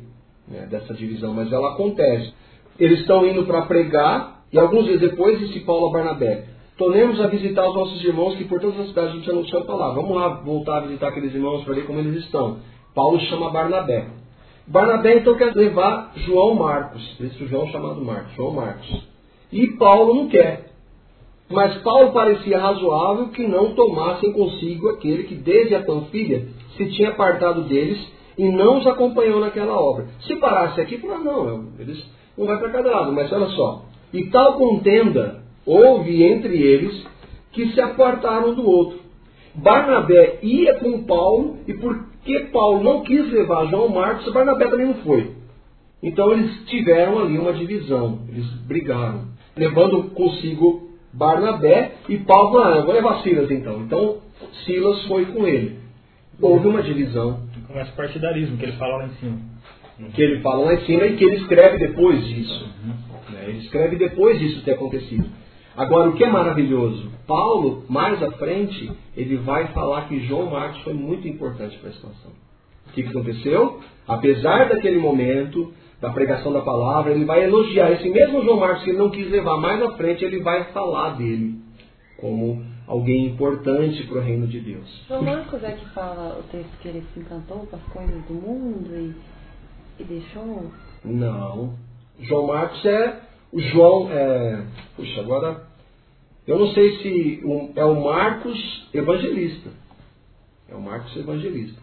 né, 0.48 0.66
dessa 0.66 0.92
divisão, 0.92 1.32
mas 1.32 1.52
ela 1.52 1.72
acontece. 1.72 2.32
Eles 2.78 3.00
estão 3.00 3.26
indo 3.26 3.44
para 3.46 3.62
pregar, 3.62 4.44
e 4.52 4.58
alguns 4.58 4.86
dias 4.86 5.00
depois 5.00 5.38
disse 5.38 5.60
Paulo 5.60 5.88
a 5.88 5.92
Barnabé: 5.92 6.44
Tornemos 6.80 7.20
a 7.20 7.26
visitar 7.26 7.68
os 7.68 7.74
nossos 7.74 8.02
irmãos 8.02 8.36
que 8.36 8.44
por 8.44 8.58
todas 8.58 8.80
as 8.80 8.88
cidades 8.88 9.10
a 9.10 9.16
gente 9.16 9.30
anunciou 9.30 9.60
a 9.60 9.66
palavra. 9.66 10.00
Vamos 10.00 10.16
lá 10.16 10.28
voltar 10.28 10.78
a 10.78 10.80
visitar 10.80 11.08
aqueles 11.08 11.34
irmãos 11.34 11.62
para 11.62 11.74
ver 11.74 11.86
como 11.86 11.98
eles 11.98 12.24
estão. 12.24 12.56
Paulo 12.94 13.20
chama 13.20 13.50
Barnabé. 13.50 14.06
Barnabé 14.66 15.18
então 15.18 15.36
quer 15.36 15.54
levar 15.54 16.10
João 16.16 16.54
Marcos, 16.54 17.02
esse 17.20 17.46
João 17.48 17.66
chamado 17.66 18.02
Marcos, 18.02 18.32
João 18.34 18.52
Marcos. 18.52 19.06
E 19.52 19.76
Paulo 19.76 20.14
não 20.14 20.28
quer. 20.28 20.70
Mas 21.50 21.76
Paulo 21.82 22.12
parecia 22.12 22.58
razoável 22.58 23.28
que 23.28 23.46
não 23.46 23.74
tomassem 23.74 24.32
consigo 24.32 24.88
aquele 24.88 25.24
que 25.24 25.34
desde 25.34 25.74
a 25.74 25.82
Panfilha 25.82 26.48
se 26.78 26.86
tinha 26.92 27.10
apartado 27.10 27.64
deles 27.64 28.00
e 28.38 28.48
não 28.48 28.78
os 28.78 28.86
acompanhou 28.86 29.38
naquela 29.38 29.78
obra. 29.78 30.06
Se 30.22 30.34
parasse 30.36 30.80
aqui, 30.80 30.96
falar, 30.96 31.18
não, 31.18 31.74
eles 31.78 32.02
não 32.38 32.46
vai 32.46 32.58
para 32.58 32.70
cada 32.70 32.90
lado, 32.90 33.12
mas 33.12 33.30
olha 33.30 33.48
só. 33.48 33.82
E 34.14 34.30
tal 34.30 34.54
contenda 34.54 35.40
houve 35.70 36.24
entre 36.24 36.60
eles 36.60 37.06
que 37.52 37.72
se 37.72 37.80
apartaram 37.80 38.54
do 38.54 38.68
outro. 38.68 38.98
Barnabé 39.54 40.40
ia 40.42 40.74
com 40.80 41.04
Paulo, 41.04 41.58
e 41.66 41.74
porque 41.74 42.40
Paulo 42.52 42.82
não 42.82 43.02
quis 43.02 43.30
levar 43.30 43.66
João 43.66 43.88
Marcos, 43.88 44.32
Barnabé 44.32 44.66
também 44.68 44.86
não 44.86 44.94
foi. 44.94 45.30
Então 46.02 46.32
eles 46.32 46.64
tiveram 46.66 47.20
ali 47.20 47.38
uma 47.38 47.52
divisão, 47.52 48.20
eles 48.28 48.46
brigaram, 48.66 49.26
levando 49.56 50.10
consigo 50.10 50.90
Barnabé 51.12 51.92
e 52.08 52.18
Paulo 52.18 52.58
ah, 52.58 52.76
eu 52.78 52.84
vou 52.84 52.94
levar 52.94 53.22
Silas 53.22 53.50
então. 53.50 53.82
Então 53.82 54.18
Silas 54.64 55.04
foi 55.06 55.26
com 55.26 55.46
ele. 55.46 55.78
Houve 56.40 56.66
uma 56.68 56.82
divisão. 56.82 57.42
Começa 57.66 57.92
o 57.92 57.96
partidarismo 57.96 58.56
que 58.56 58.64
ele 58.64 58.72
fala 58.72 58.96
lá 58.96 59.06
em 59.06 59.14
cima. 59.20 59.38
Que 60.14 60.22
ele 60.22 60.40
fala 60.40 60.64
lá 60.64 60.74
em 60.74 60.84
cima 60.86 61.06
e 61.06 61.16
que 61.16 61.24
ele 61.24 61.36
escreve 61.36 61.78
depois 61.78 62.24
disso. 62.24 62.70
Uhum. 62.84 63.38
Ele 63.46 63.58
escreve 63.58 63.96
depois 63.96 64.38
disso 64.38 64.64
ter 64.64 64.72
acontecido. 64.72 65.26
Agora, 65.76 66.10
o 66.10 66.14
que 66.14 66.24
é 66.24 66.30
maravilhoso? 66.30 67.10
Paulo, 67.26 67.84
mais 67.88 68.22
à 68.22 68.30
frente, 68.32 68.90
ele 69.16 69.36
vai 69.36 69.68
falar 69.68 70.08
que 70.08 70.20
João 70.26 70.50
Marcos 70.50 70.80
foi 70.82 70.92
muito 70.92 71.28
importante 71.28 71.78
para 71.78 71.90
a 71.90 71.92
situação. 71.92 72.32
O 72.88 72.92
que, 72.92 73.02
aconteceu? 73.02 73.80
Apesar 74.06 74.68
daquele 74.68 74.98
momento, 74.98 75.72
da 76.00 76.10
pregação 76.10 76.52
da 76.52 76.60
palavra, 76.60 77.12
ele 77.12 77.24
vai 77.24 77.44
elogiar 77.44 77.92
esse 77.92 78.08
mesmo 78.08 78.42
João 78.42 78.58
Marcos 78.58 78.82
que 78.82 78.90
ele 78.90 78.98
não 78.98 79.10
quis 79.10 79.30
levar 79.30 79.58
mais 79.58 79.80
à 79.82 79.92
frente, 79.92 80.24
ele 80.24 80.40
vai 80.40 80.64
falar 80.72 81.10
dele 81.10 81.60
como 82.20 82.62
alguém 82.86 83.26
importante 83.26 84.02
para 84.08 84.18
o 84.18 84.20
reino 84.20 84.46
de 84.48 84.60
Deus. 84.60 85.04
João 85.06 85.22
Marcos 85.22 85.62
é 85.62 85.72
que 85.72 85.88
fala 85.90 86.38
o 86.38 86.42
texto 86.50 86.70
que 86.82 86.88
ele 86.88 87.04
se 87.14 87.20
encantou 87.20 87.66
com 87.66 87.76
as 87.76 87.82
coisas 87.84 88.24
do 88.24 88.34
mundo 88.34 88.90
e, 88.92 90.02
e 90.02 90.04
deixou? 90.04 90.70
Não. 91.04 91.74
João 92.18 92.48
Marcos 92.48 92.84
é 92.84 93.29
o 93.52 93.60
João. 93.60 94.10
É, 94.10 94.62
puxa, 94.96 95.20
agora 95.20 95.70
eu 96.46 96.58
não 96.58 96.68
sei 96.72 96.96
se 96.98 97.42
é 97.76 97.84
o 97.84 98.02
Marcos 98.02 98.88
Evangelista. 98.92 99.70
É 100.68 100.74
o 100.74 100.80
Marcos 100.80 101.16
Evangelista. 101.16 101.80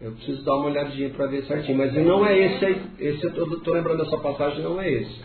Eu 0.00 0.12
preciso 0.12 0.42
dar 0.44 0.56
uma 0.56 0.66
olhadinha 0.66 1.10
para 1.10 1.26
ver 1.26 1.44
certinho. 1.44 1.76
Mas 1.76 1.94
não 1.94 2.24
é 2.24 2.38
esse 2.38 2.64
aí. 2.64 2.82
Esse 2.98 3.24
eu 3.24 3.54
estou 3.54 3.74
lembrando 3.74 4.02
dessa 4.02 4.16
passagem, 4.18 4.62
não 4.62 4.80
é 4.80 4.90
esse. 4.90 5.20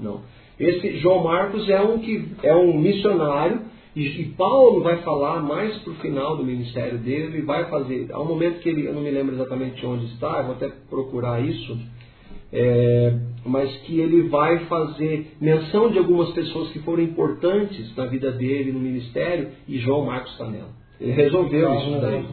Não. 0.00 0.22
Esse 0.58 0.96
João 0.98 1.22
Marcos 1.22 1.68
é 1.68 1.80
um 1.80 1.98
que 1.98 2.28
é 2.42 2.54
um 2.54 2.78
missionário. 2.78 3.62
E, 3.94 4.22
e 4.22 4.24
Paulo 4.30 4.82
vai 4.82 5.02
falar 5.02 5.40
mais 5.40 5.76
para 5.78 5.92
o 5.92 5.96
final 5.96 6.36
do 6.36 6.44
ministério 6.44 6.98
dele. 6.98 7.36
Ele 7.36 7.42
vai 7.42 7.68
fazer. 7.68 8.08
Há 8.10 8.20
um 8.20 8.24
momento 8.24 8.60
que 8.60 8.68
ele, 8.68 8.86
eu 8.86 8.94
não 8.94 9.02
me 9.02 9.10
lembro 9.10 9.34
exatamente 9.34 9.84
onde 9.84 10.06
está, 10.06 10.38
eu 10.38 10.44
vou 10.44 10.54
até 10.54 10.70
procurar 10.88 11.40
isso. 11.44 11.78
É, 12.52 13.18
mas 13.44 13.70
que 13.78 13.98
ele 13.98 14.28
vai 14.28 14.64
fazer 14.66 15.32
menção 15.40 15.90
de 15.90 15.98
algumas 15.98 16.30
pessoas 16.30 16.70
que 16.70 16.78
foram 16.80 17.02
importantes 17.02 17.94
na 17.96 18.06
vida 18.06 18.30
dele, 18.32 18.72
no 18.72 18.80
ministério, 18.80 19.48
e 19.66 19.78
João 19.78 20.06
Marcos 20.06 20.32
está 20.32 20.46
nela. 20.46 20.70
Ele 21.00 21.12
resolveu 21.12 21.70
ah, 21.70 21.76
isso 21.76 22.00
daí. 22.00 22.24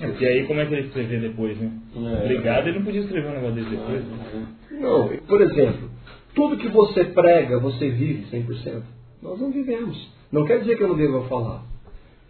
É, 0.00 0.06
porque 0.06 0.24
aí 0.24 0.46
como 0.46 0.60
é 0.60 0.66
que 0.66 0.74
ele 0.74 0.86
escrever 0.86 1.20
depois, 1.20 1.58
né? 1.58 1.72
É. 1.96 2.24
Obrigado, 2.24 2.68
ele 2.68 2.78
não 2.78 2.84
podia 2.84 3.00
escrever 3.00 3.28
um 3.28 3.34
negócio 3.34 3.54
desse 3.54 3.70
depois. 3.70 4.04
Né? 4.04 4.46
Não, 4.72 5.08
por 5.26 5.40
exemplo, 5.40 5.90
tudo 6.34 6.56
que 6.56 6.68
você 6.68 7.04
prega, 7.04 7.58
você 7.58 7.90
vive 7.90 8.24
100%. 8.30 8.82
Nós 9.22 9.40
não 9.40 9.50
vivemos. 9.50 10.10
Não 10.30 10.44
quer 10.44 10.60
dizer 10.60 10.76
que 10.76 10.82
eu 10.82 10.88
não 10.88 10.96
devo 10.96 11.24
falar. 11.24 11.64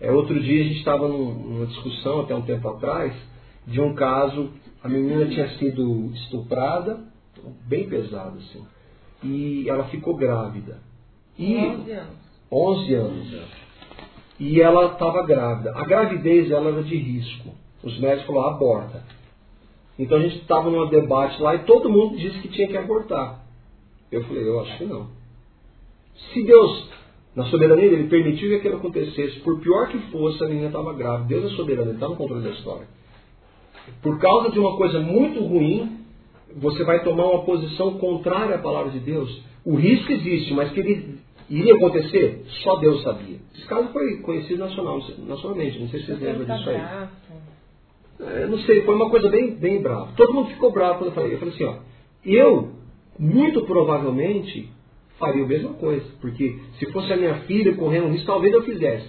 É, 0.00 0.10
outro 0.10 0.40
dia 0.40 0.62
a 0.62 0.64
gente 0.64 0.78
estava 0.78 1.06
numa 1.06 1.66
discussão, 1.66 2.20
até 2.20 2.34
um 2.34 2.42
tempo 2.42 2.66
atrás, 2.68 3.12
de 3.66 3.80
um 3.80 3.94
caso, 3.94 4.50
a 4.82 4.88
menina 4.88 5.26
tinha 5.26 5.48
sido 5.58 6.10
estuprada, 6.14 7.00
bem 7.66 7.88
pesado, 7.88 8.38
assim. 8.38 8.64
E 9.22 9.68
ela 9.68 9.84
ficou 9.84 10.16
grávida. 10.16 10.78
E 11.38 11.56
11 11.56 11.92
anos. 11.92 12.16
11 12.50 12.94
anos. 12.94 13.42
E 14.38 14.60
ela 14.60 14.92
estava 14.92 15.22
grávida. 15.26 15.72
A 15.76 15.84
gravidez 15.84 16.48
dela 16.48 16.70
era 16.70 16.82
de 16.82 16.96
risco. 16.96 17.50
Os 17.82 17.98
médicos 17.98 18.26
falaram, 18.26 18.56
aborta. 18.56 19.04
Então 19.98 20.16
a 20.16 20.22
gente 20.22 20.38
estava 20.38 20.70
num 20.70 20.88
debate 20.88 21.40
lá 21.42 21.54
e 21.54 21.64
todo 21.64 21.90
mundo 21.90 22.16
disse 22.16 22.38
que 22.40 22.48
tinha 22.48 22.66
que 22.68 22.76
abortar. 22.76 23.44
Eu 24.10 24.24
falei, 24.24 24.48
eu 24.48 24.60
acho 24.60 24.78
que 24.78 24.84
não. 24.86 25.08
Se 26.32 26.42
Deus, 26.42 26.88
na 27.36 27.44
soberania 27.46 27.90
dele, 27.90 28.08
permitiu 28.08 28.48
que 28.48 28.54
aquilo 28.56 28.76
acontecesse, 28.76 29.40
por 29.40 29.60
pior 29.60 29.88
que 29.88 29.98
fosse, 30.10 30.42
a 30.42 30.48
menina 30.48 30.68
estava 30.68 30.94
grávida. 30.94 31.28
Deus 31.28 31.52
é 31.52 31.56
soberano, 31.56 31.90
ele 31.90 31.96
está 31.96 32.08
no 32.08 32.16
controle 32.16 32.42
da 32.42 32.50
história. 32.50 32.86
Por 34.02 34.18
causa 34.18 34.50
de 34.50 34.58
uma 34.58 34.76
coisa 34.76 35.00
muito 35.00 35.42
ruim, 35.44 35.98
você 36.56 36.84
vai 36.84 37.02
tomar 37.04 37.24
uma 37.24 37.42
posição 37.42 37.98
contrária 37.98 38.56
à 38.56 38.58
palavra 38.58 38.90
de 38.90 39.00
Deus. 39.00 39.42
O 39.64 39.76
risco 39.76 40.10
existe, 40.12 40.52
mas 40.54 40.70
que 40.72 40.80
ele 40.80 41.18
iria 41.48 41.74
acontecer, 41.74 42.44
só 42.62 42.76
Deus 42.76 43.02
sabia. 43.02 43.38
Esse 43.54 43.66
caso 43.66 43.88
foi 43.92 44.18
conhecido 44.18 44.60
nacional, 44.60 45.00
nacionalmente, 45.26 45.78
não 45.78 45.88
sei 45.88 46.00
se 46.00 46.06
vocês 46.06 46.20
lembram 46.20 46.56
disso 46.56 46.70
aí. 46.70 47.08
É, 48.20 48.46
não 48.46 48.58
sei, 48.58 48.82
foi 48.82 48.94
uma 48.94 49.10
coisa 49.10 49.28
bem, 49.28 49.54
bem 49.54 49.80
brava. 49.80 50.12
Todo 50.16 50.32
mundo 50.32 50.50
ficou 50.50 50.70
bravo 50.70 50.98
quando 50.98 51.08
eu 51.08 51.14
falei. 51.14 51.34
Eu 51.34 51.38
falei 51.38 51.54
assim, 51.54 51.64
ó, 51.64 51.76
eu, 52.24 52.72
muito 53.18 53.62
provavelmente, 53.62 54.68
faria 55.18 55.44
a 55.44 55.46
mesma 55.46 55.72
coisa. 55.74 56.04
Porque 56.20 56.58
se 56.78 56.86
fosse 56.92 57.12
a 57.12 57.16
minha 57.16 57.34
filha 57.40 57.74
correndo 57.74 58.08
risco, 58.08 58.26
talvez 58.26 58.52
eu 58.52 58.62
fizesse. 58.62 59.08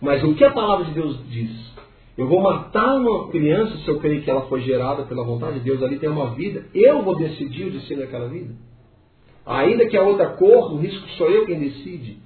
Mas 0.00 0.22
o 0.24 0.34
que 0.34 0.44
a 0.44 0.50
palavra 0.50 0.84
de 0.86 0.92
Deus 0.92 1.18
diz? 1.28 1.50
Eu 2.16 2.26
vou 2.26 2.40
matar 2.40 2.96
uma 2.96 3.28
criança 3.28 3.78
se 3.78 3.88
eu 3.88 3.98
creio 3.98 4.22
que 4.22 4.30
ela 4.30 4.42
foi 4.42 4.60
gerada 4.62 5.04
pela 5.04 5.24
vontade 5.24 5.58
de 5.58 5.64
Deus, 5.64 5.82
ali 5.82 5.98
tem 5.98 6.08
uma 6.08 6.30
vida. 6.30 6.66
Eu 6.74 7.02
vou 7.02 7.16
decidir 7.16 7.66
o 7.66 7.70
destino 7.70 8.00
daquela 8.00 8.28
vida. 8.28 8.54
Ainda 9.46 9.86
que 9.86 9.96
a 9.96 10.02
outra 10.02 10.30
corra, 10.30 10.74
o 10.74 10.78
risco 10.78 11.08
sou 11.16 11.30
eu 11.30 11.46
quem 11.46 11.58
decide. 11.58 12.18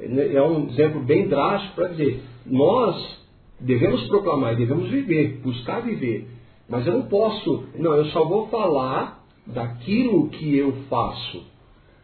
É 0.00 0.42
um 0.42 0.68
exemplo 0.68 1.00
bem 1.00 1.26
drástico 1.26 1.74
para 1.74 1.88
dizer: 1.88 2.22
nós 2.46 3.18
devemos 3.60 4.06
proclamar, 4.08 4.54
devemos 4.54 4.88
viver, 4.88 5.40
buscar 5.42 5.80
viver. 5.80 6.28
Mas 6.68 6.86
eu 6.86 6.92
não 6.92 7.02
posso, 7.02 7.64
não, 7.76 7.94
eu 7.94 8.04
só 8.06 8.24
vou 8.24 8.48
falar 8.48 9.24
daquilo 9.46 10.28
que 10.28 10.56
eu 10.56 10.72
faço. 10.88 11.42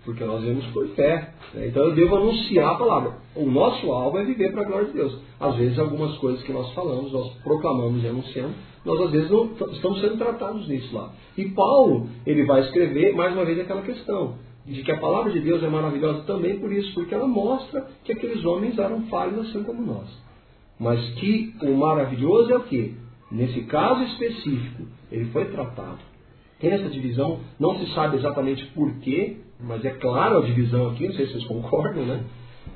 Porque 0.04 0.24
nós 0.24 0.42
vemos 0.42 0.66
por 0.66 0.86
fé. 0.88 1.32
Né? 1.54 1.68
Então 1.68 1.84
eu 1.84 1.94
devo 1.94 2.16
anunciar 2.16 2.72
a 2.72 2.74
palavra. 2.74 3.14
O 3.34 3.46
nosso 3.46 3.90
alvo 3.90 4.18
é 4.18 4.24
viver 4.24 4.52
para 4.52 4.62
a 4.62 4.64
glória 4.64 4.86
de 4.86 4.92
Deus. 4.92 5.18
Às 5.40 5.56
vezes, 5.56 5.78
algumas 5.78 6.16
coisas 6.18 6.42
que 6.42 6.52
nós 6.52 6.72
falamos, 6.72 7.12
nós 7.12 7.32
proclamamos 7.42 8.02
e 8.02 8.08
anunciamos, 8.08 8.54
nós 8.84 9.00
às 9.00 9.10
vezes 9.10 9.30
não 9.30 9.50
estamos 9.72 10.00
sendo 10.00 10.18
tratados 10.18 10.68
nisso 10.68 10.94
lá. 10.94 11.12
E 11.36 11.48
Paulo, 11.50 12.08
ele 12.26 12.44
vai 12.44 12.60
escrever 12.60 13.14
mais 13.14 13.32
uma 13.34 13.44
vez 13.44 13.58
aquela 13.58 13.82
questão 13.82 14.34
de 14.66 14.82
que 14.82 14.92
a 14.92 14.98
palavra 14.98 15.30
de 15.30 15.40
Deus 15.40 15.62
é 15.62 15.68
maravilhosa 15.68 16.22
também 16.22 16.58
por 16.58 16.72
isso, 16.72 16.92
porque 16.94 17.14
ela 17.14 17.26
mostra 17.26 17.86
que 18.02 18.12
aqueles 18.12 18.44
homens 18.44 18.78
eram 18.78 19.02
falhos 19.06 19.48
assim 19.48 19.62
como 19.62 19.82
nós. 19.82 20.08
Mas 20.78 21.00
que 21.14 21.54
o 21.62 21.76
maravilhoso 21.76 22.52
é 22.52 22.56
o 22.56 22.64
que? 22.64 22.94
Nesse 23.30 23.62
caso 23.62 24.02
específico, 24.04 24.84
ele 25.10 25.26
foi 25.26 25.46
tratado. 25.46 25.98
Tem 26.60 26.70
essa 26.70 26.88
divisão, 26.88 27.40
não 27.58 27.78
se 27.78 27.92
sabe 27.94 28.16
exatamente 28.16 28.64
porquê, 28.74 29.38
mas 29.66 29.84
é 29.84 29.90
claro 29.90 30.38
a 30.38 30.40
divisão 30.42 30.90
aqui, 30.90 31.06
não 31.06 31.14
sei 31.14 31.26
se 31.26 31.32
vocês 31.32 31.46
concordam, 31.46 32.04
né? 32.04 32.24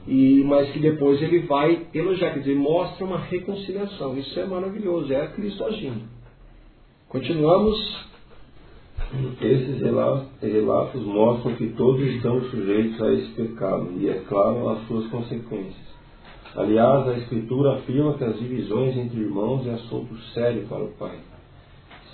E, 0.07 0.43
mas 0.45 0.71
que 0.71 0.79
depois 0.79 1.21
ele 1.23 1.41
vai 1.41 1.87
elogiar, 1.95 2.33
quer 2.33 2.41
dizer, 2.41 2.57
mostra 2.57 3.05
uma 3.05 3.19
reconciliação. 3.19 4.17
Isso 4.17 4.39
é 4.41 4.47
maravilhoso, 4.47 5.13
é 5.13 5.27
Cristo 5.29 5.65
agindo. 5.65 6.03
Continuamos. 7.09 8.09
Esses 9.41 9.81
relatos 9.81 11.03
mostram 11.03 11.55
que 11.55 11.69
todos 11.69 12.03
estão 12.09 12.41
sujeitos 12.51 13.01
a 13.01 13.13
esse 13.15 13.29
pecado 13.33 13.93
e, 13.97 14.09
é 14.09 14.23
claro, 14.29 14.69
as 14.69 14.87
suas 14.87 15.07
consequências. 15.07 15.89
Aliás, 16.55 17.09
a 17.09 17.17
Escritura 17.19 17.77
afirma 17.77 18.15
que 18.15 18.25
as 18.25 18.39
divisões 18.39 18.97
entre 18.97 19.21
irmãos 19.21 19.67
é 19.67 19.75
assunto 19.75 20.15
sério 20.35 20.67
para 20.69 20.85
o 20.85 20.89
Pai. 20.99 21.19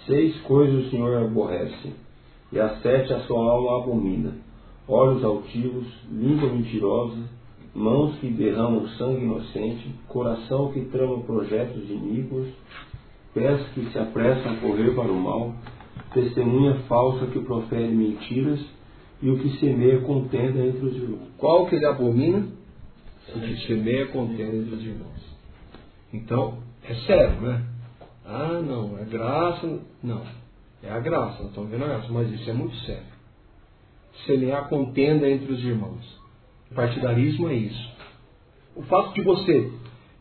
Seis 0.07 0.39
coisas 0.43 0.87
o 0.87 0.91
Senhor 0.91 1.17
aborrece, 1.17 1.93
e 2.53 2.61
as 2.61 2.81
sete 2.83 3.13
a 3.13 3.21
sua 3.21 3.39
alma 3.39 3.83
abomina: 3.83 4.37
olhos 4.89 5.25
altivos, 5.25 5.87
língua 6.11 6.53
mentirosa, 6.53 7.19
mãos 7.75 8.17
que 8.19 8.29
derramam 8.29 8.87
sangue 8.91 9.25
inocente, 9.25 9.91
coração 10.09 10.73
que 10.73 10.85
trama 10.87 11.21
projetos 11.23 11.89
iníquos, 11.91 12.49
pés 13.33 13.67
que 13.75 13.91
se 13.91 13.99
apressam 13.99 14.53
a 14.53 14.57
correr 14.57 14.95
para 14.95 15.11
o 15.11 15.21
mal, 15.21 15.55
testemunha 16.13 16.75
falsa 16.89 17.27
que 17.27 17.41
profere 17.41 17.89
mentiras 17.89 18.61
e 19.21 19.31
o 19.31 19.39
que 19.39 19.59
semeia 19.59 20.01
contenda 20.01 20.65
entre 20.65 20.87
os 20.87 20.97
irmãos. 20.97 21.29
Qual 21.39 21.67
que 21.67 21.77
ele 21.77 21.87
abomina? 21.87 22.47
O 23.35 23.41
que 23.41 23.67
semeia 23.67 24.07
contenda 24.09 24.57
entre 24.57 24.75
os 24.75 24.83
irmãos. 24.83 25.35
Então, 26.13 26.59
é 26.89 26.95
sério, 27.07 27.41
né? 27.41 27.65
Ah, 28.25 28.61
não, 28.65 28.99
é 28.99 29.05
graça. 29.05 29.81
Não, 30.03 30.23
é 30.83 30.91
a 30.91 31.01
graça, 31.01 31.39
nós 31.43 31.49
estamos 31.49 31.71
vendo 31.71 31.85
a 31.85 31.89
graça, 31.89 32.09
mas 32.11 32.31
isso 32.31 32.49
é 32.49 32.53
muito 32.53 32.77
sério. 32.81 33.14
Semear 34.27 34.69
contenda 34.69 35.29
entre 35.29 35.53
os 35.53 35.63
irmãos. 35.65 36.05
Partidarismo 36.75 37.49
é 37.49 37.55
isso. 37.55 37.93
O 38.75 38.83
fato 38.83 39.15
de 39.15 39.23
você 39.23 39.71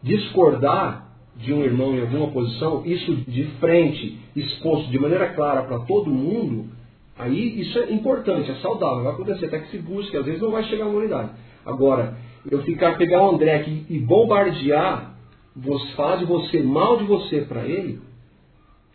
discordar 0.02 1.04
de 1.36 1.54
um 1.54 1.64
irmão 1.64 1.96
em 1.96 2.02
alguma 2.02 2.28
posição, 2.28 2.84
isso 2.86 3.16
de 3.16 3.46
frente, 3.60 4.20
exposto 4.36 4.90
de 4.92 5.00
maneira 5.00 5.34
clara 5.34 5.64
para 5.64 5.80
todo 5.80 6.12
mundo, 6.12 6.70
aí 7.18 7.62
isso 7.62 7.78
é 7.80 7.92
importante, 7.92 8.52
é 8.52 8.56
saudável, 8.56 9.04
vai 9.04 9.14
acontecer, 9.14 9.46
até 9.48 9.60
que 9.60 9.72
se 9.72 9.80
busque, 9.80 10.16
às 10.16 10.26
vezes 10.26 10.42
não 10.42 10.52
vai 10.52 10.64
chegar 10.66 10.86
a 10.86 10.90
unidade. 10.90 11.32
Agora, 11.66 12.18
eu 12.50 12.62
ficar, 12.64 12.98
pegar 12.98 13.24
o 13.24 13.34
André 13.34 13.56
aqui 13.56 13.86
e 13.90 13.98
bombardear, 14.00 15.16
de 15.56 16.26
você, 16.26 16.62
mal 16.62 16.98
de 16.98 17.06
você 17.06 17.42
para 17.42 17.66
ele, 17.66 18.02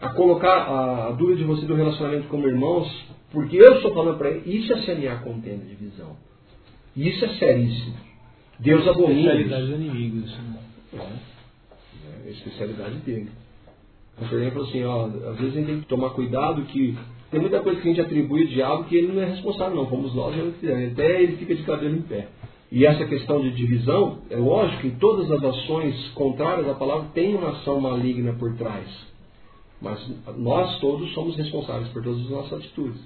a 0.00 0.10
colocar 0.10 1.08
a 1.08 1.10
dúvida 1.12 1.38
de 1.38 1.44
você 1.44 1.66
do 1.66 1.74
relacionamento 1.74 2.28
como 2.28 2.46
irmãos, 2.46 2.88
porque 3.32 3.56
eu 3.56 3.74
estou 3.76 3.92
falando 3.92 4.18
para 4.18 4.30
ele, 4.30 4.58
isso 4.58 4.72
é 4.72 4.82
semear 4.82 5.22
contenda, 5.22 5.64
divisão. 5.64 6.16
Isso 6.96 7.24
é 7.24 7.28
seríssimo. 7.34 7.96
Deus 8.58 8.86
abomina. 8.88 9.34
Especialidade 9.34 9.66
do 9.66 9.74
inimigo, 9.74 10.26
isso. 10.26 10.42
Né? 10.42 10.58
É, 10.94 12.26
é 12.26 12.28
a 12.28 12.30
especialidade 12.30 12.96
dele. 12.96 13.30
Por 14.16 14.32
exemplo, 14.32 14.62
assim, 14.62 14.82
ó, 14.82 15.06
às 15.06 15.38
vezes 15.38 15.54
a 15.54 15.60
gente 15.60 15.66
tem 15.66 15.80
que 15.80 15.86
tomar 15.86 16.10
cuidado 16.10 16.62
que 16.62 16.96
tem 17.30 17.40
muita 17.40 17.60
coisa 17.60 17.80
que 17.80 17.88
a 17.88 17.90
gente 17.92 18.00
atribui 18.00 18.42
ao 18.42 18.48
diabo 18.48 18.84
que 18.84 18.96
ele 18.96 19.12
não 19.12 19.22
é 19.22 19.26
responsável, 19.26 19.76
não. 19.76 19.86
Fomos 19.86 20.14
nós 20.14 20.34
que 20.58 20.66
Até 20.66 21.22
ele 21.22 21.36
fica 21.36 21.54
de 21.54 21.62
cabelo 21.62 21.96
em 21.96 22.02
pé. 22.02 22.28
E 22.70 22.84
essa 22.84 23.04
questão 23.06 23.40
de 23.40 23.50
divisão, 23.52 24.18
é 24.28 24.36
lógico 24.36 24.82
que 24.82 24.90
todas 24.92 25.30
as 25.30 25.42
ações 25.42 26.08
contrárias 26.10 26.68
à 26.68 26.74
palavra 26.74 27.08
têm 27.14 27.34
uma 27.34 27.50
ação 27.50 27.80
maligna 27.80 28.34
por 28.34 28.56
trás. 28.56 28.86
Mas 29.80 30.10
nós 30.36 30.78
todos 30.80 31.12
somos 31.14 31.36
responsáveis 31.36 31.88
por 31.88 32.02
todas 32.02 32.20
as 32.20 32.30
nossas 32.30 32.52
atitudes. 32.60 33.00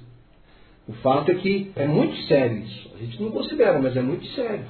O 0.89 0.93
fato 0.95 1.31
é 1.31 1.35
que 1.37 1.71
é 1.77 1.87
muito 1.87 2.17
sério 2.27 2.59
isso. 2.59 2.91
A 2.95 2.99
gente 2.99 3.23
não 3.23 3.31
considera, 3.31 3.79
mas 3.79 3.97
é 3.97 4.03
muito 4.03 4.27
sério. 4.29 4.65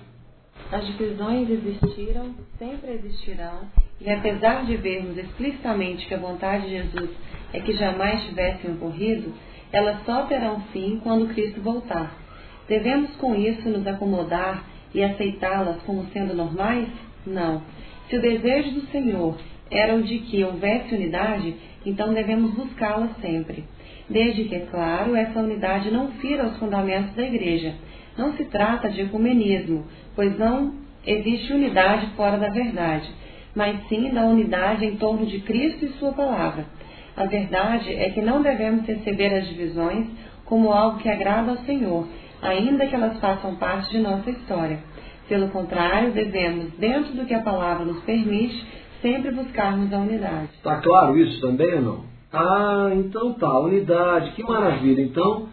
As 0.70 0.87
divisões 0.87 1.48
existiram, 1.48 2.35
sempre 2.59 2.92
existirão, 2.92 3.61
e 4.01 4.11
apesar 4.11 4.66
de 4.66 4.77
vermos 4.77 5.16
explicitamente 5.16 6.07
que 6.07 6.14
a 6.14 6.18
vontade 6.18 6.64
de 6.64 6.70
Jesus 6.70 7.11
é 7.53 7.61
que 7.61 7.72
jamais 7.72 8.22
tivessem 8.25 8.72
ocorrido, 8.72 9.33
elas 9.72 10.05
só 10.05 10.27
terão 10.27 10.61
fim 10.72 11.01
quando 11.03 11.33
Cristo 11.33 11.61
voltar. 11.62 12.14
Devemos 12.68 13.16
com 13.16 13.35
isso 13.35 13.68
nos 13.70 13.87
acomodar 13.87 14.64
e 14.94 15.03
aceitá-las 15.03 15.83
como 15.83 16.07
sendo 16.12 16.35
normais? 16.35 16.88
Não. 17.27 17.62
Se 18.09 18.16
o 18.16 18.20
desejo 18.20 18.72
do 18.72 18.87
Senhor 18.88 19.38
era 19.70 19.94
o 19.94 20.03
de 20.03 20.18
que 20.18 20.44
houvesse 20.44 20.94
unidade, 20.94 21.55
então 21.87 22.12
devemos 22.12 22.53
buscá-la 22.53 23.09
sempre 23.20 23.64
desde 24.12 24.44
que, 24.44 24.55
é 24.55 24.66
claro, 24.70 25.16
essa 25.16 25.40
unidade 25.40 25.90
não 25.90 26.09
fira 26.12 26.46
os 26.46 26.57
fundamentos 26.59 27.14
da 27.14 27.22
Igreja. 27.22 27.75
Não 28.16 28.35
se 28.35 28.44
trata 28.44 28.90
de 28.90 29.03
ecumenismo, 29.03 29.85
pois 30.14 30.38
não 30.38 30.75
existe 31.05 31.53
unidade 31.53 32.07
fora 32.14 32.37
da 32.37 32.51
verdade, 32.51 33.11
mas 33.55 33.77
sim 33.88 34.11
da 34.11 34.25
unidade 34.25 34.85
em 34.85 34.96
torno 34.96 35.27
de 35.27 35.40
Cristo 35.40 35.85
e 35.85 35.88
Sua 35.94 36.12
palavra. 36.12 36.66
A 37.16 37.25
verdade 37.25 37.92
é 37.94 38.11
que 38.11 38.20
não 38.20 38.42
devemos 38.42 38.87
receber 38.87 39.35
as 39.35 39.48
divisões 39.48 40.07
como 40.44 40.72
algo 40.72 40.98
que 40.98 41.09
agrada 41.09 41.51
ao 41.51 41.59
Senhor, 41.59 42.07
ainda 42.40 42.87
que 42.87 42.94
elas 42.94 43.18
façam 43.20 43.57
parte 43.57 43.90
de 43.90 43.98
nossa 43.98 44.31
história. 44.31 44.79
Pelo 45.29 45.48
contrário, 45.48 46.12
devemos, 46.12 46.72
dentro 46.79 47.14
do 47.14 47.25
que 47.25 47.35
a 47.35 47.40
palavra 47.40 47.85
nos 47.85 48.03
permite, 48.03 48.66
sempre 49.01 49.31
buscarmos 49.31 49.92
a 49.92 49.98
unidade. 49.98 50.48
Está 50.55 50.77
claro 50.81 51.16
isso 51.18 51.40
também 51.40 51.75
ou 51.75 51.83
não? 51.83 52.12
Ah, 52.33 52.90
então 52.95 53.35
tá, 53.35 53.61
unidade, 53.61 54.33
que 54.33 54.42
maravilha. 54.42 55.03
Então, 55.03 55.49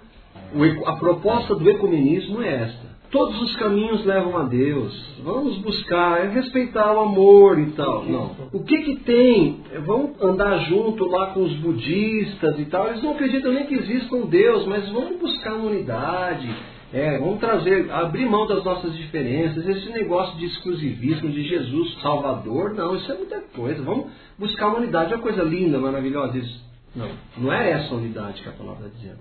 a 0.85 0.93
proposta 0.93 1.55
do 1.55 1.69
ecumenismo 1.69 2.41
é 2.41 2.63
esta. 2.63 2.89
Todos 3.11 3.41
os 3.41 3.55
caminhos 3.55 4.05
levam 4.05 4.37
a 4.37 4.43
Deus. 4.43 5.19
Vamos 5.23 5.57
buscar, 5.57 6.23
é 6.23 6.29
respeitar 6.29 6.93
o 6.93 6.99
amor 6.99 7.59
e 7.59 7.71
tal. 7.71 8.05
Não. 8.05 8.35
O 8.53 8.63
que 8.63 8.77
que 8.83 8.97
tem? 8.97 9.61
Vamos 9.83 10.21
andar 10.21 10.59
junto 10.65 11.05
lá 11.05 11.27
com 11.27 11.41
os 11.41 11.53
budistas 11.55 12.59
e 12.59 12.65
tal. 12.65 12.87
Eles 12.87 13.01
não 13.01 13.13
acreditam 13.13 13.51
nem 13.51 13.65
que 13.65 13.73
exista 13.73 14.15
um 14.15 14.27
Deus, 14.27 14.65
mas 14.67 14.87
vamos 14.91 15.19
buscar 15.19 15.55
uma 15.55 15.71
unidade. 15.71 16.47
É, 16.93 17.17
vamos 17.17 17.39
trazer, 17.39 17.91
abrir 17.91 18.27
mão 18.27 18.45
das 18.47 18.63
nossas 18.63 18.95
diferenças. 18.95 19.67
Esse 19.67 19.89
negócio 19.89 20.37
de 20.37 20.45
exclusivismo 20.45 21.29
de 21.31 21.43
Jesus 21.43 21.99
Salvador, 22.01 22.75
não, 22.75 22.95
isso 22.95 23.11
é 23.11 23.15
muita 23.15 23.41
coisa. 23.55 23.81
Vamos 23.81 24.11
buscar 24.37 24.67
uma 24.67 24.77
unidade. 24.77 25.13
É 25.13 25.15
uma 25.15 25.23
coisa 25.23 25.41
linda, 25.41 25.79
maravilhosa 25.79 26.37
isso. 26.37 26.68
Não, 26.95 27.09
não 27.37 27.53
é 27.53 27.71
essa 27.71 27.93
unidade 27.93 28.41
que 28.41 28.49
a 28.49 28.53
palavra 28.53 28.87
está 28.87 28.97
dizendo. 28.97 29.19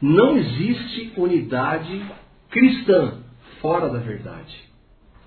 Não 0.00 0.36
existe 0.36 1.12
unidade 1.16 2.04
cristã 2.50 3.18
fora 3.60 3.88
da 3.88 3.98
verdade. 3.98 4.54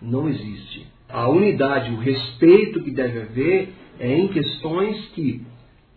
Não 0.02 0.30
existe. 0.30 0.88
A 1.10 1.28
unidade, 1.28 1.92
o 1.92 1.98
respeito 1.98 2.84
que 2.84 2.92
deve 2.92 3.22
haver 3.22 3.74
é 4.00 4.18
em 4.18 4.28
questões 4.28 5.08
que. 5.08 5.42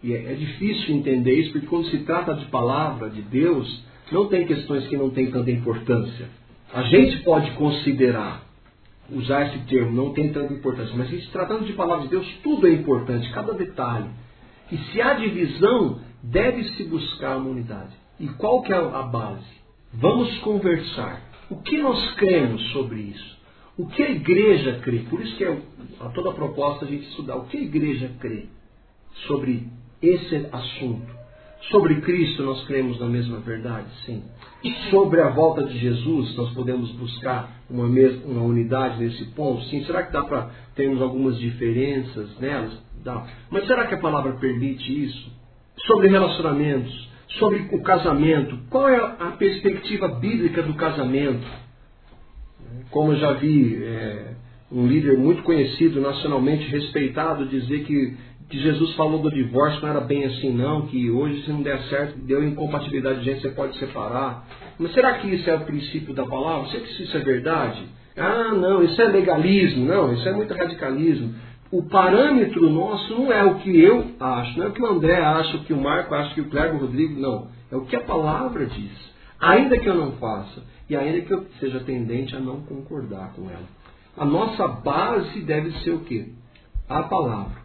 E 0.03 0.13
é, 0.13 0.33
é 0.33 0.35
difícil 0.35 0.97
entender 0.97 1.35
isso, 1.35 1.53
porque 1.53 1.67
quando 1.67 1.87
se 1.89 1.99
trata 1.99 2.35
de 2.35 2.47
palavra 2.47 3.11
de 3.11 3.23
Deus, 3.23 3.85
não 4.11 4.27
tem 4.27 4.47
questões 4.47 4.87
que 4.89 4.97
não 4.97 5.11
têm 5.11 5.31
tanta 5.31 5.51
importância. 5.51 6.29
A 6.73 6.83
gente 6.83 7.23
pode 7.23 7.51
considerar, 7.53 8.45
usar 9.11 9.49
esse 9.49 9.59
termo, 9.67 9.93
não 9.93 10.13
tem 10.13 10.33
tanta 10.33 10.53
importância, 10.53 10.95
mas 10.97 11.11
se 11.11 11.31
tratando 11.31 11.67
de 11.67 11.75
palavra 11.75 12.05
de 12.05 12.09
Deus, 12.09 12.27
tudo 12.43 12.67
é 12.67 12.71
importante, 12.71 13.31
cada 13.33 13.53
detalhe. 13.53 14.09
E 14.73 14.79
se 14.91 15.03
há 15.03 15.13
divisão, 15.13 16.01
deve-se 16.23 16.85
buscar 16.85 17.37
uma 17.37 17.51
unidade. 17.51 17.93
E 18.19 18.27
qual 18.27 18.63
que 18.63 18.73
é 18.73 18.77
a 18.77 19.03
base? 19.03 19.45
Vamos 19.93 20.39
conversar. 20.39 21.21
O 21.51 21.57
que 21.57 21.77
nós 21.77 22.15
cremos 22.15 22.63
sobre 22.73 23.01
isso? 23.01 23.39
O 23.77 23.87
que 23.87 24.03
a 24.03 24.11
igreja 24.11 24.81
crê? 24.83 25.01
Por 25.11 25.21
isso 25.21 25.37
que 25.37 25.45
é 25.45 25.59
a 26.01 26.09
toda 26.09 26.31
a 26.31 26.35
proposta 26.35 26.87
a 26.87 26.89
gente 26.89 27.07
estudar 27.09 27.37
o 27.37 27.45
que 27.45 27.59
a 27.59 27.61
igreja 27.61 28.11
crê 28.19 28.47
sobre 29.27 29.69
esse 30.01 30.47
assunto. 30.51 31.13
Sobre 31.71 32.01
Cristo 32.01 32.43
nós 32.43 32.65
cremos 32.65 32.99
na 32.99 33.07
mesma 33.07 33.41
verdade? 33.41 33.89
Sim. 34.07 34.25
Sobre 34.91 35.21
a 35.21 35.29
volta 35.29 35.65
de 35.65 35.79
Jesus 35.79 36.35
nós 36.35 36.51
podemos 36.55 36.91
buscar 36.93 37.62
uma, 37.73 37.89
mesma, 37.89 38.25
uma 38.27 38.43
unidade 38.43 39.03
nesse 39.03 39.25
ponto? 39.33 39.63
Sim. 39.65 39.85
Será 39.85 40.03
que 40.05 40.13
dá 40.13 40.23
para 40.23 40.51
termos 40.75 41.01
algumas 41.01 41.39
diferenças 41.39 42.39
nelas? 42.39 42.79
Dá. 43.03 43.27
Mas 43.51 43.67
será 43.67 43.87
que 43.87 43.95
a 43.95 43.99
palavra 43.99 44.35
permite 44.35 45.05
isso? 45.05 45.33
Sobre 45.87 46.09
relacionamentos, 46.09 47.11
sobre 47.39 47.69
o 47.73 47.83
casamento, 47.83 48.59
qual 48.71 48.89
é 48.89 48.97
a 48.97 49.33
perspectiva 49.39 50.09
bíblica 50.09 50.63
do 50.63 50.75
casamento? 50.75 51.47
Como 52.91 53.13
eu 53.13 53.17
já 53.17 53.33
vi 53.33 53.83
é, 53.83 54.35
um 54.71 54.87
líder 54.87 55.19
muito 55.19 55.43
conhecido, 55.43 56.01
nacionalmente 56.01 56.69
respeitado, 56.69 57.47
dizer 57.47 57.85
que 57.85 58.17
que 58.53 58.59
Jesus 58.59 58.95
falou 58.97 59.19
do 59.19 59.31
divórcio 59.31 59.81
não 59.81 59.89
era 59.89 60.01
bem 60.03 60.27
assim 60.27 60.51
não, 60.53 60.83
que 60.83 61.11
hoje 61.11 61.43
se 61.43 61.51
não 61.51 61.63
der 61.63 61.81
certo, 61.85 62.19
deu 62.19 62.47
incompatibilidade 62.47 63.21
de 63.21 63.25
gente, 63.25 63.41
você 63.41 63.49
pode 63.49 63.79
separar. 63.79 64.47
Mas 64.79 64.93
será 64.93 65.15
que 65.15 65.29
isso 65.29 65.49
é 65.49 65.55
o 65.55 65.65
princípio 65.65 66.15
da 66.15 66.27
palavra? 66.27 66.69
Será 66.69 66.83
que 66.85 67.03
isso 67.03 67.17
é 67.17 67.21
verdade? 67.21 67.85
Ah, 68.17 68.53
não, 68.55 68.83
isso 68.83 69.01
é 69.01 69.07
legalismo, 69.07 69.87
não, 69.87 70.13
isso 70.13 70.29
é 70.29 70.33
muito 70.33 70.53
radicalismo. 70.55 71.35
O 71.71 71.83
parâmetro 71.85 72.69
nosso 72.69 73.15
não 73.15 73.33
é 73.33 73.43
o 73.45 73.55
que 73.57 73.81
eu 73.81 74.11
acho, 74.21 74.59
não 74.59 74.67
é 74.67 74.69
o 74.69 74.73
que 74.73 74.83
o 74.83 74.87
André 74.87 75.17
acha, 75.17 75.57
o 75.57 75.65
que 75.65 75.73
o 75.73 75.81
Marco 75.81 76.15
acha, 76.15 76.31
o 76.31 76.35
que 76.35 76.41
o 76.43 76.51
Cléber 76.51 76.81
Rodrigo, 76.81 77.19
não. 77.19 77.49
É 77.71 77.77
o 77.77 77.87
que 77.87 77.97
a 77.97 78.01
palavra 78.01 78.67
diz. 78.67 78.93
Ainda 79.41 79.79
que 79.79 79.89
eu 79.89 79.95
não 79.95 80.13
faça, 80.13 80.63
e 80.89 80.95
ainda 80.95 81.23
que 81.23 81.33
eu 81.33 81.47
seja 81.59 81.81
tendente 81.81 82.37
a 82.37 82.41
não 82.41 82.61
concordar 82.61 83.33
com 83.33 83.49
ela. 83.49 83.67
A 84.17 84.25
nossa 84.27 84.69
base 84.69 85.41
deve 85.41 85.73
ser 85.79 85.93
o 85.93 86.01
quê? 86.01 86.33
A 86.87 87.05
palavra. 87.05 87.63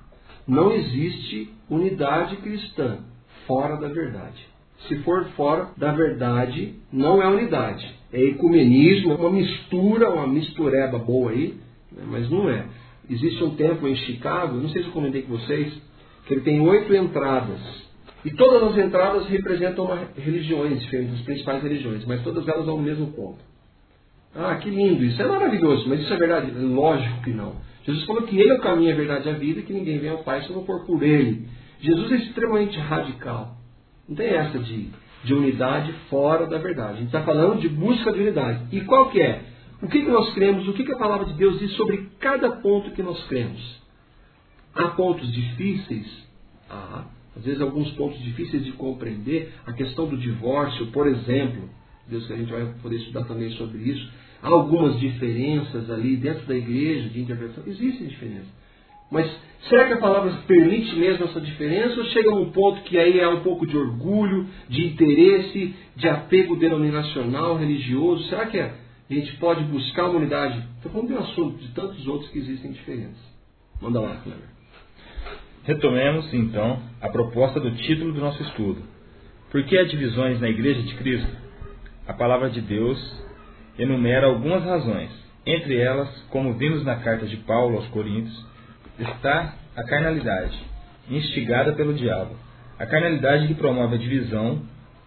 Não 0.47 0.71
existe 0.71 1.53
unidade 1.69 2.37
cristã 2.37 2.99
fora 3.45 3.75
da 3.75 3.89
verdade. 3.89 4.47
Se 4.87 4.95
for 4.99 5.25
fora 5.35 5.69
da 5.77 5.91
verdade, 5.91 6.75
não 6.91 7.21
é 7.21 7.27
unidade. 7.27 7.85
É 8.11 8.21
ecumenismo, 8.21 9.15
uma 9.15 9.29
mistura, 9.29 10.09
uma 10.09 10.27
mistureba 10.27 10.97
boa 10.97 11.31
aí, 11.31 11.55
né? 11.91 12.03
mas 12.07 12.29
não 12.29 12.49
é. 12.49 12.65
Existe 13.09 13.43
um 13.43 13.55
templo 13.55 13.87
em 13.87 13.95
Chicago, 13.95 14.57
não 14.57 14.69
sei 14.69 14.81
se 14.81 14.87
eu 14.87 14.93
comentei 14.93 15.23
com 15.23 15.37
vocês, 15.37 15.73
que 16.25 16.33
ele 16.33 16.41
tem 16.41 16.59
oito 16.61 16.93
entradas. 16.93 17.59
E 18.23 18.31
todas 18.31 18.71
as 18.71 18.77
entradas 18.77 19.27
representam 19.27 19.85
uma, 19.85 20.09
religiões 20.17 20.79
diferentes, 20.81 21.15
as 21.15 21.21
principais 21.21 21.63
religiões, 21.63 22.05
mas 22.05 22.21
todas 22.23 22.47
elas 22.47 22.67
ao 22.67 22.77
mesmo 22.77 23.07
ponto. 23.07 23.39
Ah, 24.35 24.55
que 24.55 24.69
lindo, 24.69 25.03
isso 25.03 25.21
é 25.21 25.25
maravilhoso, 25.25 25.87
mas 25.87 26.01
isso 26.01 26.13
é 26.13 26.17
verdade? 26.17 26.51
Lógico 26.51 27.23
que 27.23 27.31
não. 27.31 27.55
Jesus 27.85 28.05
falou 28.05 28.23
que 28.23 28.37
Ele 28.37 28.51
é 28.51 28.55
o 28.55 28.61
caminho, 28.61 28.91
a 28.91 28.95
verdade 28.95 29.27
e 29.27 29.31
a 29.31 29.35
vida, 29.35 29.61
e 29.61 29.63
que 29.63 29.73
ninguém 29.73 29.97
vem 29.99 30.09
ao 30.09 30.19
Pai 30.19 30.43
se 30.43 30.51
não 30.51 30.65
for 30.65 30.85
por 30.85 31.01
Ele. 31.01 31.47
Jesus 31.79 32.11
é 32.11 32.15
extremamente 32.15 32.77
radical. 32.77 33.56
Não 34.07 34.15
tem 34.15 34.27
essa 34.27 34.57
de, 34.59 34.89
de 35.23 35.33
unidade 35.33 35.93
fora 36.09 36.47
da 36.47 36.57
verdade. 36.57 36.93
A 36.93 36.97
gente 36.97 37.07
está 37.07 37.23
falando 37.23 37.59
de 37.59 37.67
busca 37.67 38.11
de 38.11 38.19
unidade. 38.19 38.75
E 38.75 38.81
qual 38.81 39.09
que 39.09 39.21
é? 39.21 39.41
O 39.81 39.87
que, 39.87 40.01
que 40.01 40.09
nós 40.09 40.33
cremos? 40.33 40.67
O 40.67 40.73
que, 40.73 40.83
que 40.83 40.91
a 40.91 40.97
palavra 40.97 41.25
de 41.25 41.33
Deus 41.33 41.59
diz 41.59 41.71
sobre 41.73 42.09
cada 42.19 42.51
ponto 42.57 42.91
que 42.91 43.03
nós 43.03 43.21
cremos? 43.27 43.81
Há 44.73 44.89
pontos 44.89 45.31
difíceis? 45.31 46.07
Há. 46.69 47.05
Às 47.35 47.45
vezes 47.45 47.61
alguns 47.61 47.91
pontos 47.91 48.19
difíceis 48.23 48.63
de 48.63 48.71
compreender. 48.71 49.53
A 49.65 49.73
questão 49.73 50.07
do 50.07 50.17
divórcio, 50.17 50.87
por 50.87 51.07
exemplo. 51.07 51.69
Deus 52.07 52.25
que 52.25 52.33
a 52.33 52.37
gente 52.37 52.51
vai 52.51 52.65
poder 52.81 52.97
estudar 52.97 53.25
também 53.25 53.51
sobre 53.51 53.79
isso. 53.79 54.09
Há 54.41 54.47
algumas 54.47 54.99
diferenças 54.99 55.89
ali 55.91 56.15
dentro 56.15 56.45
da 56.45 56.55
igreja 56.55 57.09
de 57.09 57.21
interpretação. 57.21 57.63
Existem 57.67 58.07
diferenças. 58.07 58.47
Mas 59.11 59.29
será 59.69 59.87
que 59.87 59.93
a 59.93 59.97
palavra 59.97 60.31
permite 60.47 60.95
mesmo 60.95 61.25
essa 61.25 61.39
diferença? 61.41 61.99
Ou 61.99 62.05
chega 62.07 62.29
num 62.31 62.51
ponto 62.51 62.81
que 62.81 62.97
aí 62.97 63.19
é 63.19 63.27
um 63.27 63.41
pouco 63.41 63.65
de 63.65 63.77
orgulho, 63.77 64.47
de 64.67 64.85
interesse, 64.87 65.75
de 65.95 66.07
apego 66.07 66.55
denominacional, 66.55 67.57
religioso? 67.57 68.27
Será 68.29 68.45
que 68.45 68.59
a 68.59 68.73
gente 69.09 69.35
pode 69.37 69.63
buscar 69.63 70.05
uma 70.05 70.19
unidade? 70.19 70.63
Estou 70.77 70.91
falando 70.91 71.07
de 71.07 71.13
um 71.13 71.19
assunto, 71.19 71.57
de 71.57 71.69
tantos 71.69 72.07
outros 72.07 72.29
que 72.31 72.39
existem 72.39 72.71
diferenças. 72.71 73.37
Manda 73.81 74.01
lá, 74.01 74.15
Cleber. 74.17 74.57
Retomemos, 75.63 76.33
então, 76.33 76.81
a 77.01 77.09
proposta 77.09 77.59
do 77.59 77.71
título 77.75 78.13
do 78.13 78.21
nosso 78.21 78.41
estudo. 78.41 78.81
Por 79.51 79.63
que 79.63 79.77
há 79.77 79.83
divisões 79.83 80.39
na 80.39 80.49
Igreja 80.49 80.81
de 80.81 80.95
Cristo? 80.95 81.29
A 82.07 82.13
palavra 82.13 82.49
de 82.49 82.61
Deus 82.61 82.97
enumera 83.77 84.27
algumas 84.27 84.63
razões. 84.63 85.09
Entre 85.45 85.77
elas, 85.77 86.09
como 86.29 86.53
vimos 86.53 86.83
na 86.83 86.97
carta 86.97 87.25
de 87.25 87.37
Paulo 87.37 87.77
aos 87.77 87.87
Coríntios, 87.87 88.45
está 88.99 89.55
a 89.75 89.83
carnalidade, 89.83 90.57
instigada 91.09 91.73
pelo 91.73 91.93
diabo. 91.93 92.35
A 92.79 92.85
carnalidade 92.85 93.47
que 93.47 93.55
promove 93.55 93.95
a 93.95 93.99
divisão 93.99 94.61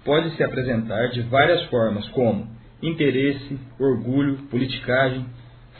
pode 0.04 0.34
se 0.36 0.42
apresentar 0.42 1.08
de 1.08 1.22
várias 1.22 1.62
formas, 1.66 2.08
como 2.08 2.48
interesse, 2.82 3.58
orgulho, 3.78 4.38
politicagem, 4.50 5.26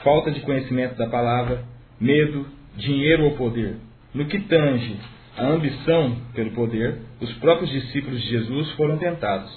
falta 0.05 0.31
de 0.31 0.41
conhecimento 0.41 0.97
da 0.97 1.07
palavra, 1.07 1.65
medo, 2.01 2.47
dinheiro 2.77 3.25
ou 3.25 3.37
poder. 3.37 3.77
No 4.15 4.27
que 4.27 4.41
tange 4.41 4.97
a 5.37 5.47
ambição 5.47 6.17
pelo 6.35 6.51
poder, 6.53 6.99
os 7.21 7.33
próprios 7.35 7.71
discípulos 7.71 8.21
de 8.21 8.29
Jesus 8.29 8.71
foram 8.73 8.99
tentados 8.99 9.51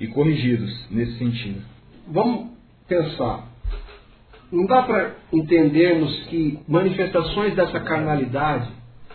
e 0.00 0.06
corrigidos 0.06 0.86
nesse 0.90 1.18
sentido. 1.18 1.62
Vamos 2.08 2.50
pensar. 2.88 3.48
Não 4.50 4.64
dá 4.66 4.82
para 4.82 5.16
entendermos 5.32 6.24
que 6.26 6.58
manifestações 6.68 7.54
dessa 7.54 7.80
carnalidade, 7.80 8.70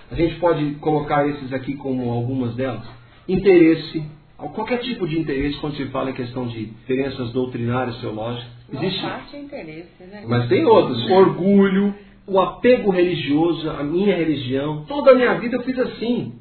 a 0.10 0.16
gente 0.16 0.36
pode 0.40 0.76
colocar 0.76 1.28
esses 1.28 1.54
aqui 1.54 1.76
como 1.76 2.12
algumas 2.12 2.54
delas, 2.56 2.86
interesse, 3.28 4.04
qualquer 4.38 4.80
tipo 4.80 5.08
de 5.08 5.20
interesse 5.20 5.58
quando 5.60 5.78
se 5.78 5.86
fala 5.86 6.10
em 6.10 6.14
questão 6.14 6.48
de 6.48 6.66
diferenças 6.66 7.32
doutrinárias, 7.32 7.98
teológicas. 8.02 8.52
Existe, 8.74 9.02
parte 9.02 9.36
é 9.36 9.40
interesse, 9.40 10.04
né? 10.04 10.24
Mas 10.28 10.50
tem 10.50 10.66
outros. 10.66 11.10
Orgulho, 11.10 11.94
o 12.28 12.40
apego 12.40 12.92
religioso, 12.92 13.70
a 13.70 13.84
minha 13.84 14.16
religião. 14.16 14.86
Toda 14.86 15.12
a 15.12 15.16
minha 15.16 15.34
vida 15.36 15.58
eu 15.58 15.64
fiz 15.64 15.78
assim. 15.80 16.34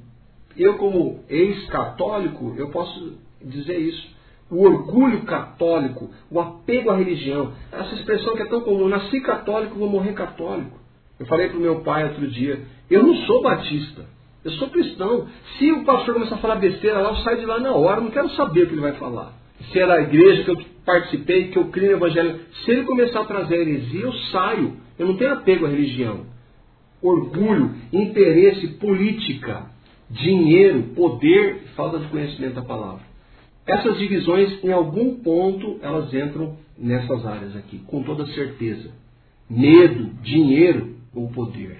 Eu, 0.57 0.79
como 0.79 1.21
ex-católico, 1.29 2.55
eu 2.57 2.71
posso 2.71 3.19
dizer 3.43 3.79
isso 3.79 4.20
o 4.51 4.65
orgulho 4.65 5.23
católico, 5.23 6.11
o 6.31 6.41
apego 6.41 6.91
à 6.91 6.97
religião. 6.97 7.53
Essa 7.71 7.95
expressão 7.95 8.35
que 8.35 8.43
é 8.43 8.47
tão 8.47 8.61
comum, 8.63 8.89
nasci 8.89 9.21
católico, 9.21 9.79
vou 9.79 9.89
morrer 9.89 10.13
católico. 10.13 10.79
Eu 11.19 11.27
falei 11.27 11.49
para 11.49 11.59
o 11.59 11.61
meu 11.61 11.81
pai 11.83 12.05
outro 12.05 12.27
dia, 12.27 12.61
eu 12.91 13.03
não 13.03 13.15
sou 13.15 13.43
batista, 13.43 14.07
eu 14.45 14.51
sou 14.53 14.69
cristão. 14.71 15.29
Se 15.59 15.71
o 15.71 15.85
pastor 15.85 16.15
começar 16.15 16.37
a 16.37 16.39
falar 16.39 16.57
besteira 16.57 17.01
lá, 17.01 17.11
eu 17.11 17.17
saio 17.17 17.41
de 17.41 17.47
lá 17.47 17.61
na 17.61 17.73
hora, 17.73 18.01
não 18.01 18.11
quero 18.11 18.31
saber 18.31 18.63
o 18.63 18.67
que 18.67 18.75
ele 18.75 18.81
vai 18.81 18.95
falar. 18.95 19.33
Se 19.71 19.79
é 19.79 19.87
da 19.87 20.01
igreja 20.01 20.45
que 20.45 20.51
eu 20.51 20.59
participei, 20.85 21.49
que 21.49 21.59
eu 21.59 21.67
criei 21.67 21.91
no 21.91 21.99
evangelho, 21.99 22.41
se 22.65 22.71
ele 22.71 22.85
começar 22.85 23.21
a 23.21 23.25
trazer 23.27 23.57
heresia, 23.57 24.01
eu 24.01 24.13
saio. 24.33 24.77
Eu 24.99 25.07
não 25.07 25.17
tenho 25.17 25.35
apego 25.35 25.67
à 25.67 25.69
religião. 25.69 26.27
Orgulho, 27.03 27.75
interesse, 27.93 28.67
política, 28.79 29.67
dinheiro, 30.09 30.83
poder, 30.95 31.65
falta 31.77 31.99
de 31.99 32.09
conhecimento 32.09 32.55
da 32.55 32.63
palavra. 32.63 33.10
Essas 33.71 33.99
divisões, 33.99 34.65
em 34.65 34.73
algum 34.73 35.15
ponto, 35.21 35.79
elas 35.81 36.13
entram 36.13 36.57
nessas 36.77 37.25
áreas 37.25 37.55
aqui, 37.55 37.79
com 37.87 38.03
toda 38.03 38.27
certeza. 38.27 38.91
Medo, 39.49 40.11
dinheiro 40.23 40.97
ou 41.15 41.29
poder. 41.29 41.79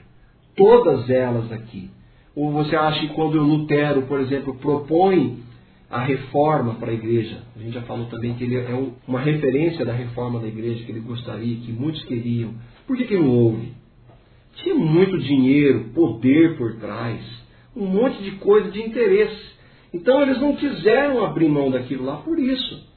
Todas 0.55 1.11
elas 1.11 1.51
aqui. 1.51 1.91
Ou 2.37 2.53
você 2.53 2.77
acha 2.77 3.01
que 3.01 3.13
quando 3.15 3.43
Lutero, 3.43 4.03
por 4.03 4.21
exemplo, 4.21 4.55
propõe 4.55 5.43
a 5.91 6.01
reforma 6.05 6.75
para 6.75 6.93
a 6.93 6.95
igreja, 6.95 7.43
a 7.57 7.59
gente 7.59 7.75
já 7.75 7.83
falou 7.83 8.07
também 8.07 8.35
que 8.35 8.45
ele 8.45 8.57
é 8.57 8.91
uma 9.09 9.21
referência 9.21 9.85
da 9.85 9.93
reforma 9.93 10.39
da 10.39 10.47
igreja, 10.47 10.85
que 10.85 10.93
ele 10.93 11.01
gostaria, 11.01 11.57
que 11.57 11.73
muitos 11.73 12.05
queriam. 12.05 12.55
Por 12.87 12.97
que, 12.97 13.05
que 13.05 13.19
não 13.19 13.31
houve? 13.31 13.73
Tinha 14.57 14.77
muito 14.77 15.19
dinheiro, 15.19 15.91
poder 15.93 16.57
por 16.57 16.77
trás, 16.77 17.21
um 17.75 17.87
monte 17.87 18.23
de 18.23 18.33
coisa 18.33 18.71
de 18.71 18.81
interesse. 18.81 19.59
Então 19.93 20.23
eles 20.23 20.41
não 20.41 20.55
quiseram 20.57 21.25
abrir 21.25 21.49
mão 21.49 21.71
daquilo 21.71 22.05
lá 22.05 22.19
por 22.19 22.39
isso. 22.39 22.89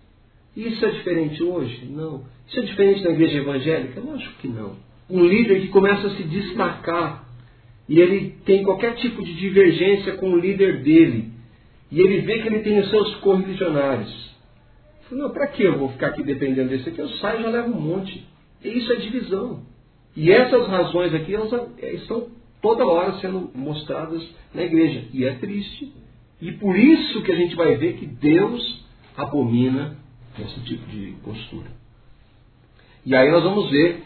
Isso 0.56 0.86
é 0.86 0.92
diferente 0.92 1.42
hoje? 1.44 1.86
Não. 1.86 2.24
Isso 2.48 2.60
é 2.60 2.64
diferente 2.64 3.04
da 3.04 3.12
igreja 3.12 3.40
evangélica? 3.40 4.00
Lógico 4.00 4.34
que 4.40 4.48
não. 4.48 4.76
Um 5.10 5.26
líder 5.26 5.62
que 5.62 5.68
começa 5.70 6.08
a 6.08 6.16
se 6.16 6.24
destacar 6.24 7.28
e 7.90 8.00
ele 8.00 8.36
tem 8.46 8.64
qualquer 8.64 8.96
tipo 8.96 9.24
de 9.24 9.34
divergência 9.34 10.14
com 10.14 10.32
o 10.32 10.40
líder 10.40 10.84
dele 10.84 11.32
e 11.92 12.00
ele 12.00 12.22
vê 12.22 12.40
que 12.40 12.48
ele 12.48 12.60
tem 12.60 12.80
os 12.80 12.90
seus 12.90 13.16
correligionários. 13.16 14.34
Não, 15.12 15.30
para 15.30 15.48
que 15.48 15.64
eu 15.64 15.78
vou 15.78 15.90
ficar 15.90 16.08
aqui 16.08 16.24
dependendo 16.24 16.70
desse 16.70 16.90
aqui? 16.90 17.00
Eu 17.00 17.10
saio 17.10 17.42
e 17.42 17.44
já 17.44 17.50
levo 17.50 17.72
um 17.72 17.80
monte. 17.80 18.28
E 18.64 18.68
isso 18.68 18.92
é 18.94 18.96
divisão. 18.96 19.64
E 20.16 20.32
essas 20.32 20.68
razões 20.68 21.14
aqui, 21.14 21.36
elas 21.36 21.52
estão 21.80 22.30
toda 22.62 22.86
hora 22.86 23.14
sendo 23.20 23.52
mostradas 23.54 24.28
na 24.54 24.64
igreja. 24.64 25.06
E 25.14 25.24
é 25.24 25.34
triste. 25.36 25.94
E 26.44 26.52
por 26.52 26.78
isso 26.78 27.22
que 27.24 27.32
a 27.32 27.36
gente 27.38 27.56
vai 27.56 27.78
ver 27.78 27.94
que 27.94 28.06
Deus 28.06 28.86
abomina 29.16 29.96
esse 30.38 30.60
tipo 30.66 30.86
de 30.88 31.16
postura. 31.24 31.68
E 33.06 33.16
aí 33.16 33.32
nós 33.32 33.44
vamos 33.44 33.72
ver 33.72 34.04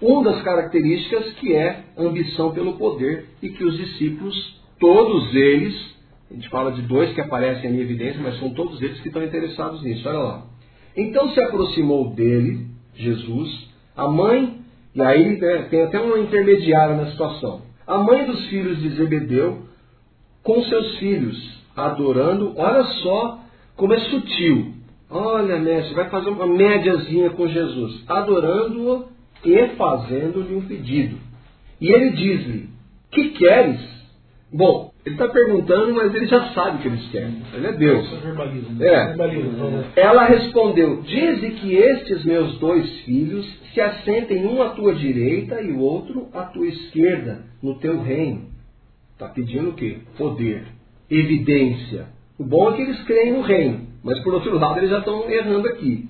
uma 0.00 0.22
das 0.22 0.40
características 0.42 1.32
que 1.32 1.52
é 1.52 1.86
ambição 1.98 2.52
pelo 2.52 2.74
poder 2.74 3.26
e 3.42 3.48
que 3.48 3.64
os 3.64 3.76
discípulos, 3.76 4.60
todos 4.78 5.34
eles, 5.34 5.96
a 6.30 6.34
gente 6.34 6.48
fala 6.48 6.70
de 6.70 6.82
dois 6.82 7.12
que 7.12 7.20
aparecem 7.20 7.68
em 7.68 7.80
evidência, 7.80 8.20
mas 8.22 8.38
são 8.38 8.50
todos 8.50 8.80
eles 8.80 9.00
que 9.00 9.08
estão 9.08 9.24
interessados 9.24 9.82
nisso. 9.82 10.08
Olha 10.08 10.18
lá. 10.20 10.46
Então 10.96 11.28
se 11.30 11.42
aproximou 11.42 12.10
dele, 12.14 12.68
Jesus, 12.94 13.68
a 13.96 14.06
mãe, 14.06 14.60
e 14.94 15.02
aí 15.02 15.40
né, 15.40 15.66
tem 15.68 15.82
até 15.82 15.98
uma 15.98 16.20
intermediária 16.20 16.94
na 16.94 17.10
situação. 17.10 17.62
A 17.84 17.98
mãe 17.98 18.26
dos 18.26 18.46
filhos 18.46 18.80
de 18.80 18.90
Zebedeu 18.90 19.62
com 20.44 20.62
seus 20.62 20.98
filhos, 20.98 21.59
adorando, 21.86 22.54
olha 22.56 22.84
só 22.84 23.38
como 23.76 23.94
é 23.94 24.00
sutil. 24.00 24.74
Olha, 25.10 25.58
mestre, 25.58 25.94
vai 25.94 26.08
fazer 26.08 26.30
uma 26.30 26.46
médiazinha 26.46 27.30
com 27.30 27.48
Jesus, 27.48 28.04
adorando-o 28.08 29.08
e 29.44 29.68
fazendo-lhe 29.76 30.54
um 30.54 30.62
pedido. 30.62 31.16
E 31.80 31.90
ele 31.90 32.10
diz-lhe: 32.10 32.68
Que 33.10 33.30
queres? 33.30 33.80
Bom, 34.52 34.90
ele 35.04 35.14
está 35.14 35.28
perguntando, 35.28 35.94
mas 35.94 36.14
ele 36.14 36.26
já 36.26 36.52
sabe 36.52 36.76
o 36.76 36.80
que 36.80 36.88
eles 36.88 37.08
querem. 37.10 37.42
Ele 37.54 37.66
é 37.66 37.72
Deus. 37.72 38.06
Né? 38.70 38.86
É. 38.86 39.14
Ela 39.96 40.26
respondeu: 40.26 41.02
Dize 41.02 41.50
que 41.50 41.74
estes 41.74 42.24
meus 42.24 42.58
dois 42.58 42.88
filhos 43.00 43.46
se 43.72 43.80
assentem 43.80 44.44
um 44.44 44.62
à 44.62 44.70
tua 44.70 44.94
direita 44.94 45.60
e 45.62 45.72
o 45.72 45.78
outro 45.78 46.28
à 46.34 46.42
tua 46.42 46.66
esquerda 46.66 47.44
no 47.62 47.78
teu 47.78 48.00
reino. 48.00 48.50
Está 49.12 49.28
pedindo 49.28 49.70
o 49.70 49.74
quê? 49.74 49.98
Poder, 50.16 50.66
evidência. 51.10 52.06
O 52.38 52.44
bom 52.44 52.70
é 52.70 52.76
que 52.76 52.82
eles 52.82 53.02
creem 53.02 53.32
no 53.32 53.42
reino, 53.42 53.86
mas 54.02 54.18
por 54.20 54.34
outro 54.34 54.58
lado 54.58 54.78
eles 54.78 54.90
já 54.90 54.98
estão 54.98 55.28
errando 55.28 55.68
aqui. 55.68 56.08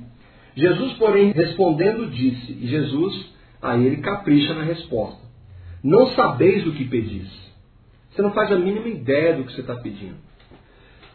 Jesus, 0.54 0.92
porém, 0.94 1.32
respondendo, 1.32 2.10
disse, 2.10 2.52
e 2.52 2.66
Jesus, 2.66 3.32
aí 3.62 3.84
ele 3.86 3.96
capricha 3.98 4.54
na 4.54 4.62
resposta: 4.62 5.20
Não 5.82 6.08
sabeis 6.08 6.66
o 6.66 6.72
que 6.72 6.84
pedis. 6.84 7.28
Você 8.10 8.22
não 8.22 8.32
faz 8.32 8.50
a 8.52 8.58
mínima 8.58 8.88
ideia 8.88 9.34
do 9.34 9.44
que 9.44 9.52
você 9.52 9.60
está 9.60 9.76
pedindo. 9.76 10.16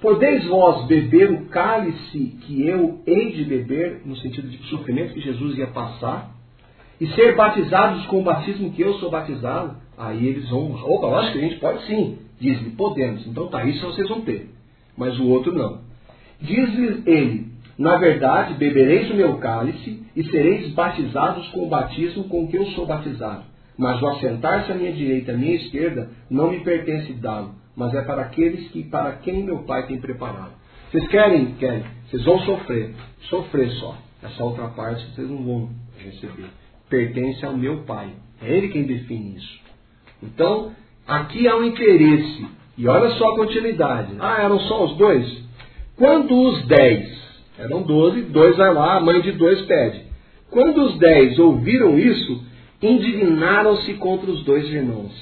Podeis 0.02 0.46
vós 0.46 0.86
beber 0.88 1.32
o 1.32 1.46
cálice 1.46 2.38
que 2.42 2.68
eu 2.68 3.02
hei 3.06 3.32
de 3.32 3.44
beber, 3.44 4.02
no 4.06 4.16
sentido 4.18 4.48
de 4.48 4.58
sofrimento 4.70 5.14
que 5.14 5.22
Jesus 5.22 5.58
ia 5.58 5.68
passar, 5.68 6.36
e 7.00 7.08
ser 7.08 7.36
batizados 7.36 8.06
com 8.06 8.20
o 8.20 8.24
batismo 8.24 8.72
que 8.72 8.82
eu 8.82 8.94
sou 8.96 9.10
batizado? 9.10 9.78
Aí 9.98 10.26
eles 10.28 10.50
vão, 10.50 10.72
opa, 10.74 11.08
lógico 11.08 11.34
que 11.34 11.40
a 11.40 11.50
gente 11.50 11.60
pode 11.60 11.86
sim. 11.86 12.20
Diz-lhe, 12.40 12.72
podemos. 12.72 13.26
Então 13.28 13.48
tá, 13.48 13.64
isso 13.66 13.86
vocês 13.86 14.08
vão 14.08 14.22
ter. 14.22 14.50
Mas 14.98 15.18
o 15.20 15.28
outro 15.28 15.54
não. 15.54 15.82
Diz-lhe 16.42 17.04
ele, 17.06 17.48
na 17.78 17.98
verdade, 17.98 18.54
bebereis 18.56 19.10
o 19.12 19.16
meu 19.16 19.38
cálice 19.38 20.04
e 20.16 20.24
sereis 20.26 20.74
batizados 20.74 21.48
com 21.50 21.66
o 21.66 21.70
batismo 21.70 22.26
com 22.26 22.48
que 22.48 22.58
eu 22.58 22.66
sou 22.68 22.86
batizado. 22.86 23.44
Mas 23.78 24.02
o 24.02 24.08
assentar-se 24.08 24.72
à 24.72 24.76
minha 24.76 24.94
direita 24.94 25.34
à 25.34 25.38
minha 25.38 25.56
esquerda 25.56 26.10
não 26.30 26.52
me 26.52 26.62
pertence 26.62 27.12
dá-lo, 27.14 27.56
mas 27.76 27.94
é 27.94 28.02
para 28.02 28.22
aqueles 28.22 28.70
que 28.70 28.84
para 28.84 29.14
quem 29.18 29.44
meu 29.44 29.64
Pai 29.64 29.88
tem 29.88 30.00
preparado. 30.00 30.54
Vocês 30.90 31.08
querem? 31.10 31.56
Querem. 31.56 31.84
Vocês 32.08 32.24
vão 32.24 32.40
sofrer. 32.40 32.94
Sofrer 33.30 33.70
só. 33.72 33.98
Essa 34.24 34.44
outra 34.44 34.68
parte 34.70 35.06
vocês 35.12 35.30
não 35.30 35.44
vão 35.44 35.70
receber. 35.98 36.48
Pertence 36.90 37.46
ao 37.46 37.58
meu 37.58 37.84
Pai. 37.84 38.14
É 38.42 38.58
Ele 38.58 38.70
quem 38.70 38.84
define 38.84 39.36
isso. 39.36 39.60
Então, 40.24 40.72
aqui 41.08 41.48
há 41.48 41.56
um 41.56 41.64
interesse. 41.64 42.46
E 42.78 42.88
olha 42.88 43.10
só 43.12 43.32
a 43.32 43.36
continuidade. 43.36 44.14
Ah, 44.20 44.42
eram 44.42 44.60
só 44.62 44.86
os 44.86 44.98
dois? 44.98 45.44
Quando 45.98 46.38
os 46.38 46.66
dez 46.68 47.26
eram 47.58 47.84
doze, 47.84 48.22
dois 48.24 48.58
vai 48.58 48.74
lá, 48.74 48.98
a 48.98 49.00
mãe 49.00 49.22
de 49.22 49.32
dois 49.32 49.62
pede. 49.62 50.04
Quando 50.52 50.84
os 50.84 50.98
dez 50.98 51.40
ouviram 51.40 51.98
isso, 51.98 52.44
indignaram-se 52.82 53.94
contra 53.96 54.30
os 54.30 54.44
dois 54.44 54.66
irmãos. 54.66 55.14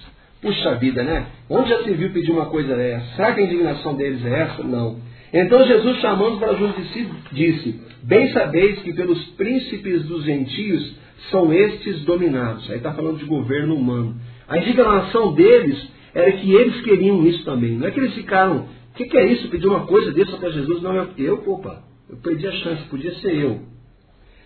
Puxa 0.41 0.75
vida, 0.75 1.03
né? 1.03 1.27
Onde 1.49 1.69
já 1.69 1.83
se 1.83 1.91
viu 1.91 2.11
pedir 2.11 2.31
uma 2.31 2.47
coisa 2.47 2.75
dessa? 2.75 3.15
Será 3.15 3.33
que 3.33 3.41
a 3.41 3.43
indignação 3.45 3.95
deles 3.95 4.25
é 4.25 4.41
essa? 4.41 4.63
Não. 4.63 4.97
Então 5.31 5.65
Jesus, 5.65 5.99
chamando 5.99 6.37
para 6.37 6.53
junto 6.53 6.81
de 6.81 6.87
si, 6.89 7.07
disse: 7.31 7.81
Bem 8.03 8.31
sabeis 8.33 8.79
que 8.81 8.93
pelos 8.93 9.23
príncipes 9.31 10.03
dos 10.03 10.25
gentios 10.25 10.95
são 11.31 11.53
estes 11.53 12.01
dominados. 12.01 12.69
Aí 12.69 12.77
está 12.77 12.93
falando 12.93 13.17
de 13.17 13.25
governo 13.25 13.75
humano. 13.75 14.15
A 14.47 14.57
indignação 14.57 15.33
deles 15.33 15.91
era 16.13 16.31
que 16.33 16.53
eles 16.53 16.81
queriam 16.81 17.25
isso 17.25 17.43
também. 17.43 17.77
Não 17.77 17.87
é 17.87 17.91
que 17.91 17.99
eles 17.99 18.13
ficaram, 18.13 18.67
o 18.93 18.95
que, 18.95 19.05
que, 19.05 19.17
é 19.17 19.31
isso? 19.31 19.49
Pedir 19.49 19.67
uma 19.67 19.85
coisa 19.85 20.11
dessa 20.11 20.37
para 20.37 20.51
Jesus? 20.51 20.81
Não, 20.81 20.95
eu, 20.95 21.09
eu, 21.17 21.43
opa, 21.47 21.83
eu 22.09 22.17
perdi 22.17 22.47
a 22.47 22.51
chance, 22.51 22.83
podia 22.89 23.13
ser 23.15 23.35
eu. 23.35 23.61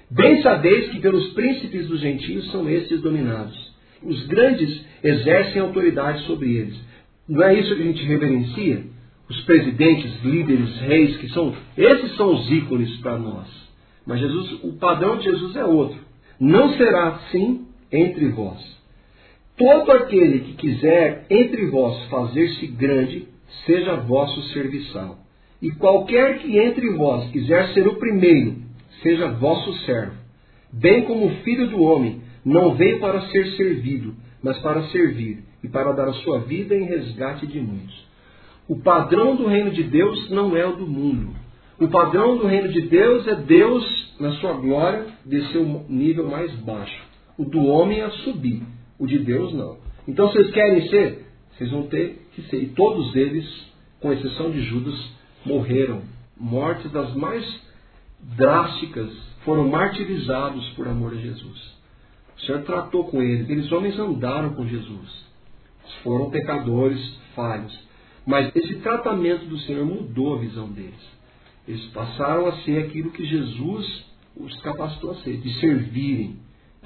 Bem 0.09 0.41
sabeis 0.41 0.89
que 0.89 0.99
pelos 0.99 1.33
príncipes 1.33 1.87
dos 1.87 1.99
gentios 1.99 2.49
são 2.51 2.69
esses 2.69 3.01
dominados. 3.01 3.75
Os 4.01 4.25
grandes 4.27 4.85
exercem 5.03 5.61
autoridade 5.61 6.23
sobre 6.25 6.55
eles. 6.55 6.79
Não 7.27 7.43
é 7.43 7.59
isso 7.59 7.75
que 7.75 7.81
a 7.81 7.85
gente 7.85 8.05
reverencia? 8.05 8.83
Os 9.29 9.41
presidentes, 9.41 10.23
líderes, 10.23 10.77
reis, 10.79 11.17
que 11.17 11.27
são. 11.29 11.53
Esses 11.75 12.15
são 12.15 12.33
os 12.33 12.49
ícones 12.49 12.95
para 12.97 13.17
nós. 13.17 13.47
Mas 14.05 14.21
Jesus, 14.21 14.63
o 14.63 14.77
padrão 14.77 15.17
de 15.17 15.25
Jesus 15.25 15.55
é 15.57 15.65
outro. 15.65 15.99
Não 16.39 16.73
será 16.77 17.07
assim 17.09 17.67
entre 17.91 18.29
vós. 18.29 18.76
Todo 19.57 19.91
aquele 19.91 20.39
que 20.41 20.53
quiser 20.53 21.25
entre 21.31 21.65
vós 21.65 22.05
fazer-se 22.09 22.67
grande, 22.67 23.27
seja 23.65 23.95
vosso 23.95 24.39
serviçal. 24.53 25.17
E 25.59 25.71
qualquer 25.71 26.37
que 26.39 26.59
entre 26.59 26.91
vós 26.91 27.31
quiser 27.31 27.73
ser 27.73 27.87
o 27.87 27.95
primeiro, 27.95 28.55
seja 29.01 29.29
vosso 29.29 29.73
servo. 29.85 30.15
Bem 30.71 31.05
como 31.05 31.25
o 31.25 31.35
filho 31.37 31.69
do 31.69 31.81
homem 31.81 32.21
não 32.45 32.75
veio 32.75 32.99
para 32.99 33.21
ser 33.29 33.47
servido, 33.53 34.13
mas 34.43 34.59
para 34.59 34.83
servir 34.89 35.43
e 35.63 35.67
para 35.67 35.91
dar 35.91 36.09
a 36.09 36.13
sua 36.13 36.39
vida 36.41 36.75
em 36.75 36.83
resgate 36.83 37.47
de 37.47 37.59
muitos. 37.59 38.07
O 38.69 38.79
padrão 38.79 39.35
do 39.35 39.47
reino 39.47 39.71
de 39.71 39.83
Deus 39.83 40.29
não 40.29 40.55
é 40.55 40.67
o 40.67 40.75
do 40.75 40.85
mundo. 40.85 41.33
O 41.79 41.87
padrão 41.87 42.37
do 42.37 42.45
reino 42.45 42.69
de 42.69 42.81
Deus 42.81 43.27
é 43.27 43.35
Deus, 43.35 44.15
na 44.19 44.33
sua 44.33 44.53
glória, 44.53 45.05
descer 45.25 45.57
o 45.57 45.85
nível 45.89 46.29
mais 46.29 46.53
baixo. 46.57 47.05
O 47.37 47.45
do 47.45 47.65
homem 47.65 48.01
é 48.01 48.09
subir. 48.09 48.61
O 48.99 49.05
de 49.05 49.19
Deus 49.19 49.53
não. 49.53 49.77
Então, 50.07 50.27
vocês 50.29 50.51
querem 50.51 50.87
ser? 50.89 51.27
Vocês 51.51 51.71
vão 51.71 51.87
ter 51.87 52.27
que 52.33 52.41
ser. 52.43 52.63
E 52.63 52.67
todos 52.69 53.15
eles, 53.15 53.45
com 53.99 54.11
exceção 54.11 54.51
de 54.51 54.61
Judas, 54.63 54.95
morreram. 55.45 56.03
Mortes 56.39 56.91
das 56.91 57.15
mais 57.15 57.45
drásticas, 58.19 59.11
foram 59.43 59.67
martirizados 59.67 60.67
por 60.69 60.87
amor 60.87 61.13
a 61.13 61.17
Jesus. 61.17 61.77
O 62.37 62.41
Senhor 62.41 62.61
tratou 62.63 63.05
com 63.05 63.21
eles. 63.21 63.45
Aqueles 63.45 63.71
homens 63.71 63.97
andaram 63.97 64.53
com 64.53 64.67
Jesus. 64.67 65.25
Foram 66.03 66.29
pecadores 66.29 66.99
falhos. 67.35 67.87
Mas 68.25 68.53
esse 68.55 68.75
tratamento 68.79 69.45
do 69.45 69.57
Senhor 69.59 69.85
mudou 69.85 70.35
a 70.35 70.39
visão 70.39 70.69
deles. 70.69 71.17
Eles 71.67 71.85
passaram 71.87 72.47
a 72.47 72.57
ser 72.63 72.85
aquilo 72.85 73.11
que 73.11 73.25
Jesus 73.25 74.05
os 74.35 74.61
capacitou 74.61 75.11
a 75.11 75.15
ser, 75.15 75.37
de 75.37 75.59
servirem. 75.59 76.37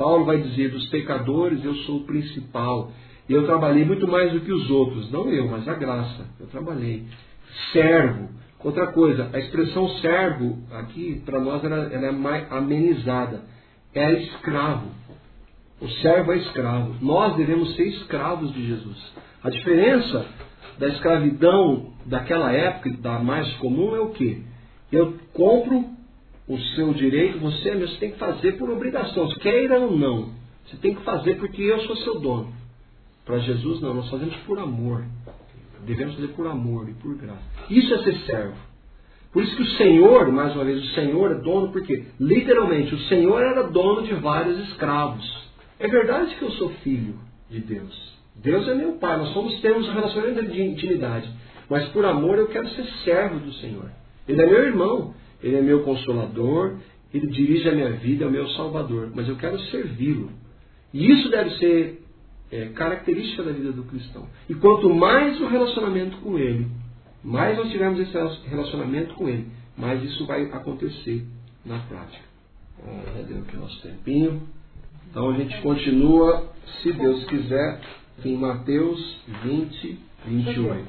Paulo 0.02 0.26
vai 0.26 0.40
dizer: 0.40 0.72
dos 0.72 0.88
pecadores 0.88 1.64
eu 1.64 1.76
sou 1.76 1.98
o 1.98 2.06
principal. 2.06 2.92
Eu 3.30 3.46
trabalhei 3.46 3.86
muito 3.86 4.08
mais 4.08 4.34
do 4.34 4.42
que 4.42 4.52
os 4.52 4.68
outros. 4.72 5.12
Não 5.12 5.30
eu, 5.30 5.48
mas 5.48 5.68
a 5.68 5.76
graça. 5.76 6.26
Eu 6.40 6.48
trabalhei. 6.48 7.04
Servo. 7.72 8.30
Outra 8.64 8.88
coisa, 8.88 9.30
a 9.32 9.38
expressão 9.38 9.88
servo 10.00 10.58
aqui, 10.72 11.22
para 11.24 11.40
nós, 11.40 11.64
ela, 11.64 11.94
ela, 11.94 12.08
é 12.08 12.12
mais 12.12 12.52
amenizada. 12.52 13.44
É 13.94 14.12
escravo. 14.24 14.88
O 15.80 15.88
servo 15.88 16.32
é 16.32 16.38
escravo. 16.38 16.96
Nós 17.00 17.36
devemos 17.36 17.76
ser 17.76 17.88
escravos 17.90 18.52
de 18.54 18.68
Jesus. 18.68 19.14
A 19.44 19.52
diferença 19.52 20.26
da 20.80 20.88
escravidão 20.88 21.94
daquela 22.08 22.52
época, 22.52 22.90
da 23.02 23.20
mais 23.20 23.52
comum, 23.58 23.96
é 23.96 24.00
o 24.00 24.10
quê? 24.10 24.42
Eu 24.92 25.14
compro 25.34 25.86
o 26.54 26.60
seu 26.76 26.94
direito, 26.94 27.40
você, 27.40 27.76
você 27.76 27.98
tem 27.98 28.12
que 28.12 28.18
fazer 28.18 28.58
por 28.58 28.70
obrigação, 28.70 29.30
queira 29.40 29.80
ou 29.80 29.98
não. 29.98 30.30
Você 30.66 30.76
tem 30.78 30.94
que 30.94 31.02
fazer 31.04 31.36
porque 31.36 31.62
eu 31.62 31.80
sou 31.82 31.96
seu 31.98 32.20
dono. 32.20 32.54
Para 33.26 33.40
Jesus, 33.40 33.80
não, 33.82 33.94
nós 33.94 34.10
fazemos 34.10 34.36
por 34.46 34.60
amor. 34.60 35.06
Devemos 35.86 36.16
fazer 36.16 36.28
por 36.30 36.48
amor 36.48 36.90
e 36.90 36.94
por 36.94 37.16
graça. 37.16 37.42
Isso 37.70 37.94
é 37.94 38.04
ser 38.04 38.18
servo. 38.26 38.56
Por 39.32 39.44
isso 39.44 39.56
que 39.56 39.62
o 39.62 39.78
Senhor, 39.78 40.30
mais 40.32 40.54
uma 40.54 40.66
vez, 40.66 40.84
o 40.84 40.94
Senhor 40.94 41.32
é 41.32 41.36
dono, 41.36 41.72
porque 41.72 42.06
literalmente 42.20 42.94
o 42.94 43.00
Senhor 43.08 43.42
era 43.42 43.64
dono 43.64 44.04
de 44.04 44.14
vários 44.16 44.60
escravos. 44.68 45.50
É 45.80 45.88
verdade 45.88 46.36
que 46.36 46.42
eu 46.42 46.52
sou 46.52 46.70
filho 46.84 47.16
de 47.50 47.60
Deus. 47.60 48.12
Deus 48.36 48.68
é 48.68 48.76
meu 48.76 48.94
pai, 48.94 49.18
nós 49.18 49.30
somos, 49.34 49.60
temos 49.62 49.88
um 49.88 49.94
relacionamento 49.94 50.52
de 50.52 50.62
intimidade. 50.62 51.30
Mas 51.70 51.88
por 51.90 52.06
amor 52.06 52.38
eu 52.38 52.48
quero 52.48 52.68
ser 52.70 52.86
servo 53.06 53.40
do 53.40 53.54
Senhor. 53.54 53.90
Ele 54.28 54.42
é 54.42 54.46
meu 54.46 54.64
irmão, 54.64 55.14
ele 55.44 55.56
é 55.56 55.62
meu 55.62 55.84
consolador, 55.84 56.78
ele 57.14 57.28
dirige 57.28 57.68
a 57.68 57.74
minha 57.74 57.92
vida, 57.92 58.26
é 58.26 58.28
o 58.28 58.32
meu 58.32 58.48
salvador. 58.50 59.12
Mas 59.14 59.28
eu 59.28 59.36
quero 59.36 59.60
servi-lo. 59.66 60.30
E 60.94 61.12
isso 61.12 61.30
deve 61.30 61.58
ser 61.58 62.04
é, 62.52 62.66
característica 62.70 63.44
da 63.44 63.52
vida 63.52 63.72
do 63.72 63.84
cristão. 63.84 64.28
E 64.50 64.54
quanto 64.56 64.94
mais 64.94 65.40
o 65.42 65.48
relacionamento 65.48 66.18
com 66.18 66.38
Ele, 66.38 66.68
mais 67.24 67.58
nós 67.58 67.72
tivermos 67.72 68.00
esse 68.00 68.48
relacionamento 68.48 69.14
com 69.16 69.28
Ele, 69.28 69.48
mais 69.78 70.04
isso 70.04 70.26
vai 70.26 70.44
acontecer 70.46 71.26
na 71.66 71.80
prática. 71.80 72.26
Ah, 72.84 73.04
já 73.18 73.22
deu 73.24 73.40
aqui 73.40 73.56
o 73.56 73.60
nosso 73.60 73.82
tempinho. 73.82 74.42
Então 75.10 75.30
a 75.30 75.34
gente 75.34 75.62
continua, 75.62 76.50
se 76.82 76.92
Deus 76.94 77.26
quiser, 77.26 77.82
em 78.24 78.38
Mateus 78.38 79.20
20, 79.44 80.00
28. 80.28 80.86